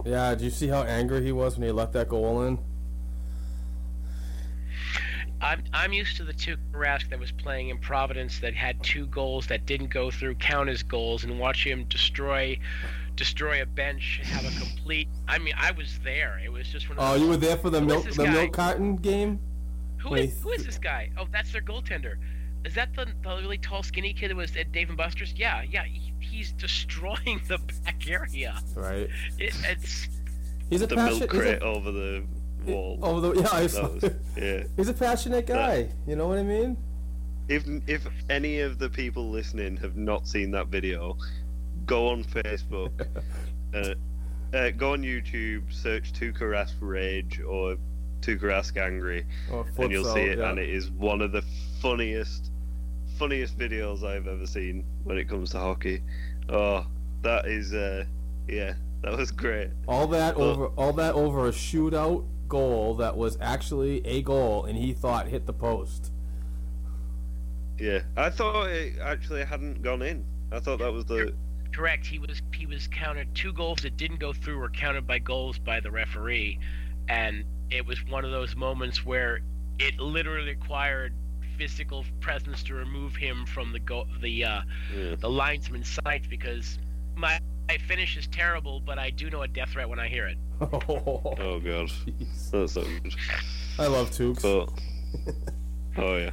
Yeah, 0.04 0.34
do 0.34 0.44
you 0.44 0.50
see 0.50 0.68
how 0.68 0.82
angry 0.82 1.24
he 1.24 1.32
was 1.32 1.56
when 1.56 1.66
he 1.66 1.72
let 1.72 1.92
that 1.92 2.08
goal 2.08 2.42
in? 2.42 2.58
I'm 5.40 5.62
I'm 5.72 5.92
used 5.92 6.16
to 6.16 6.24
the 6.24 6.32
Tuukka 6.32 6.58
Rask 6.72 7.10
that 7.10 7.18
was 7.18 7.32
playing 7.32 7.68
in 7.68 7.78
Providence 7.78 8.38
that 8.40 8.54
had 8.54 8.82
two 8.82 9.06
goals 9.06 9.46
that 9.48 9.66
didn't 9.66 9.88
go 9.90 10.10
through 10.10 10.36
count 10.36 10.68
as 10.68 10.82
goals 10.82 11.24
and 11.24 11.38
watch 11.38 11.66
him 11.66 11.84
destroy 11.88 12.58
destroy 13.16 13.62
a 13.62 13.66
bench 13.66 14.20
and 14.22 14.28
have 14.28 14.44
a 14.44 14.58
complete 14.64 15.08
I 15.28 15.38
mean 15.38 15.54
I 15.56 15.72
was 15.72 15.98
there. 16.02 16.40
It 16.44 16.52
was 16.52 16.68
just 16.68 16.88
one 16.88 16.98
of 16.98 17.04
Oh, 17.04 17.14
you 17.14 17.28
were 17.28 17.36
there 17.36 17.56
for 17.56 17.70
the 17.70 17.80
milk 17.80 18.04
the 18.04 18.24
guy? 18.24 18.30
milk 18.30 18.52
carton 18.52 18.96
game? 18.96 19.40
Who 19.98 20.14
is, 20.16 20.38
who 20.42 20.50
is 20.50 20.66
this 20.66 20.78
guy? 20.78 21.10
Oh, 21.18 21.26
that's 21.32 21.50
their 21.52 21.62
goaltender. 21.62 22.16
Is 22.64 22.74
that 22.74 22.94
the, 22.94 23.06
the 23.22 23.36
really 23.36 23.58
tall, 23.58 23.82
skinny 23.82 24.12
kid 24.12 24.30
that 24.30 24.36
was 24.36 24.56
at 24.56 24.72
Dave 24.72 24.88
and 24.88 24.96
Buster's? 24.96 25.34
Yeah, 25.36 25.62
yeah. 25.62 25.84
He, 25.84 26.12
he's 26.20 26.52
destroying 26.52 27.40
the 27.48 27.58
back 27.84 28.08
area. 28.08 28.58
Right. 28.74 29.08
It, 29.38 29.54
it's. 29.64 30.08
He's 30.70 30.82
a 30.82 30.86
the 30.86 30.96
passion, 30.96 31.18
milk 31.20 31.30
crate 31.30 31.62
a, 31.62 31.64
over 31.64 31.92
the 31.92 32.24
wall. 32.66 32.98
Over 33.02 33.20
the 33.20 33.40
yeah, 33.42 33.48
I 33.52 33.66
saw, 33.66 33.88
was, 33.88 34.04
yeah. 34.36 34.64
He's 34.76 34.88
a 34.88 34.94
passionate 34.94 35.46
guy. 35.46 35.82
That, 35.82 35.90
you 36.06 36.16
know 36.16 36.26
what 36.26 36.38
I 36.38 36.42
mean? 36.42 36.76
If 37.48 37.64
if 37.86 38.06
any 38.30 38.60
of 38.60 38.78
the 38.78 38.88
people 38.88 39.30
listening 39.30 39.76
have 39.78 39.96
not 39.96 40.26
seen 40.26 40.50
that 40.52 40.68
video, 40.68 41.16
go 41.86 42.08
on 42.08 42.24
Facebook. 42.24 43.06
uh, 43.74 43.94
uh, 44.54 44.70
go 44.70 44.92
on 44.92 45.02
YouTube, 45.02 45.72
search 45.72 46.12
Tuukka 46.12 46.42
Rask 46.42 46.74
Rage 46.80 47.40
or 47.40 47.76
Tuukka 48.20 48.42
Rask 48.42 48.76
Angry, 48.76 49.26
oh, 49.52 49.66
and 49.78 49.90
you'll 49.90 50.04
see 50.04 50.20
it. 50.20 50.38
Yeah. 50.38 50.50
And 50.50 50.58
it 50.58 50.68
is 50.68 50.90
one 50.90 51.20
of 51.20 51.32
the 51.32 51.42
funniest, 51.80 52.50
funniest 53.18 53.58
videos 53.58 54.04
I've 54.04 54.26
ever 54.26 54.46
seen 54.46 54.84
when 55.02 55.18
it 55.18 55.28
comes 55.28 55.50
to 55.50 55.58
hockey. 55.58 56.02
Oh, 56.48 56.86
that 57.22 57.46
is, 57.46 57.74
uh, 57.74 58.04
yeah, 58.48 58.74
that 59.02 59.16
was 59.16 59.30
great. 59.30 59.70
All 59.88 60.06
that 60.08 60.36
but, 60.36 60.42
over, 60.42 60.66
all 60.68 60.92
that 60.94 61.14
over 61.14 61.48
a 61.48 61.52
shootout 61.52 62.24
goal 62.54 62.94
that 62.94 63.16
was 63.16 63.36
actually 63.40 64.06
a 64.06 64.22
goal, 64.22 64.64
and 64.64 64.78
he 64.78 64.92
thought 64.92 65.26
hit 65.26 65.44
the 65.44 65.52
post. 65.52 66.12
Yeah, 67.80 68.02
I 68.16 68.30
thought 68.30 68.68
it 68.68 68.94
actually 69.02 69.44
hadn't 69.44 69.82
gone 69.82 70.02
in. 70.02 70.24
I 70.52 70.60
thought 70.60 70.78
that 70.78 70.92
was 70.92 71.04
the 71.04 71.34
correct. 71.72 72.06
He 72.06 72.20
was 72.20 72.42
he 72.54 72.66
was 72.66 72.86
counted 72.86 73.34
two 73.34 73.52
goals 73.52 73.80
that 73.82 73.96
didn't 73.96 74.20
go 74.20 74.32
through 74.32 74.58
were 74.58 74.70
counted 74.70 75.04
by 75.04 75.18
goals 75.18 75.58
by 75.58 75.80
the 75.80 75.90
referee, 75.90 76.60
and 77.08 77.44
it 77.72 77.84
was 77.84 77.98
one 78.06 78.24
of 78.24 78.30
those 78.30 78.54
moments 78.54 79.04
where 79.04 79.40
it 79.80 79.98
literally 79.98 80.50
required 80.50 81.12
physical 81.58 82.04
presence 82.20 82.62
to 82.62 82.74
remove 82.74 83.16
him 83.16 83.46
from 83.46 83.72
the 83.72 83.80
go- 83.80 84.06
the 84.20 84.44
uh, 84.44 84.60
yeah. 84.96 85.16
the 85.16 85.28
linesman's 85.28 85.98
sight 86.04 86.30
because 86.30 86.78
my 87.16 87.38
my 87.68 87.78
finish 87.78 88.16
is 88.16 88.26
terrible, 88.26 88.80
but 88.80 88.98
I 88.98 89.10
do 89.10 89.30
know 89.30 89.42
a 89.42 89.48
death 89.48 89.70
threat 89.70 89.88
when 89.88 89.98
I 89.98 90.08
hear 90.08 90.26
it. 90.26 90.38
oh 90.60 90.78
oh 91.38 91.60
god, 91.60 91.90
that's 92.52 92.72
so 92.72 92.82
good. 92.82 93.14
I 93.78 93.86
love 93.86 94.10
Tukes. 94.10 94.42
But, 94.42 94.70
oh 96.02 96.16
yeah. 96.16 96.30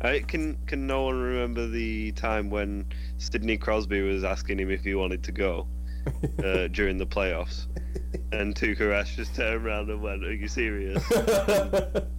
I, 0.00 0.20
can 0.20 0.56
can 0.66 0.86
no 0.86 1.02
one 1.02 1.20
remember 1.20 1.66
the 1.66 2.12
time 2.12 2.50
when 2.50 2.86
Sidney 3.18 3.56
Crosby 3.56 4.00
was 4.02 4.22
asking 4.22 4.60
him 4.60 4.70
if 4.70 4.84
he 4.84 4.94
wanted 4.94 5.24
to 5.24 5.32
go 5.32 5.66
uh, 6.44 6.68
during 6.68 6.98
the 6.98 7.06
playoffs, 7.06 7.66
and 8.30 8.54
Tuukka 8.54 8.78
Rask 8.78 9.16
just 9.16 9.34
turned 9.34 9.66
around 9.66 9.90
and 9.90 10.00
went, 10.00 10.24
"Are 10.24 10.32
you 10.32 10.46
serious?" 10.46 11.02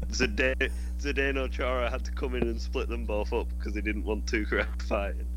Zdeno, 0.09 0.69
Zdeno 0.99 1.49
Chara 1.49 1.89
had 1.89 2.03
to 2.03 2.11
come 2.11 2.35
in 2.35 2.43
and 2.43 2.59
split 2.59 2.89
them 2.89 3.05
both 3.05 3.31
up 3.31 3.47
because 3.57 3.75
he 3.75 3.81
didn't 3.81 4.03
want 4.03 4.25
Tuukka 4.25 4.65
Rask 4.65 4.81
fighting. 4.81 5.27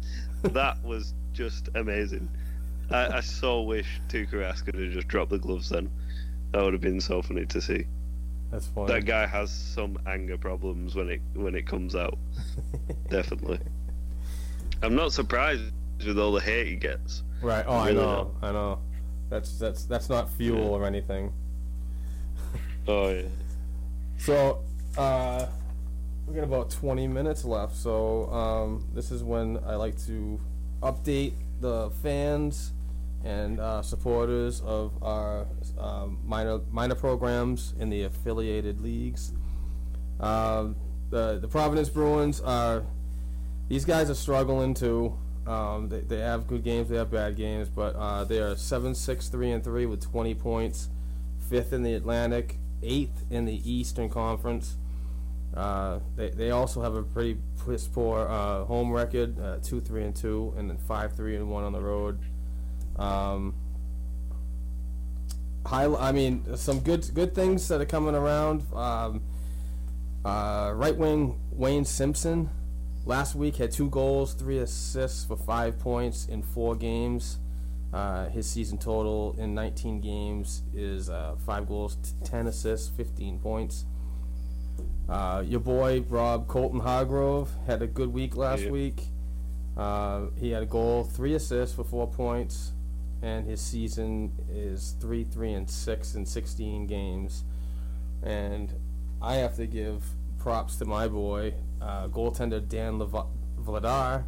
That 0.42 0.82
was 0.82 1.14
just 1.32 1.68
amazing. 1.76 2.28
I, 2.90 3.18
I 3.18 3.20
so 3.20 3.62
wish 3.62 4.00
Tuukka 4.08 4.32
Rask 4.32 4.64
could 4.64 4.74
have 4.74 4.92
just 4.92 5.08
dropped 5.08 5.30
the 5.30 5.38
gloves 5.38 5.68
then. 5.68 5.90
That 6.52 6.62
would 6.62 6.72
have 6.72 6.82
been 6.82 7.00
so 7.00 7.22
funny 7.22 7.46
to 7.46 7.60
see. 7.60 7.86
That's 8.50 8.66
funny. 8.66 8.92
That 8.92 9.06
guy 9.06 9.26
has 9.26 9.50
some 9.50 9.98
anger 10.06 10.36
problems 10.36 10.94
when 10.94 11.08
it 11.08 11.22
when 11.34 11.54
it 11.54 11.66
comes 11.66 11.94
out. 11.94 12.18
Definitely. 13.08 13.60
I'm 14.82 14.94
not 14.94 15.12
surprised 15.12 15.62
with 16.06 16.18
all 16.18 16.32
the 16.32 16.40
hate 16.40 16.66
he 16.66 16.76
gets. 16.76 17.22
Right. 17.40 17.64
Oh, 17.66 17.84
really 17.84 17.90
I 17.90 18.04
know. 18.04 18.32
Not. 18.40 18.48
I 18.48 18.52
know. 18.52 18.78
That's 19.30 19.58
that's 19.58 19.84
that's 19.84 20.10
not 20.10 20.30
fuel 20.30 20.58
yeah. 20.58 20.68
or 20.68 20.84
anything. 20.84 21.32
oh 22.88 23.08
yeah. 23.08 23.22
So, 24.18 24.60
uh, 24.96 25.46
we 26.28 26.34
got 26.34 26.44
about 26.44 26.70
20 26.70 27.08
minutes 27.08 27.44
left. 27.44 27.74
So, 27.74 28.30
um, 28.30 28.86
this 28.94 29.10
is 29.10 29.24
when 29.24 29.58
I 29.66 29.74
like 29.74 30.00
to 30.06 30.38
update 30.80 31.32
the 31.62 31.90
fans 32.02 32.72
and 33.24 33.60
uh, 33.60 33.82
supporters 33.82 34.60
of 34.62 34.92
our 35.02 35.46
um, 35.78 36.18
minor 36.24 36.60
minor 36.70 36.94
programs 36.94 37.74
in 37.78 37.88
the 37.88 38.02
affiliated 38.02 38.80
leagues. 38.80 39.32
Um, 40.20 40.76
the 41.10 41.38
the 41.40 41.48
Providence 41.48 41.88
Bruins 41.88 42.40
are 42.40 42.84
these 43.68 43.84
guys 43.84 44.10
are 44.10 44.14
struggling 44.14 44.74
too. 44.74 45.16
Um, 45.46 45.88
they, 45.88 46.00
they 46.00 46.18
have 46.18 46.46
good 46.46 46.62
games, 46.62 46.88
they 46.88 46.96
have 46.96 47.10
bad 47.10 47.36
games, 47.36 47.68
but 47.68 47.96
uh, 47.96 48.24
they 48.24 48.38
are 48.38 48.54
7 48.54 48.94
6 48.94 49.28
3 49.28 49.50
and 49.50 49.64
3 49.64 49.86
with 49.86 50.00
20 50.00 50.34
points, 50.36 50.88
fifth 51.48 51.72
in 51.72 51.82
the 51.82 51.94
Atlantic, 51.94 52.58
eighth 52.82 53.24
in 53.30 53.44
the 53.44 53.70
Eastern 53.70 54.08
Conference. 54.08 54.76
Uh, 55.54 55.98
they, 56.16 56.30
they 56.30 56.50
also 56.50 56.80
have 56.80 56.94
a 56.94 57.02
pretty 57.02 57.38
piss 57.66 57.86
poor 57.86 58.26
uh, 58.28 58.64
home 58.64 58.92
record, 58.92 59.38
uh, 59.40 59.58
two 59.62 59.80
three 59.80 60.04
and 60.04 60.14
two, 60.14 60.54
and 60.56 60.68
then 60.68 60.78
five 60.78 61.14
three 61.14 61.36
and 61.36 61.50
one 61.50 61.64
on 61.64 61.72
the 61.72 61.80
road. 61.80 62.18
Um, 62.96 63.54
high, 65.66 65.86
I 65.86 66.12
mean, 66.12 66.56
some 66.56 66.80
good 66.80 67.10
good 67.14 67.34
things 67.34 67.68
that 67.68 67.80
are 67.80 67.86
coming 67.86 68.14
around. 68.14 68.64
Um, 68.72 69.22
uh, 70.24 70.72
right 70.74 70.96
wing 70.96 71.40
Wayne 71.50 71.84
Simpson 71.84 72.48
last 73.04 73.34
week 73.34 73.56
had 73.56 73.72
two 73.72 73.88
goals, 73.90 74.34
three 74.34 74.58
assists 74.58 75.24
for 75.24 75.36
five 75.36 75.78
points 75.78 76.26
in 76.26 76.42
four 76.42 76.74
games. 76.74 77.38
Uh, 77.92 78.28
his 78.30 78.48
season 78.48 78.78
total 78.78 79.34
in 79.38 79.54
19 79.54 80.00
games 80.00 80.62
is 80.74 81.10
uh, 81.10 81.34
five 81.44 81.68
goals, 81.68 81.98
10 82.24 82.46
assists, 82.46 82.88
15 82.88 83.38
points. 83.38 83.84
Uh, 85.08 85.42
your 85.46 85.60
boy 85.60 86.04
Rob 86.08 86.48
Colton 86.48 86.80
Hargrove 86.80 87.50
had 87.66 87.82
a 87.82 87.86
good 87.86 88.12
week 88.12 88.36
last 88.36 88.64
yeah. 88.64 88.70
week. 88.70 89.02
Uh, 89.76 90.26
he 90.38 90.50
had 90.50 90.62
a 90.62 90.66
goal, 90.66 91.04
three 91.04 91.34
assists 91.34 91.74
for 91.74 91.84
four 91.84 92.06
points. 92.06 92.72
and 93.22 93.46
his 93.46 93.60
season 93.60 94.32
is 94.50 94.96
three, 95.00 95.22
three, 95.22 95.52
and 95.52 95.70
six 95.70 96.14
in 96.16 96.26
16 96.26 96.86
games. 96.88 97.44
And 98.22 98.72
I 99.20 99.36
have 99.36 99.54
to 99.56 99.66
give 99.66 100.04
props 100.38 100.76
to 100.76 100.84
my 100.84 101.06
boy, 101.06 101.54
uh, 101.80 102.08
goaltender 102.08 102.66
Dan 102.68 102.98
Vladar. 102.98 104.24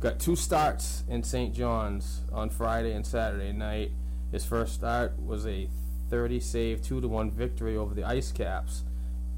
Got 0.00 0.18
two 0.18 0.36
starts 0.36 1.04
in 1.08 1.22
St. 1.22 1.54
John's 1.54 2.22
on 2.32 2.48
Friday 2.48 2.92
and 2.92 3.06
Saturday 3.06 3.52
night. 3.52 3.92
His 4.32 4.44
first 4.44 4.74
start 4.74 5.20
was 5.20 5.46
a 5.46 5.68
30 6.08 6.40
save, 6.40 6.82
2 6.82 7.02
to 7.02 7.08
1 7.08 7.30
victory 7.30 7.76
over 7.76 7.94
the 7.94 8.02
IceCaps. 8.02 8.82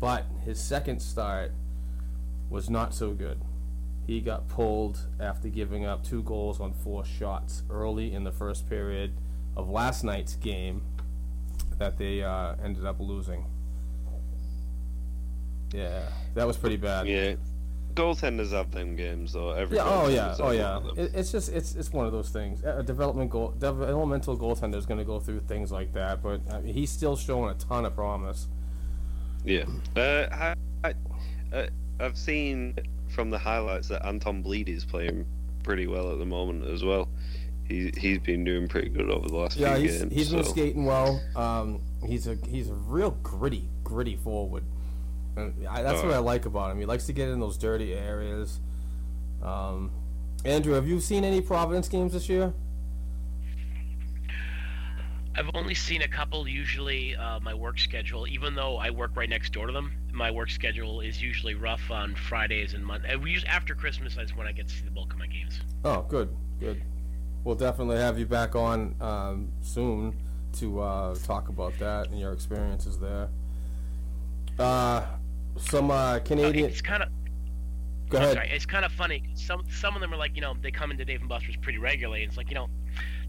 But 0.00 0.26
his 0.44 0.60
second 0.60 1.00
start 1.00 1.52
was 2.50 2.68
not 2.68 2.94
so 2.94 3.12
good. 3.12 3.40
He 4.06 4.20
got 4.20 4.48
pulled 4.48 5.00
after 5.18 5.48
giving 5.48 5.84
up 5.84 6.04
two 6.04 6.22
goals 6.22 6.60
on 6.60 6.72
four 6.72 7.04
shots 7.04 7.62
early 7.70 8.12
in 8.12 8.24
the 8.24 8.30
first 8.30 8.68
period 8.68 9.12
of 9.56 9.68
last 9.68 10.04
night's 10.04 10.36
game 10.36 10.82
that 11.78 11.98
they 11.98 12.22
uh, 12.22 12.54
ended 12.62 12.86
up 12.86 13.00
losing. 13.00 13.46
Yeah, 15.72 16.08
that 16.34 16.46
was 16.46 16.56
pretty 16.56 16.76
bad. 16.76 17.08
Yeah. 17.08 17.34
Goaltenders 17.94 18.52
have 18.52 18.70
them 18.70 18.94
games 18.94 19.32
though. 19.32 19.52
Every 19.52 19.78
Yeah. 19.78 19.84
Oh 19.86 20.08
yeah. 20.08 20.36
Oh 20.38 20.50
yeah. 20.50 20.76
one 20.76 20.90
of 20.90 20.96
them. 20.96 21.04
It, 21.06 21.14
it's 21.14 21.32
just 21.32 21.48
it's 21.50 21.74
it's 21.74 21.92
one 21.92 22.06
of 22.06 22.12
those 22.12 22.28
things. 22.28 22.62
A 22.62 22.82
development 22.82 23.30
goal, 23.30 23.54
developmental 23.58 24.36
goaltender 24.36 24.76
is 24.76 24.84
going 24.84 24.98
to 24.98 25.04
go 25.04 25.18
through 25.18 25.40
things 25.40 25.72
like 25.72 25.94
that, 25.94 26.22
but 26.22 26.42
I 26.52 26.60
mean, 26.60 26.74
he's 26.74 26.90
still 26.90 27.16
showing 27.16 27.50
a 27.50 27.54
ton 27.54 27.86
of 27.86 27.94
promise. 27.94 28.48
Yeah. 29.46 29.64
Uh, 29.96 30.26
I, 30.84 30.88
I, 30.88 30.94
uh, 31.56 31.66
I've 32.00 32.18
seen 32.18 32.74
from 33.08 33.30
the 33.30 33.38
highlights 33.38 33.88
that 33.88 34.04
Anton 34.04 34.42
Blidh 34.42 34.68
is 34.68 34.84
playing 34.84 35.24
pretty 35.62 35.86
well 35.86 36.12
at 36.12 36.18
the 36.18 36.26
moment 36.26 36.66
as 36.66 36.84
well. 36.84 37.08
He 37.68 37.90
he's 37.96 38.18
been 38.18 38.44
doing 38.44 38.68
pretty 38.68 38.88
good 38.90 39.10
over 39.10 39.26
the 39.28 39.36
last 39.36 39.56
Yeah, 39.56 39.74
few 39.76 39.88
he's 39.88 39.98
games. 39.98 40.12
he's 40.12 40.30
been 40.30 40.44
skating 40.44 40.84
well. 40.84 41.20
Um, 41.34 41.80
he's 42.06 42.26
a 42.26 42.36
he's 42.46 42.68
a 42.68 42.74
real 42.74 43.12
gritty 43.22 43.68
gritty 43.82 44.16
forward. 44.16 44.64
And 45.36 45.66
I, 45.68 45.82
that's 45.82 46.02
what 46.02 46.12
I 46.12 46.18
like 46.18 46.46
about 46.46 46.70
him. 46.70 46.78
He 46.78 46.86
likes 46.86 47.06
to 47.06 47.12
get 47.12 47.28
in 47.28 47.40
those 47.40 47.56
dirty 47.58 47.92
areas. 47.94 48.60
Um, 49.42 49.90
Andrew, 50.44 50.74
have 50.74 50.86
you 50.88 51.00
seen 51.00 51.24
any 51.24 51.40
Providence 51.40 51.88
games 51.88 52.12
this 52.12 52.28
year? 52.28 52.52
I've 55.36 55.50
only 55.54 55.74
seen 55.74 56.02
a 56.02 56.08
couple. 56.08 56.48
Usually, 56.48 57.14
uh, 57.14 57.40
my 57.40 57.52
work 57.52 57.78
schedule, 57.78 58.26
even 58.26 58.54
though 58.54 58.78
I 58.78 58.90
work 58.90 59.12
right 59.14 59.28
next 59.28 59.52
door 59.52 59.66
to 59.66 59.72
them, 59.72 59.92
my 60.12 60.30
work 60.30 60.50
schedule 60.50 61.00
is 61.00 61.20
usually 61.20 61.54
rough 61.54 61.90
on 61.90 62.14
Fridays 62.14 62.72
and 62.72 62.84
Mondays. 62.84 63.18
We 63.18 63.32
use 63.32 63.44
after 63.44 63.74
Christmas 63.74 64.16
is 64.16 64.34
when 64.34 64.46
I 64.46 64.52
get 64.52 64.68
to 64.68 64.74
see 64.74 64.84
the 64.84 64.90
bulk 64.90 65.12
of 65.12 65.18
my 65.18 65.26
games. 65.26 65.60
Oh, 65.84 66.06
good, 66.08 66.34
good. 66.58 66.82
We'll 67.44 67.54
definitely 67.54 67.98
have 67.98 68.18
you 68.18 68.26
back 68.26 68.56
on 68.56 68.94
um, 69.00 69.52
soon 69.60 70.16
to 70.54 70.80
uh, 70.80 71.14
talk 71.16 71.50
about 71.50 71.78
that 71.78 72.08
and 72.08 72.18
your 72.18 72.32
experiences 72.32 72.98
there. 72.98 73.28
Uh, 74.58 75.04
some 75.58 75.90
uh, 75.90 76.18
Canadian. 76.20 76.70
It's 76.70 76.80
kind 76.80 77.02
of. 77.02 77.10
Go 78.08 78.18
ahead. 78.18 78.34
Sorry, 78.34 78.50
it's 78.50 78.66
kind 78.66 78.84
of 78.84 78.92
funny. 78.92 79.22
Some 79.34 79.64
some 79.70 79.94
of 79.96 80.00
them 80.00 80.14
are 80.14 80.16
like, 80.16 80.34
you 80.34 80.40
know, 80.40 80.54
they 80.62 80.70
come 80.70 80.90
into 80.90 81.04
Dave 81.04 81.20
and 81.20 81.28
Buster's 81.28 81.56
pretty 81.56 81.78
regularly. 81.78 82.22
And 82.22 82.30
it's 82.30 82.36
like, 82.36 82.48
you 82.48 82.54
know, 82.54 82.68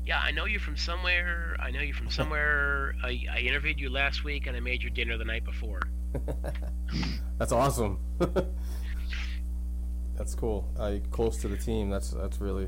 yeah, 0.07 0.19
I 0.19 0.31
know 0.31 0.45
you 0.45 0.57
from 0.57 0.77
somewhere. 0.77 1.55
I 1.59 1.69
know 1.71 1.81
you 1.81 1.93
from 1.93 2.09
somewhere. 2.19 2.95
I, 3.03 3.25
I 3.31 3.39
interviewed 3.39 3.79
you 3.79 3.89
last 3.89 4.23
week, 4.23 4.47
and 4.47 4.55
I 4.55 4.59
made 4.61 4.81
your 4.81 4.91
dinner 4.91 5.17
the 5.17 5.25
night 5.25 5.43
before. 5.43 5.81
That's 7.37 7.51
awesome. 7.51 7.99
that's 10.17 10.33
cool. 10.33 10.67
Uh, 10.79 10.95
close 11.11 11.37
to 11.37 11.47
the 11.47 11.57
team. 11.57 11.91
That's 11.91 12.09
that's 12.09 12.41
really. 12.41 12.67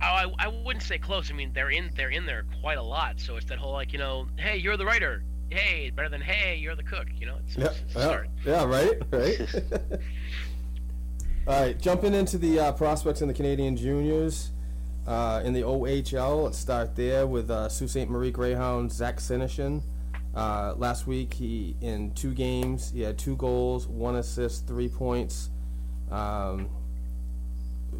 Oh, 0.00 0.04
I, 0.04 0.32
I 0.38 0.46
wouldn't 0.46 0.84
say 0.84 0.98
close. 0.98 1.32
I 1.32 1.34
mean, 1.34 1.52
they're 1.52 1.70
in 1.70 1.90
they're 1.96 2.10
in 2.10 2.24
there 2.26 2.44
quite 2.60 2.78
a 2.78 2.82
lot. 2.82 3.18
So 3.18 3.36
it's 3.36 3.46
that 3.46 3.58
whole 3.58 3.72
like, 3.72 3.92
you 3.92 3.98
know, 3.98 4.28
hey, 4.36 4.58
you're 4.58 4.76
the 4.76 4.84
writer. 4.86 5.24
Hey, 5.48 5.90
better 5.90 6.08
than 6.08 6.20
hey, 6.20 6.56
you're 6.56 6.76
the 6.76 6.84
cook. 6.84 7.08
You 7.18 7.26
know, 7.26 7.38
it's, 7.44 7.56
Yeah, 7.56 7.66
it's 7.84 7.94
yeah, 7.96 8.00
start. 8.02 8.28
yeah, 8.44 8.64
right, 8.64 9.02
right. 9.10 9.40
All 11.48 11.60
right, 11.62 11.80
jumping 11.80 12.14
into 12.14 12.38
the 12.38 12.60
uh, 12.60 12.72
prospects 12.72 13.22
in 13.22 13.26
the 13.28 13.34
Canadian 13.34 13.76
juniors. 13.76 14.52
Uh, 15.06 15.40
in 15.44 15.52
the 15.52 15.62
OHL, 15.62 16.44
let's 16.44 16.58
start 16.58 16.96
there 16.96 17.28
with 17.28 17.48
uh, 17.48 17.68
Sault 17.68 17.90
Ste. 17.90 18.08
Marie 18.08 18.32
Greyhound 18.32 18.90
Zach 18.90 19.18
Senyshyn. 19.18 19.82
Uh, 20.34 20.74
last 20.76 21.06
week, 21.06 21.32
he 21.34 21.76
in 21.80 22.12
two 22.12 22.34
games, 22.34 22.90
he 22.90 23.02
had 23.02 23.16
two 23.16 23.36
goals, 23.36 23.86
one 23.86 24.16
assist, 24.16 24.66
three 24.66 24.88
points. 24.88 25.50
Um, 26.10 26.68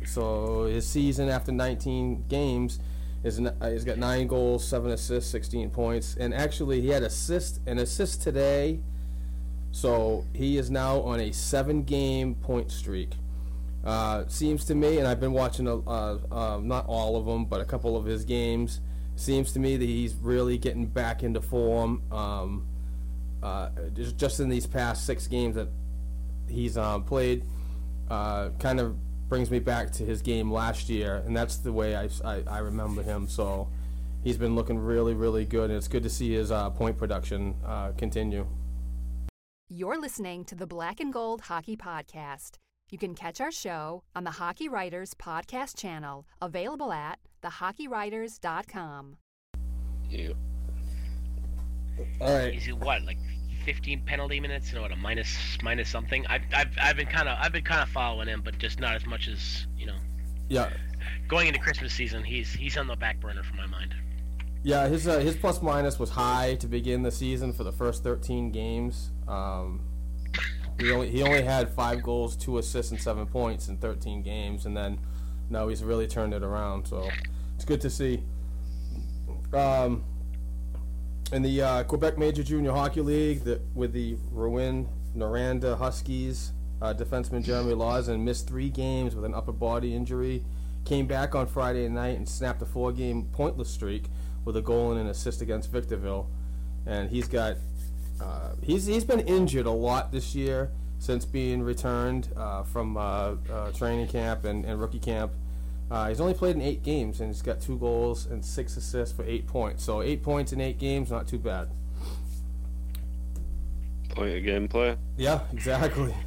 so 0.05 0.65
his 0.65 0.87
season 0.87 1.29
after 1.29 1.53
19 1.53 2.25
games 2.29 2.81
is 3.23 3.41
uh, 3.41 3.53
he's 3.71 3.85
got 3.85 3.99
nine 3.99 4.27
goals, 4.27 4.67
seven 4.67 4.91
assists, 4.91 5.31
16 5.31 5.71
points, 5.71 6.17
and 6.17 6.35
actually 6.35 6.81
he 6.81 6.89
had 6.89 7.05
assist 7.05 7.61
an 7.67 7.79
assist 7.79 8.21
today. 8.21 8.81
So 9.71 10.25
he 10.33 10.59
is 10.59 10.71
now 10.71 11.01
on 11.03 11.21
a 11.21 11.33
seven-game 11.33 12.37
point 12.37 12.73
streak. 12.73 13.11
Uh, 13.87 14.25
seems 14.27 14.65
to 14.65 14.75
me, 14.75 14.99
and 14.99 15.07
I've 15.07 15.21
been 15.21 15.33
watching 15.33 15.69
a, 15.69 15.77
uh, 15.77 16.19
uh, 16.33 16.61
not 16.61 16.87
all 16.87 17.17
of 17.17 17.25
them, 17.25 17.45
but 17.45 17.61
a 17.61 17.65
couple 17.65 17.97
of 17.97 18.05
his 18.05 18.25
games. 18.25 18.81
Seems 19.15 19.53
to 19.53 19.61
me 19.61 19.77
that 19.77 19.85
he's 19.85 20.15
really 20.17 20.59
getting 20.59 20.87
back 20.87 21.23
into 21.23 21.41
form. 21.41 22.03
Um, 22.11 22.67
uh, 23.45 23.69
just, 23.95 24.17
just 24.17 24.41
in 24.41 24.49
these 24.49 24.67
past 24.67 25.07
six 25.07 25.29
games 25.29 25.55
that 25.55 25.69
he's 26.49 26.77
um, 26.77 27.05
played, 27.05 27.45
uh, 28.11 28.49
kind 28.59 28.81
of 28.81 28.97
brings 29.29 29.53
me 29.53 29.61
back 29.61 29.93
to 29.93 30.05
his 30.05 30.21
game 30.21 30.51
last 30.51 30.89
year, 30.89 31.23
and 31.25 31.37
that's 31.37 31.59
the 31.59 31.73
way 31.73 31.95
I, 31.95 32.09
I, 32.25 32.43
I 32.49 32.59
remember 32.59 33.05
him. 33.05 33.29
So 33.29 33.69
he's 34.25 34.37
been 34.37 34.57
looking 34.57 34.81
really, 34.81 35.15
really 35.15 35.45
good, 35.45 35.71
and 35.71 35.77
it's 35.77 35.89
good 35.89 36.03
to 36.03 36.11
see 36.11 36.33
his 36.33 36.51
uh, 36.51 36.71
point 36.71 36.99
production 36.99 37.55
uh, 37.65 37.93
continue. 37.97 38.49
You're 39.69 40.01
listening 40.01 40.45
to 40.47 40.57
the 40.57 40.67
Black 40.67 40.99
and 40.99 41.13
Gold 41.13 41.43
Hockey 41.43 41.77
Podcast. 41.77 42.59
You 42.89 42.99
can 42.99 43.15
catch 43.15 43.41
our 43.41 43.51
show 43.51 44.05
on 44.15 44.25
the 44.25 44.31
Hockey 44.33 44.69
Writers 44.69 45.13
Podcast 45.15 45.77
channel, 45.77 46.27
available 46.41 46.93
at 46.93 47.19
thehockeywriters.com. 47.43 49.17
Yeah. 50.09 50.29
All 52.21 52.33
right. 52.39 52.55
He's 52.55 52.73
what 52.75 53.03
like 53.03 53.19
15 53.65 54.03
penalty 54.07 54.39
minutes 54.39 54.73
and 54.73 54.81
what 54.83 54.93
a 54.93 54.97
minus 54.97 55.37
minus 55.63 55.89
something. 55.89 56.25
I've 56.29 56.43
I've, 56.55 56.69
I've 56.81 56.97
been 56.97 57.09
kind 57.09 57.29
of 57.29 57.37
I've 57.41 57.53
been 57.53 57.65
kind 57.65 57.83
of 57.83 57.89
following 57.89 58.29
him, 58.29 58.43
but 58.45 58.59
just 58.59 58.79
not 58.79 58.95
as 58.95 59.05
much 59.07 59.27
as 59.29 59.67
you 59.77 59.87
know. 59.87 59.97
Yeah, 60.49 60.71
Going 61.27 61.49
into 61.49 61.59
Christmas 61.59 61.93
season, 61.93 62.23
he's 62.23 62.53
he's 62.53 62.77
on 62.77 62.87
the 62.87 62.95
back 62.95 63.19
burner 63.19 63.43
for 63.43 63.57
my 63.57 63.67
mind. 63.67 63.95
yeah. 64.63 64.87
His 64.87 65.09
uh, 65.09 65.19
his 65.19 65.35
plus 65.37 65.61
minus 65.61 65.99
was 65.99 66.11
high 66.11 66.55
to 66.61 66.69
begin 66.69 67.03
the 67.03 67.11
season 67.11 67.53
for 67.53 67.65
the 67.65 67.73
first 67.73 68.05
13 68.05 68.53
games. 68.53 69.11
Um, 69.27 69.81
he 70.79 70.93
only 70.93 71.11
he 71.11 71.23
only 71.23 71.43
had 71.43 71.71
five 71.71 72.03
goals, 72.03 72.37
two 72.37 72.59
assists, 72.59 72.93
and 72.93 73.01
seven 73.01 73.27
points 73.27 73.69
in 73.69 73.77
13 73.79 74.23
games, 74.23 74.67
and 74.67 74.77
then 74.77 74.99
now 75.49 75.69
he's 75.69 75.83
really 75.83 76.07
turned 76.07 76.35
it 76.35 76.43
around. 76.43 76.87
So 76.87 77.09
it's 77.55 77.65
good 77.65 77.81
to 77.83 77.91
see. 77.91 78.23
Um, 79.53 80.05
in 81.33 81.43
the 81.43 81.63
uh, 81.63 81.83
Quebec 81.85 82.19
Major 82.19 82.43
Junior 82.43 82.73
Hockey 82.73 83.01
League, 83.01 83.45
the, 83.45 83.61
with 83.75 83.93
the 83.93 84.17
Rouen 84.31 84.89
Noranda 85.17 85.77
Huskies, 85.79 86.53
uh, 86.81 86.93
defenseman 86.95 87.43
Jeremy 87.43 87.73
Lauzon 87.73 88.21
missed 88.21 88.47
three 88.47 88.69
games 88.69 89.15
with 89.15 89.25
an 89.25 89.35
upper 89.35 89.53
body 89.53 89.95
injury. 89.95 90.45
Came 90.85 91.07
back 91.07 91.35
on 91.35 91.47
Friday 91.47 91.89
night 91.89 92.17
and 92.17 92.29
snapped 92.29 92.63
a 92.63 92.67
four-game 92.67 93.29
pointless 93.33 93.71
streak 93.71 94.05
with 94.45 94.57
a 94.57 94.63
goal 94.63 94.93
and 94.93 95.01
an 95.01 95.09
assist 95.09 95.43
against 95.43 95.73
Victoriaville. 95.73 96.27
And 96.85 97.11
he's 97.11 97.27
got 97.27 97.57
uh, 98.21 98.51
he's 98.63 98.87
he's 98.87 99.05
been 99.05 99.21
injured 99.21 99.67
a 99.67 99.71
lot 99.71 100.13
this 100.13 100.35
year 100.35 100.71
since 100.99 101.25
being 101.25 101.63
returned 101.63 102.29
uh, 102.37 102.63
from 102.63 102.97
uh, 102.97 103.35
uh, 103.53 103.73
training 103.73 104.09
camp 104.09 104.45
and, 104.45 104.65
and 104.65 104.81
rookie 104.81 104.99
camp. 104.99 105.33
Uh, 105.91 106.09
he's 106.09 106.21
only 106.21 106.35
played 106.35 106.57
in 106.57 106.63
eight 106.63 106.83
games 106.83 107.21
and 107.21 107.31
he's 107.31 107.43
got 107.43 107.61
two 107.61 107.79
goals 107.79 108.27
and 108.27 108.45
six 108.45 108.77
assists 108.77 109.15
for 109.15 109.25
eight 109.25 109.47
points. 109.47 109.85
So 109.85 110.03
eight 110.03 110.23
points 110.23 110.53
in 110.53 110.61
eight 110.61 110.79
games, 110.79 111.11
not 111.11 111.29
too 111.29 111.39
bad. 111.39 111.69
Point 114.09 114.37
of 114.37 114.45
game 114.45 114.69
player. 114.69 114.97
Yeah, 115.17 115.41
exactly. 115.53 116.15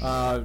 Uh, 0.00 0.44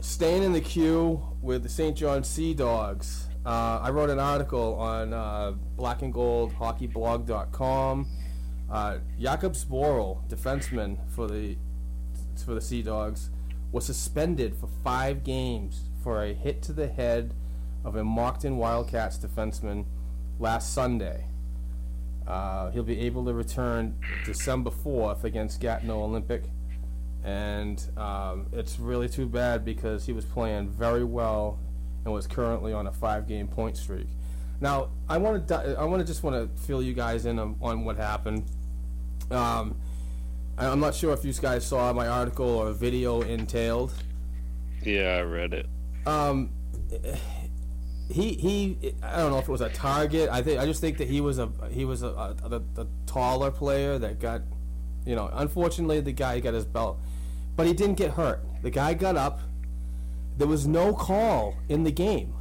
staying 0.00 0.42
in 0.42 0.52
the 0.52 0.60
queue 0.60 1.22
with 1.40 1.62
the 1.62 1.68
St. 1.68 1.96
John 1.96 2.24
Sea 2.24 2.52
Dogs. 2.52 3.28
Uh, 3.46 3.78
I 3.80 3.90
wrote 3.90 4.10
an 4.10 4.18
article 4.18 4.74
on 4.74 5.12
uh, 5.12 5.52
blackandgoldhockeyblog.com. 5.78 8.08
Uh, 8.70 8.98
Jakub 9.18 9.56
Zboril, 9.56 10.28
defenseman 10.28 10.98
for 11.10 11.26
the 11.26 11.56
for 12.44 12.54
the 12.54 12.60
Sea 12.60 12.82
Dogs, 12.82 13.30
was 13.72 13.84
suspended 13.86 14.54
for 14.54 14.68
five 14.84 15.24
games 15.24 15.88
for 16.02 16.22
a 16.22 16.32
hit 16.32 16.62
to 16.62 16.72
the 16.72 16.88
head 16.88 17.34
of 17.84 17.96
a 17.96 18.04
Moncton 18.04 18.56
Wildcats 18.56 19.18
defenseman 19.18 19.84
last 20.38 20.72
Sunday. 20.72 21.24
Uh, 22.26 22.70
he'll 22.70 22.82
be 22.82 23.00
able 23.00 23.24
to 23.24 23.32
return 23.32 23.98
December 24.26 24.70
4th 24.70 25.24
against 25.24 25.60
Gatineau 25.60 26.02
Olympic. 26.02 26.44
And 27.24 27.82
um, 27.96 28.46
it's 28.52 28.78
really 28.78 29.08
too 29.08 29.26
bad 29.26 29.64
because 29.64 30.06
he 30.06 30.12
was 30.12 30.24
playing 30.24 30.68
very 30.68 31.04
well 31.04 31.58
and 32.04 32.12
was 32.12 32.26
currently 32.26 32.72
on 32.72 32.86
a 32.86 32.92
five-game 32.92 33.48
point 33.48 33.76
streak. 33.76 34.08
Now, 34.60 34.88
I 35.08 35.18
want 35.18 35.46
to 35.48 35.76
I 35.78 35.84
want 35.84 36.00
to 36.00 36.06
just 36.06 36.22
want 36.22 36.34
to 36.34 36.62
fill 36.62 36.82
you 36.82 36.92
guys 36.92 37.26
in 37.26 37.38
on, 37.38 37.56
on 37.62 37.84
what 37.84 37.96
happened. 37.96 38.44
Um, 39.30 39.76
I- 40.56 40.66
I'm 40.66 40.80
not 40.80 40.94
sure 40.94 41.12
if 41.12 41.24
you 41.24 41.32
guys 41.34 41.64
saw 41.66 41.92
my 41.92 42.08
article 42.08 42.46
or 42.48 42.72
video 42.72 43.20
entailed. 43.22 43.92
Yeah, 44.84 45.16
I 45.16 45.20
read 45.22 45.52
it. 45.54 45.66
Um, 46.06 46.50
he 48.10 48.32
he. 48.34 48.94
I 49.02 49.18
don't 49.18 49.30
know 49.32 49.38
if 49.38 49.48
it 49.48 49.52
was 49.52 49.60
a 49.60 49.68
target. 49.68 50.28
I 50.30 50.40
think 50.42 50.58
I 50.60 50.64
just 50.66 50.80
think 50.80 50.98
that 50.98 51.08
he 51.08 51.20
was 51.20 51.38
a 51.38 51.50
he 51.70 51.84
was 51.84 52.02
a, 52.02 52.08
a, 52.08 52.36
a, 52.50 52.80
a 52.82 52.86
taller 53.06 53.50
player 53.50 53.98
that 53.98 54.18
got, 54.20 54.42
you 55.04 55.14
know. 55.14 55.28
Unfortunately, 55.32 56.00
the 56.00 56.12
guy 56.12 56.40
got 56.40 56.54
his 56.54 56.64
belt, 56.64 56.98
but 57.56 57.66
he 57.66 57.72
didn't 57.74 57.96
get 57.96 58.12
hurt. 58.12 58.42
The 58.62 58.70
guy 58.70 58.94
got 58.94 59.16
up. 59.16 59.40
There 60.38 60.46
was 60.46 60.66
no 60.66 60.94
call 60.94 61.56
in 61.68 61.82
the 61.84 61.90
game. 61.90 62.32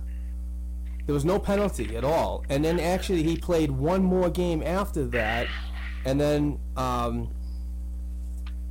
There 1.08 1.14
was 1.14 1.26
no 1.26 1.40
penalty 1.40 1.96
at 1.98 2.04
all. 2.04 2.44
And 2.50 2.64
then 2.64 2.80
actually, 2.80 3.24
he 3.24 3.36
played 3.38 3.72
one 3.72 4.04
more 4.04 4.30
game 4.30 4.62
after 4.62 5.06
that, 5.08 5.48
and 6.08 6.20
then 6.22 6.58
um, 6.78 7.30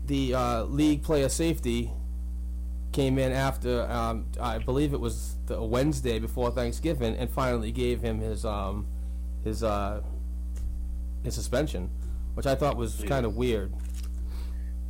the 0.07 0.34
uh, 0.34 0.62
league 0.64 1.03
player 1.03 1.28
safety 1.28 1.91
came 2.93 3.18
in 3.18 3.30
after 3.30 3.82
um, 3.91 4.26
I 4.41 4.57
believe 4.59 4.95
it 4.95 5.01
was 5.01 5.37
the 5.47 5.62
Wednesday 5.62 6.18
before 6.18 6.51
Thanksgiving, 6.51 7.14
and 7.14 7.30
finally 7.30 7.70
gave 7.72 8.01
him 8.01 8.20
his 8.20 8.45
um, 8.47 8.87
his 9.45 9.62
uh, 9.62 10.01
his 11.22 11.34
suspension, 11.34 11.91
which 12.34 12.47
I 12.47 12.55
thought 12.55 12.76
was 12.76 13.01
Yeah. 13.03 13.09
kind 13.09 13.26
of 13.26 13.37
weird. 13.37 13.72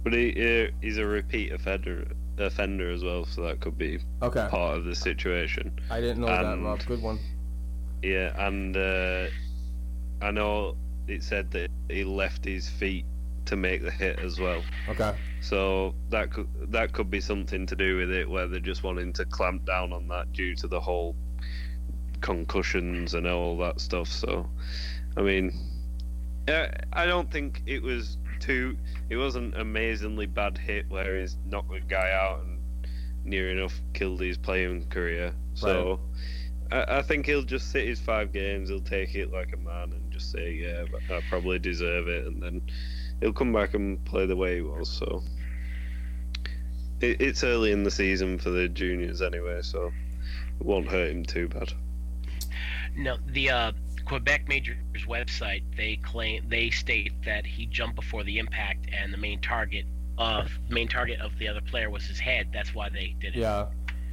But 0.05 0.12
he 0.12 0.70
he's 0.80 0.99
a 0.99 1.05
repeat 1.07 1.53
offender 1.53 2.07
offender 2.38 2.90
as 2.92 3.03
well, 3.03 3.24
so 3.24 3.42
that 3.42 3.59
could 3.61 3.76
be 3.76 3.99
Okay. 4.22 4.47
part 4.51 4.78
of 4.78 4.84
the 4.84 4.94
situation. 4.94 5.72
I 5.90 6.01
didn't 6.01 6.20
know 6.20 6.26
that, 6.28 6.44
And- 6.44 6.64
Rob. 6.64 6.78
Good 6.86 7.03
one. 7.03 7.18
Yeah, 8.03 8.30
and 8.47 8.76
uh, 8.76 9.26
I 10.22 10.30
know 10.30 10.76
it 11.09 11.23
said 11.23 11.51
that 11.53 11.71
he 11.89 12.05
left 12.05 12.45
his 12.45 12.69
feet 12.69 13.05
to 13.47 13.57
make 13.57 13.83
the 13.83 13.91
hit 13.91 14.19
as 14.19 14.39
well. 14.39 14.63
Okay. 14.89 15.15
So 15.41 15.95
that 16.11 16.33
could 16.33 16.49
that 16.73 16.93
could 16.93 17.11
be 17.11 17.21
something 17.21 17.67
to 17.67 17.77
do 17.77 17.97
with 17.97 18.11
it, 18.11 18.29
where 18.29 18.47
they're 18.47 18.61
just 18.61 18.83
wanting 18.83 19.13
to 19.15 19.25
clamp 19.25 19.65
down 19.65 19.93
on 19.93 20.09
that 20.09 20.33
due 20.33 20.55
to 20.57 20.67
the 20.67 20.81
whole 20.81 21.15
concussions 22.21 23.15
and 23.15 23.27
all 23.27 23.57
that 23.59 23.81
stuff. 23.81 24.09
So, 24.09 24.49
I 25.17 25.23
mean, 25.23 25.53
I 26.49 27.07
don't 27.07 27.31
think 27.31 27.63
it 27.67 27.83
was 27.83 28.19
too. 28.41 28.77
It 29.09 29.17
wasn't 29.17 29.57
amazingly 29.57 30.27
bad 30.27 30.59
hit 30.59 30.89
where 30.89 31.21
he's 31.21 31.37
knocked 31.47 31.71
the 31.71 31.81
guy 31.81 32.11
out 32.13 32.43
and 32.45 32.59
near 33.25 33.51
enough 33.51 33.81
killed 33.95 34.21
his 34.21 34.37
playing 34.37 34.87
career. 34.89 35.33
So. 35.55 36.01
I, 36.73 36.99
I 36.99 37.03
think 37.03 37.27
he'll 37.27 37.45
just 37.45 37.71
sit 37.71 37.87
his 37.87 38.01
five 38.01 38.33
games. 38.33 38.69
He'll 38.69 38.81
take 38.81 39.15
it 39.15 39.33
like 39.33 39.53
a 39.53 39.57
man 39.57 39.93
and 39.93 40.06
just 40.17 40.33
say, 40.33 40.53
"Yeah, 40.53 40.85
but 40.91 41.03
I 41.14 41.21
probably 41.29 41.59
deserve 41.59 42.09
it," 42.09 42.27
and 42.27 42.43
then 42.43 42.62
he'll 43.21 43.33
come 43.33 43.53
back 43.53 43.75
and 43.75 44.03
play 44.05 44.27
the 44.27 44.37
way 44.37 44.57
he 44.57 44.62
was. 44.62 44.89
So 44.89 45.23
it, 47.01 47.21
it's 47.21 47.45
early 47.45 47.73
in 47.73 47.85
the 47.85 47.91
season 47.91 48.39
for 48.39 48.51
the 48.51 48.69
juniors 48.69 49.23
anyway, 49.23 49.61
so 49.62 49.93
it 50.59 50.67
won't 50.67 50.89
hurt 50.89 51.11
him 51.11 51.25
too 51.25 51.49
bad. 51.49 51.73
No, 52.97 53.19
the 53.27 53.51
uh, 53.51 53.73
Quebec 54.07 54.49
Majors 54.49 54.77
website 55.07 55.62
they 55.77 55.97
claim 55.97 56.45
they 56.49 56.71
state 56.71 57.12
that 57.25 57.45
he 57.45 57.67
jumped 57.67 57.97
before 57.97 58.25
the 58.25 58.39
impact, 58.39 58.87
and 58.99 59.12
the 59.12 59.19
main 59.19 59.41
target 59.41 59.85
of 60.19 60.51
main 60.71 60.89
target 60.89 61.21
of 61.21 61.37
the 61.39 61.49
other 61.49 61.61
player 61.61 61.91
was 61.91 62.05
his 62.05 62.19
head. 62.19 62.49
That's 62.53 62.75
why 62.75 62.89
they 62.89 63.14
did 63.21 63.37
it. 63.37 63.41
Yeah. 63.41 63.67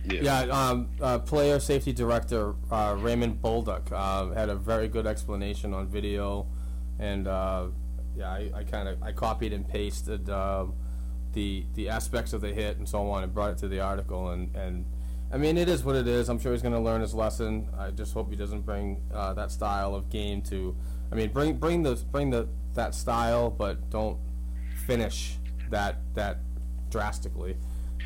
Yeah. 0.05 0.21
Yeah, 0.21 0.69
um, 0.69 0.89
uh, 1.01 1.19
player 1.19 1.59
safety 1.59 1.93
director 1.93 2.55
uh, 2.69 2.95
Raymond 2.99 3.41
Bolduc 3.41 3.91
uh, 3.91 4.33
had 4.33 4.49
a 4.49 4.55
very 4.55 4.87
good 4.87 5.07
explanation 5.07 5.73
on 5.73 5.87
video, 5.87 6.47
and 6.99 7.27
uh, 7.27 7.67
yeah, 8.15 8.29
I, 8.29 8.51
I 8.53 8.63
kind 8.63 8.89
of 8.89 9.01
I 9.01 9.11
copied 9.13 9.53
and 9.53 9.67
pasted 9.67 10.29
um 10.29 10.73
the 11.33 11.65
the 11.73 11.89
aspects 11.89 12.33
of 12.33 12.41
the 12.41 12.53
hit 12.53 12.77
and 12.77 12.87
so 12.87 13.09
on, 13.09 13.23
and 13.23 13.33
brought 13.33 13.51
it 13.51 13.57
to 13.59 13.67
the 13.67 13.79
article, 13.79 14.29
and 14.31 14.53
and 14.55 14.85
I 15.31 15.37
mean 15.37 15.57
it 15.57 15.69
is 15.69 15.83
what 15.83 15.95
it 15.95 16.07
is. 16.07 16.29
I'm 16.29 16.39
sure 16.39 16.51
he's 16.51 16.61
going 16.61 16.75
to 16.75 16.79
learn 16.81 17.01
his 17.01 17.13
lesson. 17.13 17.69
I 17.77 17.91
just 17.91 18.13
hope 18.13 18.29
he 18.29 18.35
doesn't 18.35 18.61
bring 18.65 19.01
uh, 19.13 19.33
that 19.33 19.51
style 19.51 19.95
of 19.95 20.09
game 20.09 20.41
to. 20.43 20.75
I 21.11 21.15
mean, 21.15 21.29
bring 21.31 21.55
bring 21.57 21.81
the 21.83 21.95
bring 22.11 22.29
the 22.29 22.47
that 22.73 22.93
style, 22.93 23.49
but 23.49 23.89
don't 23.89 24.17
finish 24.85 25.37
that 25.69 25.97
that 26.13 26.39
drastically. 26.89 27.57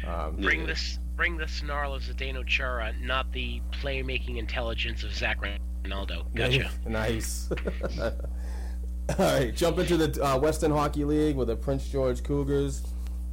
Um, 0.05 0.35
Bring 0.37 0.65
this, 0.65 0.99
bring 1.17 1.35
the 1.35 1.47
snarl 1.47 1.95
of 1.95 2.03
Zdeno 2.03 2.45
Chara, 2.45 2.93
not 3.01 3.33
the 3.33 3.59
playmaking 3.71 4.37
intelligence 4.37 5.03
of 5.03 5.13
Zac 5.13 5.43
Rinaldo. 5.83 6.27
Gotcha. 6.35 6.69
nice. 6.87 7.49
All 7.99 9.15
right, 9.17 9.55
jump 9.55 9.79
into 9.79 9.97
the 9.97 10.23
uh, 10.23 10.37
Western 10.37 10.71
Hockey 10.71 11.03
League 11.03 11.35
with 11.35 11.47
the 11.47 11.55
Prince 11.55 11.89
George 11.89 12.23
Cougars. 12.23 12.83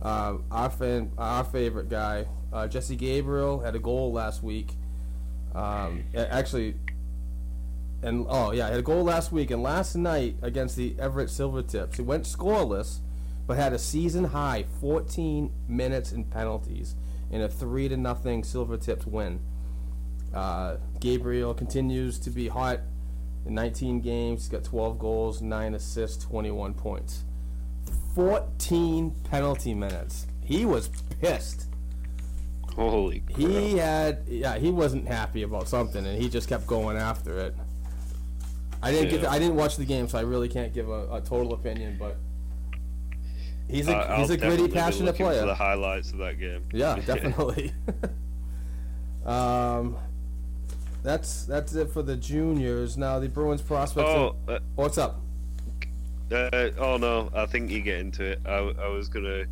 Uh, 0.00 0.36
our 0.50 0.70
fan, 0.70 1.12
our 1.18 1.44
favorite 1.44 1.88
guy, 1.88 2.26
uh, 2.52 2.66
Jesse 2.66 2.96
Gabrielle, 2.96 3.60
had 3.60 3.74
a 3.74 3.78
goal 3.78 4.12
last 4.12 4.42
week. 4.42 4.70
Um, 5.54 6.04
actually, 6.14 6.76
and 8.02 8.26
oh 8.28 8.52
yeah, 8.52 8.68
had 8.68 8.78
a 8.78 8.82
goal 8.82 9.02
last 9.02 9.32
week, 9.32 9.50
and 9.50 9.62
last 9.62 9.94
night 9.94 10.36
against 10.42 10.76
the 10.76 10.94
Everett 10.98 11.28
Silvertips, 11.28 11.96
he 11.96 12.02
went 12.02 12.24
scoreless, 12.24 12.98
but 13.46 13.56
had 13.56 13.72
a 13.72 13.78
season 13.78 14.24
high 14.24 14.64
14 14.80 15.50
minutes 15.68 16.12
in 16.12 16.24
penalties 16.24 16.94
in 17.34 17.42
a 17.42 17.48
three 17.48 17.88
to 17.88 17.96
nothing 17.96 18.44
silver 18.44 18.76
tipped 18.76 19.08
win. 19.08 19.40
Uh, 20.32 20.76
Gabrielle 21.00 21.52
continues 21.52 22.16
to 22.20 22.30
be 22.30 22.46
hot 22.46 22.78
in 23.44 23.54
19 23.54 24.00
games. 24.00 24.42
He's 24.42 24.48
got 24.48 24.62
12 24.62 25.00
goals, 25.00 25.42
9 25.42 25.74
assists, 25.74 26.24
21 26.24 26.74
points. 26.74 27.24
14 28.14 29.10
penalty 29.28 29.74
minutes. 29.74 30.28
He 30.44 30.64
was 30.64 30.88
pissed. 31.20 31.66
Holy 32.76 33.20
crap! 33.20 33.36
He 33.36 33.78
had, 33.78 34.22
yeah, 34.28 34.56
he 34.56 34.70
wasn't 34.70 35.08
happy 35.08 35.42
about 35.42 35.68
something, 35.68 36.06
and 36.06 36.20
he 36.20 36.28
just 36.28 36.48
kept 36.48 36.68
going 36.68 36.96
after 36.96 37.36
it. 37.38 37.56
I 38.80 38.92
didn't 38.92 39.10
get, 39.10 39.22
to, 39.22 39.30
I 39.30 39.40
didn't 39.40 39.56
watch 39.56 39.76
the 39.76 39.84
game, 39.84 40.08
so 40.08 40.18
I 40.18 40.22
really 40.22 40.48
can't 40.48 40.72
give 40.72 40.88
a, 40.88 41.16
a 41.16 41.20
total 41.20 41.54
opinion. 41.54 41.96
But 41.98 42.16
he's 43.68 43.88
a 43.88 43.96
I- 43.96 44.16
he's 44.18 44.30
a 44.30 44.36
gritty, 44.36 44.68
passionate 44.68 45.16
player. 45.16 45.40
For 45.40 45.46
the 45.46 45.54
highlights 45.54 46.12
of 46.12 46.18
that 46.18 46.38
game. 46.38 46.64
Yeah, 46.72 46.96
definitely. 47.06 47.72
um, 49.26 49.96
that's 51.02 51.44
that's 51.44 51.74
it 51.74 51.90
for 51.90 52.02
the 52.02 52.16
juniors. 52.16 52.96
Now 52.96 53.18
the 53.18 53.28
Bruins 53.28 53.62
prospects. 53.62 54.08
Oh, 54.08 54.36
uh, 54.48 54.58
what's 54.74 54.98
up? 54.98 55.20
Uh, 56.32 56.70
oh 56.78 56.96
no, 56.96 57.30
I 57.34 57.46
think 57.46 57.70
you 57.70 57.80
get 57.82 57.98
into 58.00 58.24
it. 58.24 58.40
I, 58.46 58.56
I 58.82 58.88
was 58.88 59.08
gonna 59.08 59.44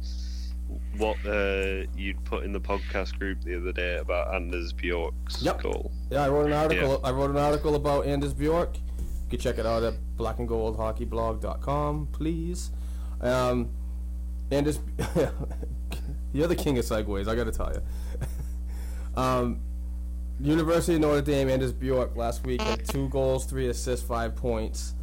what 0.96 1.16
uh, 1.26 1.84
you'd 1.96 2.24
put 2.24 2.44
in 2.44 2.52
the 2.52 2.60
podcast 2.60 3.18
group 3.18 3.42
the 3.44 3.56
other 3.58 3.72
day 3.72 3.98
about 3.98 4.34
Anders 4.34 4.72
Bjork's 4.72 5.42
Yep. 5.42 5.62
goal. 5.62 5.92
Yeah, 6.10 6.24
I 6.24 6.28
wrote 6.30 6.46
an 6.46 6.54
article. 6.54 7.00
Yeah. 7.02 7.08
I 7.08 7.12
wrote 7.12 7.30
an 7.30 7.36
article 7.36 7.74
about 7.74 8.06
Anders 8.06 8.32
Bjork. 8.32 8.76
You 8.78 9.28
can 9.30 9.38
check 9.38 9.58
it 9.58 9.66
out 9.66 9.82
at 9.82 9.94
blackandgoldhockeyblog.com, 10.16 12.08
please. 12.12 12.70
Um, 13.20 13.68
Anders, 14.52 14.78
you're 16.32 16.46
the 16.46 16.56
king 16.56 16.78
of 16.78 16.84
segues. 16.84 17.28
I 17.28 17.34
got 17.34 17.44
to 17.44 17.52
tell 17.52 17.72
you. 17.72 17.82
um, 19.20 19.60
University 20.40 20.94
of 20.94 21.00
Notre 21.02 21.22
Dame. 21.22 21.48
Anders 21.48 21.72
Bjork 21.72 22.16
last 22.16 22.44
week 22.44 22.60
had 22.60 22.86
two 22.86 23.08
goals, 23.08 23.44
three 23.44 23.68
assists, 23.68 24.06
five 24.06 24.34
points, 24.34 24.94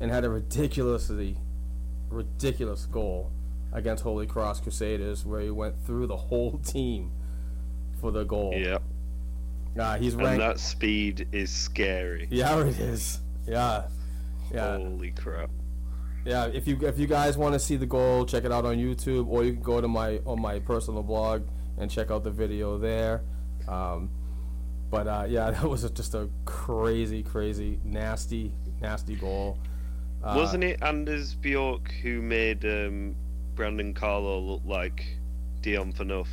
and 0.00 0.10
had 0.10 0.24
a 0.24 0.30
ridiculously, 0.30 1.36
ridiculous 2.08 2.86
goal 2.86 3.30
against 3.72 4.02
Holy 4.02 4.26
Cross 4.26 4.60
Crusaders, 4.60 5.26
where 5.26 5.40
he 5.40 5.50
went 5.50 5.74
through 5.84 6.06
the 6.06 6.16
whole 6.16 6.58
team 6.64 7.12
for 8.00 8.10
the 8.10 8.24
goal. 8.24 8.54
Yeah, 8.56 8.78
Uh, 9.78 9.98
he's 9.98 10.14
and 10.14 10.40
that 10.40 10.58
speed 10.58 11.28
is 11.32 11.50
scary. 11.50 12.26
Yeah, 12.30 12.58
it 12.60 12.78
is. 12.78 13.20
Yeah, 13.46 13.88
yeah, 14.52 14.78
Holy 14.78 15.10
crap! 15.10 15.50
Yeah. 16.26 16.46
If 16.46 16.66
you 16.66 16.78
if 16.82 16.98
you 16.98 17.06
guys 17.06 17.36
want 17.36 17.54
to 17.54 17.58
see 17.58 17.76
the 17.76 17.86
goal, 17.86 18.26
check 18.26 18.44
it 18.44 18.52
out 18.52 18.64
on 18.64 18.76
YouTube, 18.76 19.28
or 19.28 19.44
you 19.44 19.52
can 19.52 19.62
go 19.62 19.80
to 19.80 19.88
my 19.88 20.20
on 20.26 20.40
my 20.40 20.58
personal 20.58 21.02
blog 21.02 21.46
and 21.78 21.90
check 21.90 22.10
out 22.10 22.24
the 22.24 22.30
video 22.30 22.78
there. 22.78 23.22
Um, 23.68 24.10
but 24.90 25.06
uh, 25.06 25.26
yeah, 25.28 25.50
that 25.52 25.64
was 25.64 25.88
just 25.90 26.14
a 26.14 26.28
crazy, 26.44 27.22
crazy, 27.22 27.80
nasty, 27.84 28.52
nasty 28.80 29.14
goal. 29.16 29.58
Uh, 30.24 30.34
Wasn't 30.36 30.64
it 30.64 30.82
Anders 30.82 31.34
Bjork 31.34 31.92
who 32.02 32.20
made 32.22 32.64
um, 32.64 33.14
Brandon 33.54 33.94
Carlo 33.94 34.40
look 34.40 34.62
like 34.64 35.04
Dion 35.60 35.92
Phaneuf 35.92 36.28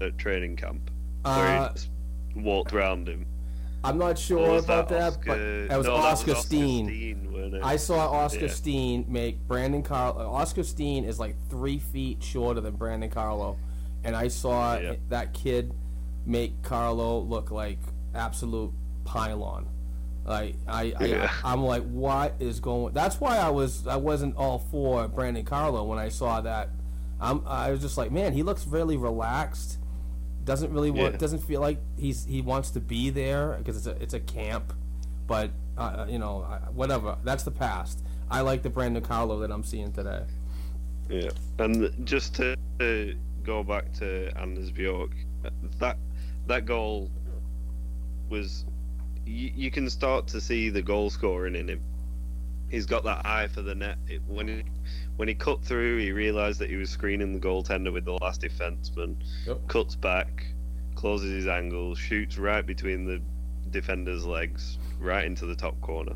at 0.00 0.18
training 0.18 0.56
camp? 0.56 0.90
Where 1.22 1.34
Uh, 1.34 1.68
he 1.68 1.74
just 1.74 1.88
walked 2.36 2.72
around 2.72 3.08
him. 3.08 3.26
I'm 3.84 3.98
not 3.98 4.18
sure 4.18 4.58
about 4.58 4.88
that, 4.90 5.08
Oskar... 5.14 5.22
but 5.26 5.68
that 5.68 5.78
was 5.78 5.86
no, 5.86 5.94
Oskar 5.94 6.26
that 6.26 6.36
was 6.36 6.44
Steen. 6.44 6.86
Steen. 6.86 7.60
I 7.62 7.76
saw 7.76 8.10
Oskar 8.10 8.42
Yeah. 8.46 8.52
Steen 8.52 9.04
make 9.08 9.46
Brandon 9.46 9.82
Carlo. 9.82 10.20
Uh, 10.20 10.30
Oskar 10.30 10.62
Steen 10.62 11.04
is 11.04 11.18
like 11.18 11.34
three 11.50 11.78
feet 11.78 12.22
shorter 12.22 12.60
than 12.60 12.76
Brandon 12.76 13.10
Carlo, 13.10 13.58
and 14.04 14.14
I 14.14 14.28
saw 14.28 14.78
Yeah. 14.78 14.94
that 15.08 15.34
kid 15.34 15.74
make 16.24 16.62
Carlo 16.62 17.18
look 17.20 17.50
like 17.50 17.78
absolute 18.14 18.72
pylon. 19.04 19.66
Like 20.24 20.54
I, 20.68 20.94
I, 20.98 21.04
Yeah. 21.06 21.32
I 21.42 21.52
am 21.52 21.64
like, 21.64 21.82
what 21.82 22.34
is 22.38 22.60
going? 22.60 22.94
That's 22.94 23.20
why 23.20 23.38
I 23.38 23.50
was 23.50 23.86
I 23.86 23.96
wasn't 23.96 24.36
all 24.36 24.58
for 24.60 25.08
Brandon 25.08 25.44
Carlo 25.44 25.84
when 25.84 25.98
I 25.98 26.08
saw 26.08 26.40
that. 26.42 26.70
I'm 27.20 27.42
I 27.46 27.70
was 27.72 27.80
just 27.80 27.98
like, 27.98 28.12
man, 28.12 28.32
he 28.32 28.42
looks 28.44 28.66
really 28.66 28.96
relaxed. 28.96 29.78
Doesn't 30.44 30.72
really 30.72 30.90
want. 30.90 31.12
Yeah. 31.12 31.18
Doesn't 31.18 31.40
feel 31.40 31.60
like 31.60 31.78
he's 31.96 32.24
he 32.24 32.42
wants 32.42 32.70
to 32.72 32.80
be 32.80 33.10
there 33.10 33.54
because 33.58 33.76
it's 33.76 33.86
a 33.86 34.02
it's 34.02 34.14
a 34.14 34.20
camp. 34.20 34.72
But 35.26 35.50
uh, 35.78 36.06
you 36.08 36.18
know, 36.18 36.40
whatever. 36.74 37.16
That's 37.24 37.44
the 37.44 37.50
past. 37.50 38.04
I 38.30 38.40
like 38.40 38.62
the 38.62 38.70
Brandon 38.70 39.02
Carlo 39.02 39.38
that 39.40 39.50
I'm 39.50 39.64
seeing 39.64 39.92
today. 39.92 40.22
Yeah, 41.08 41.30
and 41.58 42.06
just 42.06 42.34
to, 42.36 42.56
to 42.78 43.14
go 43.42 43.62
back 43.62 43.92
to 43.94 44.32
Anders 44.38 44.70
Bjork, 44.70 45.10
that 45.78 45.98
that 46.46 46.64
goal 46.64 47.10
was 48.28 48.64
you, 49.26 49.52
you 49.54 49.70
can 49.70 49.88
start 49.90 50.26
to 50.28 50.40
see 50.40 50.70
the 50.70 50.82
goal 50.82 51.10
scoring 51.10 51.54
in 51.54 51.68
him. 51.68 51.80
He's 52.70 52.86
got 52.86 53.04
that 53.04 53.26
eye 53.26 53.48
for 53.48 53.62
the 53.62 53.74
net. 53.74 53.98
It, 54.08 54.22
when 54.26 54.48
he 54.48 54.62
when 55.16 55.28
he 55.28 55.34
cut 55.34 55.64
through, 55.64 55.98
he 55.98 56.12
realised 56.12 56.58
that 56.60 56.70
he 56.70 56.76
was 56.76 56.90
screening 56.90 57.32
the 57.32 57.40
goaltender 57.40 57.92
with 57.92 58.04
the 58.04 58.12
last 58.14 58.42
defenseman. 58.42 59.16
Yep. 59.46 59.68
Cuts 59.68 59.94
back, 59.94 60.46
closes 60.94 61.30
his 61.32 61.46
angle, 61.46 61.94
shoots 61.94 62.38
right 62.38 62.64
between 62.64 63.04
the 63.04 63.20
defender's 63.70 64.24
legs, 64.24 64.78
right 64.98 65.24
into 65.24 65.46
the 65.46 65.54
top 65.54 65.80
corner. 65.80 66.14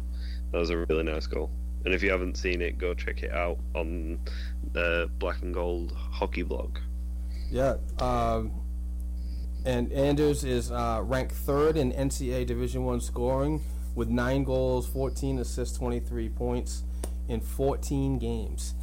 That 0.52 0.58
was 0.58 0.70
a 0.70 0.78
really 0.78 1.02
nice 1.02 1.26
goal. 1.26 1.50
And 1.84 1.94
if 1.94 2.02
you 2.02 2.10
haven't 2.10 2.36
seen 2.36 2.62
it, 2.62 2.78
go 2.78 2.94
check 2.94 3.22
it 3.22 3.32
out 3.32 3.58
on 3.74 4.18
the 4.72 5.08
Black 5.18 5.42
and 5.42 5.54
Gold 5.54 5.92
hockey 5.92 6.42
blog. 6.42 6.78
Yeah. 7.50 7.76
Um, 8.00 8.50
and 9.64 9.92
Anders 9.92 10.42
is 10.42 10.70
uh, 10.72 11.00
ranked 11.04 11.32
third 11.32 11.76
in 11.76 11.92
NCAA 11.92 12.46
Division 12.46 12.84
One 12.84 13.00
scoring 13.00 13.62
with 13.94 14.08
nine 14.08 14.44
goals, 14.44 14.86
14 14.88 15.38
assists, 15.38 15.76
23 15.78 16.28
points 16.30 16.84
in 17.28 17.40
14 17.40 18.18
games. 18.18 18.74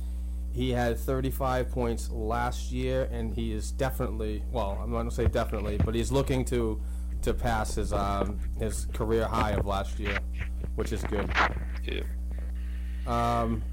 He 0.53 0.69
had 0.69 0.99
35 0.99 1.71
points 1.71 2.09
last 2.11 2.71
year, 2.71 3.09
and 3.11 3.33
he 3.33 3.51
is 3.53 3.71
definitely 3.71 4.43
well. 4.51 4.77
I'm 4.81 4.91
not 4.91 4.97
gonna 4.97 5.11
say 5.11 5.25
definitely, 5.27 5.77
but 5.83 5.95
he's 5.95 6.11
looking 6.11 6.45
to 6.45 6.79
to 7.23 7.33
pass 7.33 7.75
his 7.75 7.91
um, 7.91 8.39
his 8.59 8.85
career 8.93 9.25
high 9.25 9.51
of 9.51 9.65
last 9.65 9.99
year, 9.99 10.19
which 10.75 10.91
is 10.91 11.03
good. 11.05 11.29
Yeah. 11.83 12.03
Um, 13.07 13.63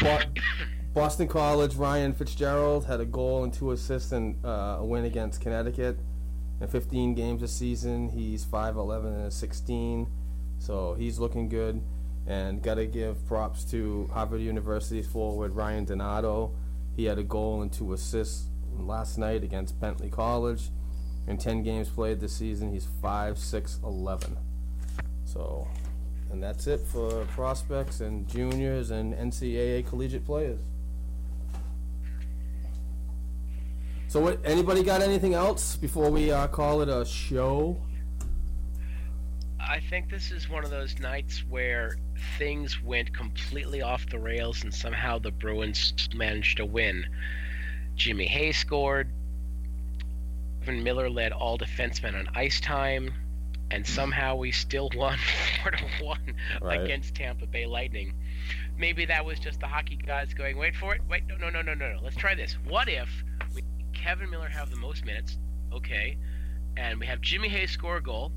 Bo- 0.00 0.20
Boston 0.94 1.28
College 1.28 1.74
Ryan 1.74 2.12
Fitzgerald 2.12 2.86
had 2.86 3.00
a 3.00 3.04
goal 3.04 3.44
and 3.44 3.52
two 3.52 3.72
assists 3.72 4.12
in 4.12 4.38
uh, 4.44 4.76
a 4.78 4.84
win 4.84 5.04
against 5.04 5.40
Connecticut. 5.40 5.98
In 6.60 6.68
15 6.68 7.14
games 7.14 7.42
this 7.42 7.52
season, 7.52 8.08
he's 8.08 8.46
5'11 8.46 9.24
and 9.24 9.32
16, 9.32 10.06
so 10.58 10.94
he's 10.94 11.18
looking 11.18 11.50
good. 11.50 11.82
And 12.26 12.60
got 12.62 12.74
to 12.74 12.86
give 12.86 13.24
props 13.26 13.64
to 13.70 14.10
Harvard 14.12 14.40
University 14.40 15.02
forward 15.02 15.54
Ryan 15.54 15.84
Donato. 15.84 16.52
He 16.96 17.04
had 17.04 17.18
a 17.18 17.22
goal 17.22 17.62
and 17.62 17.72
two 17.72 17.92
assists 17.92 18.48
last 18.72 19.16
night 19.16 19.44
against 19.44 19.80
Bentley 19.80 20.10
College. 20.10 20.70
In 21.28 21.38
10 21.38 21.62
games 21.62 21.88
played 21.88 22.20
this 22.20 22.34
season, 22.34 22.72
he's 22.72 22.86
5'6, 22.86 23.82
11. 23.82 24.36
So 25.24 25.68
and 26.30 26.42
that's 26.42 26.66
it 26.66 26.80
for 26.80 27.24
prospects 27.26 28.00
and 28.00 28.28
juniors 28.28 28.90
and 28.90 29.14
NCAA 29.14 29.86
collegiate 29.86 30.24
players. 30.24 30.60
So, 34.08 34.20
what? 34.20 34.40
Anybody 34.44 34.82
got 34.82 35.02
anything 35.02 35.34
else 35.34 35.76
before 35.76 36.10
we 36.10 36.30
uh, 36.30 36.46
call 36.48 36.82
it 36.82 36.88
a 36.88 37.04
show? 37.04 37.76
I 39.68 39.80
think 39.80 40.10
this 40.10 40.30
is 40.30 40.48
one 40.48 40.64
of 40.64 40.70
those 40.70 40.98
nights 41.00 41.44
where 41.48 41.96
things 42.38 42.82
went 42.82 43.12
completely 43.12 43.82
off 43.82 44.08
the 44.08 44.18
rails 44.18 44.62
and 44.62 44.72
somehow 44.72 45.18
the 45.18 45.30
Bruins 45.32 46.08
managed 46.14 46.58
to 46.58 46.64
win. 46.64 47.04
Jimmy 47.96 48.26
Hayes 48.26 48.56
scored. 48.58 49.08
Kevan 50.60 50.82
Miller 50.82 51.08
led 51.08 51.32
all 51.32 51.56
defensemen 51.58 52.14
on 52.18 52.28
ice 52.34 52.60
time, 52.60 53.12
and 53.70 53.86
somehow 53.86 54.34
we 54.34 54.50
still 54.50 54.90
won 54.94 55.16
four 55.62 55.70
to 55.72 55.84
one 56.04 56.34
Right. 56.60 56.80
against 56.80 57.14
Tampa 57.14 57.46
Bay 57.46 57.66
Lightning. 57.66 58.12
Maybe 58.76 59.04
that 59.06 59.24
was 59.24 59.38
just 59.38 59.60
the 59.60 59.66
hockey 59.68 59.96
gods 59.96 60.34
going, 60.34 60.58
"Wait 60.58 60.74
for 60.76 60.94
it, 60.94 61.00
wait, 61.08 61.24
no, 61.26 61.36
no, 61.36 61.50
no, 61.50 61.62
no, 61.62 61.74
no, 61.74 61.92
no. 61.94 61.98
Let's 62.02 62.16
try 62.16 62.34
this. 62.34 62.56
What 62.66 62.88
if 62.88 63.08
we 63.54 63.62
Kevan 63.92 64.28
Miller 64.28 64.48
have 64.48 64.70
the 64.70 64.76
most 64.76 65.04
minutes? 65.04 65.38
Okay, 65.72 66.16
and 66.76 66.98
we 67.00 67.06
have 67.06 67.20
Jimmy 67.20 67.48
Hayes 67.48 67.70
score 67.70 67.96
a 67.98 68.02
goal. 68.02 68.32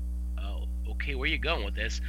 Okay, 1.00 1.14
where 1.14 1.24
are 1.24 1.32
you 1.32 1.38
going 1.38 1.64
with 1.64 1.74
this? 1.74 2.00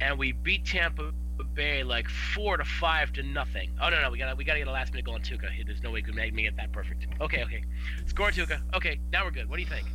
And 0.00 0.18
we 0.18 0.32
beat 0.32 0.64
Tampa 0.64 1.12
Bay 1.54 1.82
like 1.82 2.08
four 2.08 2.56
to 2.56 2.64
five 2.64 3.12
to 3.14 3.22
nothing. 3.22 3.70
Oh 3.80 3.88
no, 3.88 4.00
no, 4.00 4.10
we 4.10 4.18
got 4.18 4.30
to 4.30 4.36
we 4.36 4.44
got 4.44 4.54
to 4.54 4.58
get 4.60 4.68
a 4.68 4.72
last 4.72 4.92
minute 4.92 5.04
goal 5.04 5.14
on 5.14 5.22
Tuukka. 5.22 5.48
There's 5.64 5.82
no 5.82 5.90
way 5.90 5.94
we 5.94 6.02
could 6.02 6.14
make, 6.14 6.34
make 6.34 6.46
it 6.46 6.56
that 6.56 6.72
perfect. 6.72 7.06
Okay, 7.20 7.44
okay, 7.44 7.62
score 8.06 8.30
Tuukka. 8.30 8.60
Okay, 8.74 8.98
now 9.12 9.24
we're 9.24 9.30
good. 9.30 9.48
What 9.48 9.56
do 9.56 9.62
you 9.62 9.68
think? 9.68 9.86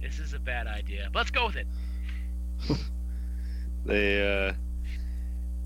This 0.00 0.18
is 0.18 0.32
a 0.32 0.38
bad 0.38 0.66
idea. 0.66 1.10
Let's 1.14 1.30
go 1.30 1.46
with 1.46 1.56
it. 1.56 1.66
They, 3.84 4.22
uh, 4.22 4.52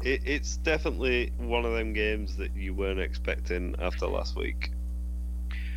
it, 0.02 0.22
it's 0.24 0.56
definitely 0.56 1.32
one 1.36 1.66
of 1.66 1.72
them 1.72 1.92
games 1.92 2.36
that 2.38 2.56
you 2.56 2.72
weren't 2.72 2.98
expecting 2.98 3.74
after 3.78 4.06
last 4.06 4.36
week. 4.36 4.70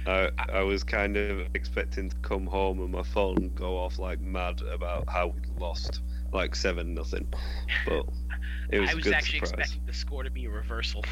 I, 0.06 0.30
I 0.38 0.62
was 0.62 0.84
kind 0.84 1.18
of 1.18 1.48
expecting 1.54 2.10
to 2.10 2.16
come 2.18 2.48
home 2.48 2.80
and 2.80 2.92
my 2.92 3.04
phone 3.04 3.52
go 3.56 3.78
off 3.78 4.00
like 4.00 4.22
mad 4.22 4.62
about 4.62 5.10
how 5.10 5.28
we 5.28 5.42
lost 5.60 6.00
like 6.34 6.56
seven 6.56 6.94
nothing, 6.94 7.28
but 7.86 8.06
it 8.72 8.80
was 8.80 8.90
I 8.90 8.94
was 8.96 9.04
good 9.04 9.14
actually 9.14 9.40
surprise. 9.40 9.52
expecting 9.60 9.86
the 9.86 9.94
score 9.94 10.24
to 10.24 10.30
be 10.32 10.46
a 10.46 10.50
reversal. 10.50 11.04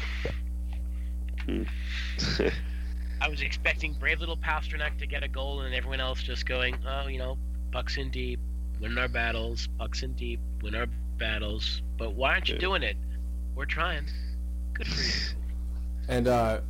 Hmm. 1.44 1.62
I 3.20 3.28
was 3.28 3.40
expecting 3.42 3.94
brave 3.94 4.20
little 4.20 4.36
Pastrnak 4.36 4.96
to 4.98 5.06
get 5.06 5.22
a 5.24 5.28
goal 5.28 5.62
and 5.62 5.74
everyone 5.74 6.00
else 6.00 6.22
just 6.22 6.46
going, 6.46 6.76
oh, 6.86 7.08
you 7.08 7.18
know, 7.18 7.36
pucks 7.72 7.96
in 7.96 8.10
deep, 8.10 8.38
win 8.80 8.96
our 8.96 9.08
battles, 9.08 9.68
pucks 9.78 10.02
in 10.02 10.12
deep, 10.12 10.38
win 10.62 10.74
our 10.76 10.86
battles. 11.18 11.82
But 11.96 12.14
why 12.14 12.34
aren't 12.34 12.48
you 12.48 12.54
Yeah. 12.54 12.60
doing 12.60 12.82
it? 12.84 12.96
We're 13.56 13.64
trying. 13.64 14.04
Good 14.74 14.86
for 14.86 15.02
you. 15.02 15.10
And 16.08 16.28
uh, 16.28 16.60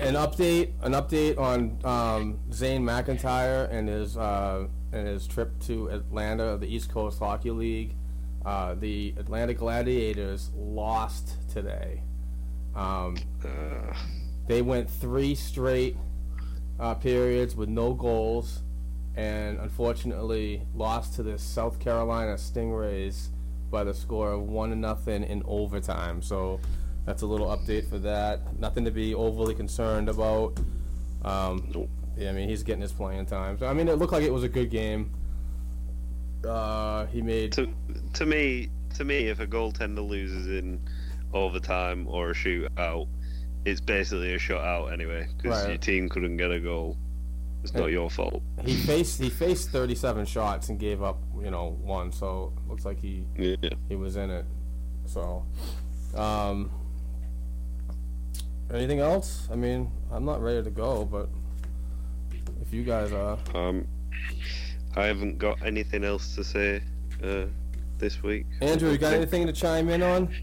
an 0.00 0.14
update, 0.14 0.72
an 0.82 0.92
update 0.92 1.38
on 1.38 1.78
um, 1.84 2.38
Zane 2.52 2.82
McIntyre 2.82 3.70
and 3.70 3.86
his 3.86 4.16
uh, 4.16 4.66
and 4.96 5.06
his 5.08 5.26
trip 5.26 5.58
to 5.60 5.88
Atlanta, 5.88 6.44
of 6.44 6.60
the 6.60 6.74
East 6.74 6.90
Coast 6.90 7.18
Hockey 7.18 7.50
League. 7.50 7.94
Uh, 8.44 8.74
the 8.74 9.14
Atlanta 9.18 9.54
Gladiators 9.54 10.50
lost 10.56 11.36
today. 11.48 12.02
Um, 12.74 13.16
Uh, 13.44 13.94
they 14.46 14.62
went 14.62 14.88
three 14.88 15.34
straight 15.34 15.96
uh, 16.78 16.94
periods 16.94 17.56
with 17.56 17.68
no 17.68 17.94
goals, 17.94 18.62
and 19.16 19.58
unfortunately 19.58 20.62
lost 20.74 21.14
to 21.14 21.22
the 21.22 21.38
South 21.38 21.78
Carolina 21.80 22.34
Stingrays 22.34 23.28
by 23.70 23.82
the 23.82 23.94
score 23.94 24.30
of 24.32 24.42
one 24.42 24.70
to 24.70 24.76
nothing 24.76 25.24
in 25.24 25.42
overtime. 25.46 26.22
So 26.22 26.60
that's 27.04 27.22
a 27.22 27.26
little 27.26 27.48
update 27.48 27.88
for 27.88 27.98
that. 27.98 28.58
Nothing 28.60 28.84
to 28.84 28.90
be 28.90 29.14
overly 29.14 29.54
concerned 29.54 30.08
about. 30.08 30.58
Um, 31.24 31.70
Nope. 31.74 31.90
Yeah, 32.16 32.30
I 32.30 32.32
mean 32.32 32.48
he's 32.48 32.62
getting 32.62 32.82
his 32.82 32.92
playing 32.92 33.26
time. 33.26 33.58
So 33.58 33.66
I 33.66 33.72
mean 33.72 33.88
it 33.88 33.94
looked 33.98 34.12
like 34.12 34.22
it 34.24 34.32
was 34.32 34.42
a 34.44 34.48
good 34.48 34.70
game. 34.70 35.12
Uh, 36.46 37.06
he 37.06 37.22
made 37.22 37.52
to 37.52 37.68
to 38.14 38.26
me, 38.26 38.68
to 38.94 39.04
me, 39.04 39.28
if 39.28 39.40
a 39.40 39.46
goaltender 39.46 40.06
loses 40.06 40.46
in 40.46 40.80
overtime 41.34 42.06
or 42.08 42.30
a 42.30 42.34
shootout, 42.34 43.08
it's 43.64 43.80
basically 43.80 44.32
a 44.34 44.38
shutout 44.38 44.92
anyway 44.92 45.26
because 45.36 45.62
Right. 45.62 45.70
your 45.70 45.78
team 45.78 46.08
couldn't 46.08 46.36
get 46.36 46.50
a 46.50 46.60
goal. 46.60 46.96
It's 47.64 47.74
not 47.74 47.86
your 47.90 48.08
fault. 48.10 48.42
he 48.64 48.74
faced 48.76 49.20
he 49.20 49.28
faced 49.28 49.70
37 49.70 50.24
shots 50.26 50.68
and 50.68 50.78
gave 50.78 51.02
up 51.02 51.18
you 51.42 51.50
know 51.50 51.76
one. 51.82 52.12
So 52.12 52.52
looks 52.68 52.84
like 52.84 53.00
he 53.00 53.26
Yeah. 53.36 53.56
he 53.88 53.96
was 53.96 54.14
in 54.16 54.30
it. 54.30 54.44
So, 55.06 55.44
um, 56.14 56.70
anything 58.72 59.00
else? 59.00 59.48
I 59.50 59.56
mean, 59.56 59.90
I'm 60.12 60.24
not 60.24 60.40
ready 60.42 60.62
to 60.62 60.70
go, 60.70 61.04
but 61.04 61.28
if 62.66 62.74
you 62.74 62.82
guys 62.82 63.12
are, 63.12 63.38
Um, 63.54 63.86
I 64.96 65.04
haven't 65.06 65.38
got 65.38 65.64
anything 65.64 66.04
else 66.04 66.34
to 66.34 66.42
say 66.42 66.82
uh, 67.22 67.44
this 67.98 68.22
week. 68.22 68.46
Andrew, 68.60 68.90
you 68.90 68.98
got 68.98 69.12
anything 69.12 69.46
to 69.46 69.52
chime 69.52 69.88
in 69.88 70.02
on? 70.02 70.34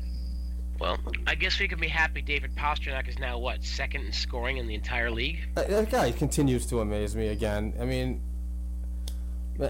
Well, 0.79 0.97
I 1.27 1.35
guess 1.35 1.59
we 1.59 1.67
can 1.67 1.79
be 1.79 1.87
happy 1.87 2.21
David 2.21 2.55
Pastrnak 2.55 3.07
is 3.07 3.19
now, 3.19 3.37
what, 3.39 3.63
second 3.63 4.05
in 4.05 4.11
scoring 4.11 4.57
in 4.57 4.67
the 4.67 4.75
entire 4.75 5.11
league? 5.11 5.39
That, 5.55 5.69
that 5.69 5.89
guy 5.89 6.11
continues 6.11 6.65
to 6.67 6.79
amaze 6.79 7.15
me 7.15 7.27
again. 7.27 7.73
I 7.79 7.85
mean, 7.85 8.21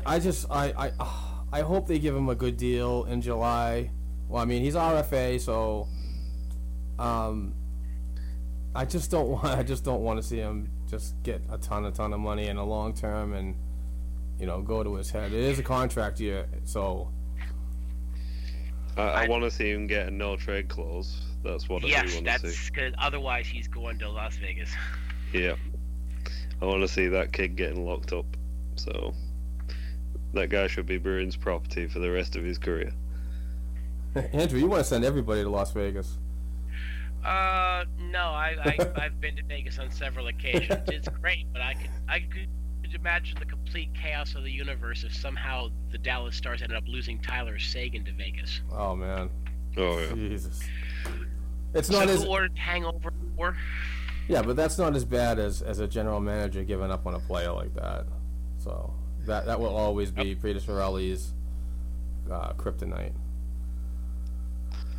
I 0.06 0.20
just 0.20 0.46
I 0.50 0.74
I 0.78 0.92
I 1.52 1.62
hope 1.62 1.88
they 1.88 2.00
give 2.00 2.16
him 2.16 2.30
a 2.30 2.36
good 2.36 2.58
deal 2.58 3.06
in 3.06 3.22
July. 3.22 3.92
Well, 4.28 4.42
I 4.42 4.46
mean, 4.46 4.64
he's 4.64 4.76
RFA, 4.76 5.40
so 5.40 5.88
um, 6.98 7.54
I 8.74 8.86
just 8.86 9.12
don't 9.12 9.30
want 9.34 9.46
I 9.46 9.64
just 9.64 9.84
don't 9.84 10.02
want 10.02 10.22
to 10.22 10.24
see 10.24 10.38
him 10.38 10.70
just 10.94 11.22
get 11.24 11.42
a 11.50 11.58
ton 11.58 11.86
a 11.86 11.92
ton 11.92 12.14
of 12.14 12.20
money 12.20 12.48
in 12.48 12.58
the 12.58 12.64
long 12.64 12.94
term 12.94 13.34
and 13.34 13.56
you 14.40 14.46
know 14.46 14.62
go 14.62 14.84
to 14.84 14.94
his 14.96 15.10
head. 15.10 15.34
It 15.34 15.40
is 15.40 15.58
a 15.58 15.64
contract 15.64 16.20
year, 16.20 16.46
so 16.66 17.10
I, 18.96 19.02
I 19.02 19.28
want 19.28 19.44
to 19.44 19.50
see 19.50 19.72
him 19.72 19.88
get 19.88 20.08
a 20.08 20.12
no 20.12 20.36
trade 20.36 20.70
clause. 20.70 21.20
That's 21.44 21.68
what 21.68 21.84
I 21.84 21.88
yes, 21.88 22.12
do 22.12 22.16
want 22.18 22.28
to 22.28 22.32
that's 22.32 22.56
see. 22.56 22.70
because 22.72 22.94
otherwise 23.00 23.48
he's 23.48 23.68
going 23.68 23.98
to 24.00 24.10
Las 24.10 24.38
Vegas. 24.38 24.70
Yeah, 25.34 25.56
I 26.62 26.66
want 26.66 26.82
to 26.82 26.88
see 26.88 27.08
that 27.08 27.34
kid 27.34 27.56
getting 27.56 27.88
locked 27.88 28.14
up. 28.14 28.28
So 28.76 29.16
that 30.34 30.50
guy 30.50 30.68
should 30.68 30.86
be 30.86 31.00
Bruins 31.00 31.36
property 31.36 31.88
for 31.88 31.98
the 31.98 32.12
rest 32.12 32.36
of 32.36 32.44
his 32.44 32.60
career. 32.60 32.94
Andrew, 34.32 34.60
you 34.60 34.68
want 34.68 34.82
to 34.82 34.88
send 34.88 35.04
everybody 35.04 35.42
to 35.42 35.50
Las 35.50 35.72
Vegas? 35.72 36.20
Uh, 37.24 37.86
no, 38.00 38.20
I, 38.20 38.56
I 38.66 38.78
I've 39.06 39.22
been 39.22 39.36
to 39.38 39.44
Vegas 39.44 39.80
on 39.80 39.90
several 39.92 40.28
occasions. 40.28 40.84
It's 40.88 41.08
great, 41.22 41.46
but 41.54 41.62
I 41.62 41.74
could 41.74 41.90
I 42.10 42.20
could 42.20 42.48
imagine 42.94 43.38
the 43.40 43.46
complete 43.46 43.90
chaos 43.96 44.36
of 44.36 44.44
the 44.44 44.52
universe 44.52 45.04
if 45.04 45.16
somehow 45.16 45.70
the 45.92 45.98
Dallas 45.98 46.36
Stars 46.36 46.62
ended 46.62 46.78
up 46.78 46.84
losing 46.88 47.18
Tyler 47.20 47.58
Seguin 47.58 48.04
to 48.06 48.12
Vegas. 48.14 48.62
Oh 48.72 48.96
man, 48.96 49.30
Oh 49.78 49.98
yeah. 50.00 50.14
Jesus. 50.14 50.60
It's 51.74 51.88
So 51.88 52.00
not 52.00 52.10
as 52.10 52.24
who 52.24 52.30
ordered 52.30 52.56
Hangover 52.58 53.12
four? 53.36 53.58
yeah, 54.28 54.42
but 54.44 54.56
that's 54.56 54.78
not 54.78 54.96
as 54.96 55.06
bad 55.06 55.40
as 55.40 55.62
as 55.62 55.80
a 55.80 55.88
general 55.88 56.20
manager 56.20 56.64
giving 56.64 56.92
up 56.92 57.08
on 57.08 57.16
a 57.16 57.20
player 57.20 57.52
like 57.52 57.74
that. 57.76 58.06
So 58.58 58.94
that 59.26 59.46
that 59.48 59.60
will 59.60 59.76
always 59.76 60.12
be 60.12 60.36
Peter 60.36 60.60
Chiarelli's 60.60 61.34
uh, 62.32 62.54
kryptonite. 62.54 63.14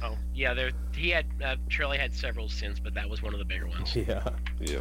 Oh, 0.05 0.17
yeah, 0.35 0.53
there 0.55 0.71
he 0.95 1.11
had 1.11 1.27
uh, 1.45 1.57
Shirley 1.69 1.99
had 1.99 2.15
several 2.15 2.49
sins, 2.49 2.79
but 2.81 2.95
that 2.95 3.09
was 3.09 3.23
one 3.23 3.33
of 3.33 3.39
the 3.39 3.45
bigger 3.45 3.67
ones. 3.67 3.97
Yeah. 3.97 4.23
Yeah. 4.61 4.81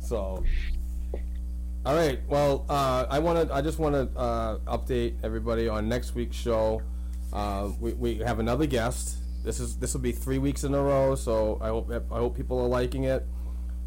So, 0.00 0.44
all 1.84 1.94
right. 1.94 2.20
Well, 2.28 2.64
uh, 2.68 3.06
I 3.10 3.18
want 3.18 3.48
to. 3.48 3.54
I 3.54 3.60
just 3.60 3.78
want 3.78 3.94
to 3.94 4.08
uh, 4.18 4.58
update 4.66 5.16
everybody 5.22 5.68
on 5.68 5.88
next 5.88 6.14
week's 6.14 6.36
show. 6.36 6.80
Uh, 7.32 7.70
we, 7.80 7.92
we 7.94 8.18
have 8.18 8.38
another 8.38 8.66
guest. 8.66 9.16
This 9.44 9.60
is 9.60 9.76
this 9.78 9.94
will 9.94 10.00
be 10.00 10.12
three 10.12 10.38
weeks 10.38 10.64
in 10.64 10.74
a 10.74 10.82
row. 10.82 11.14
So 11.14 11.58
I 11.60 11.68
hope 11.68 11.90
I 11.90 12.16
hope 12.16 12.36
people 12.36 12.60
are 12.60 12.68
liking 12.68 13.04
it. 13.04 13.26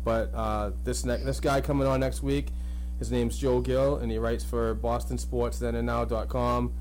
But 0.03 0.31
uh, 0.33 0.71
this 0.83 1.05
ne- 1.05 1.23
this 1.23 1.39
guy 1.39 1.61
coming 1.61 1.87
on 1.87 1.99
next 1.99 2.21
week, 2.23 2.49
his 2.99 3.11
name's 3.11 3.37
Joe 3.37 3.61
Gill, 3.61 3.97
and 3.97 4.11
he 4.11 4.17
writes 4.17 4.43
for 4.43 4.75
BostonSportsThenAndNow.com, 4.75 6.73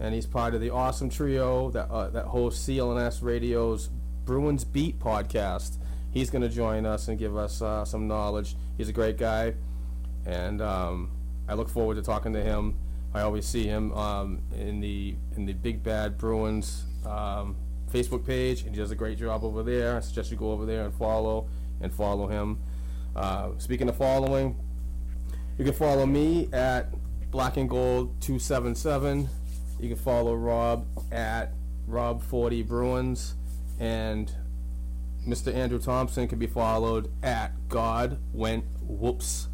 and 0.00 0.14
he's 0.14 0.26
part 0.26 0.54
of 0.54 0.60
the 0.60 0.70
awesome 0.70 1.10
trio 1.10 1.70
that 1.70 1.90
uh, 1.90 2.08
that 2.10 2.26
hosts 2.26 2.66
CLNS 2.66 3.22
Radio's 3.22 3.90
Bruins 4.24 4.64
Beat 4.64 4.98
podcast. 4.98 5.78
He's 6.10 6.30
going 6.30 6.42
to 6.42 6.48
join 6.48 6.86
us 6.86 7.08
and 7.08 7.18
give 7.18 7.36
us 7.36 7.60
uh, 7.60 7.84
some 7.84 8.08
knowledge. 8.08 8.56
He's 8.76 8.88
a 8.88 8.92
great 8.92 9.18
guy, 9.18 9.54
and 10.26 10.62
um, 10.62 11.10
I 11.48 11.54
look 11.54 11.68
forward 11.68 11.96
to 11.96 12.02
talking 12.02 12.32
to 12.32 12.42
him. 12.42 12.76
I 13.14 13.22
always 13.22 13.46
see 13.46 13.64
him 13.64 13.92
um, 13.92 14.42
in 14.56 14.80
the 14.80 15.16
in 15.36 15.46
the 15.46 15.54
Big 15.54 15.82
Bad 15.82 16.18
Bruins 16.18 16.84
um, 17.06 17.56
Facebook 17.90 18.24
page, 18.26 18.62
and 18.62 18.74
he 18.74 18.80
does 18.80 18.90
a 18.90 18.96
great 18.96 19.18
job 19.18 19.44
over 19.44 19.62
there. 19.62 19.96
I 19.96 20.00
suggest 20.00 20.30
you 20.30 20.36
go 20.36 20.52
over 20.52 20.66
there 20.66 20.84
and 20.84 20.94
follow 20.94 21.48
and 21.80 21.92
follow 21.92 22.26
him. 22.28 22.58
Uh, 23.16 23.50
speaking 23.58 23.88
of 23.88 23.96
following, 23.96 24.56
you 25.56 25.64
can 25.64 25.74
follow 25.74 26.06
me 26.06 26.48
at 26.52 26.92
Black 27.30 27.56
and 27.56 27.68
Gold 27.68 28.20
277. 28.20 29.28
You 29.78 29.88
can 29.88 29.96
follow 29.96 30.34
Rob 30.34 30.86
at 31.12 31.52
Rob40 31.88 32.66
Bruins, 32.66 33.34
and 33.78 34.30
Mr. 35.26 35.54
Andrew 35.54 35.78
Thompson 35.78 36.26
can 36.28 36.38
be 36.38 36.46
followed 36.46 37.10
at 37.22 37.52
God 37.68 38.18
Went 38.32 38.64
Whoops. 38.82 39.48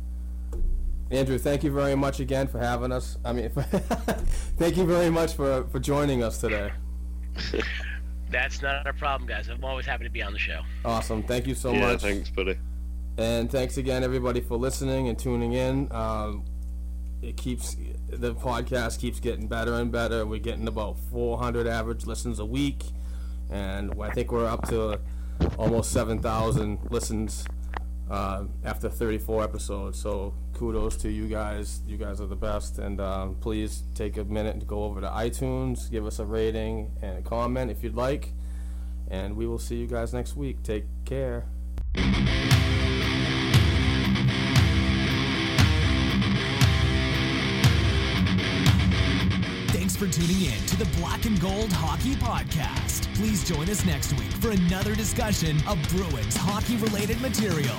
Andrew, 1.10 1.38
thank 1.38 1.62
you 1.62 1.70
very 1.70 1.94
much 1.94 2.20
again 2.20 2.46
for 2.46 2.58
having 2.58 2.90
us. 2.90 3.18
I 3.24 3.32
mean, 3.32 3.50
thank 4.58 4.76
you 4.76 4.84
very 4.84 5.10
much 5.10 5.34
for, 5.34 5.64
for 5.64 5.78
joining 5.78 6.22
us 6.22 6.40
today. 6.40 6.72
That's 8.30 8.62
not 8.62 8.86
a 8.86 8.92
problem, 8.92 9.28
guys. 9.28 9.48
I'm 9.48 9.62
always 9.64 9.86
happy 9.86 10.04
to 10.04 10.10
be 10.10 10.22
on 10.22 10.32
the 10.32 10.38
show. 10.38 10.60
Awesome. 10.84 11.22
Thank 11.22 11.46
you 11.46 11.54
so 11.54 11.72
yeah. 11.72 11.92
much. 11.92 12.02
Thanks, 12.02 12.30
buddy. 12.30 12.58
And 13.16 13.50
thanks 13.50 13.76
again, 13.76 14.02
everybody, 14.02 14.40
for 14.40 14.56
listening 14.56 15.08
and 15.08 15.16
tuning 15.16 15.52
in. 15.52 15.92
Um, 15.92 16.44
it 17.22 17.36
keeps 17.36 17.76
the 18.08 18.34
podcast 18.34 19.00
keeps 19.00 19.20
getting 19.20 19.48
better 19.48 19.74
and 19.74 19.90
better. 19.90 20.26
We're 20.26 20.40
getting 20.40 20.68
about 20.68 20.98
400 20.98 21.66
average 21.66 22.06
listens 22.06 22.38
a 22.38 22.44
week, 22.44 22.84
and 23.50 23.94
I 24.00 24.10
think 24.10 24.32
we're 24.32 24.46
up 24.46 24.68
to 24.68 25.00
almost 25.58 25.90
7,000 25.92 26.78
listens 26.90 27.44
uh, 28.10 28.44
after 28.64 28.88
34 28.88 29.42
episodes. 29.42 30.00
So 30.00 30.34
kudos 30.54 30.96
to 30.98 31.10
you 31.10 31.28
guys. 31.28 31.80
You 31.86 31.96
guys 31.96 32.20
are 32.20 32.26
the 32.26 32.36
best. 32.36 32.78
And 32.78 33.00
um, 33.00 33.36
please 33.36 33.82
take 33.94 34.16
a 34.16 34.24
minute 34.24 34.60
to 34.60 34.66
go 34.66 34.84
over 34.84 35.00
to 35.00 35.08
iTunes, 35.08 35.90
give 35.90 36.06
us 36.06 36.18
a 36.18 36.24
rating 36.24 36.92
and 37.02 37.18
a 37.18 37.22
comment 37.22 37.70
if 37.70 37.82
you'd 37.82 37.96
like. 37.96 38.32
And 39.08 39.36
we 39.36 39.46
will 39.46 39.58
see 39.58 39.76
you 39.76 39.86
guys 39.86 40.14
next 40.14 40.36
week. 40.36 40.62
Take 40.62 40.84
care. 41.04 41.46
Thanks 49.94 50.18
for 50.18 50.26
tuning 50.26 50.50
in 50.50 50.66
to 50.66 50.76
the 50.76 50.86
Black 50.98 51.24
and 51.24 51.40
Gold 51.40 51.72
Hockey 51.72 52.16
Podcast. 52.16 53.14
Please 53.14 53.44
join 53.44 53.70
us 53.70 53.84
next 53.84 54.12
week 54.14 54.32
for 54.40 54.50
another 54.50 54.96
discussion 54.96 55.56
of 55.68 55.78
Bruins 55.88 56.36
hockey 56.36 56.76
related 56.78 57.20
material. 57.20 57.76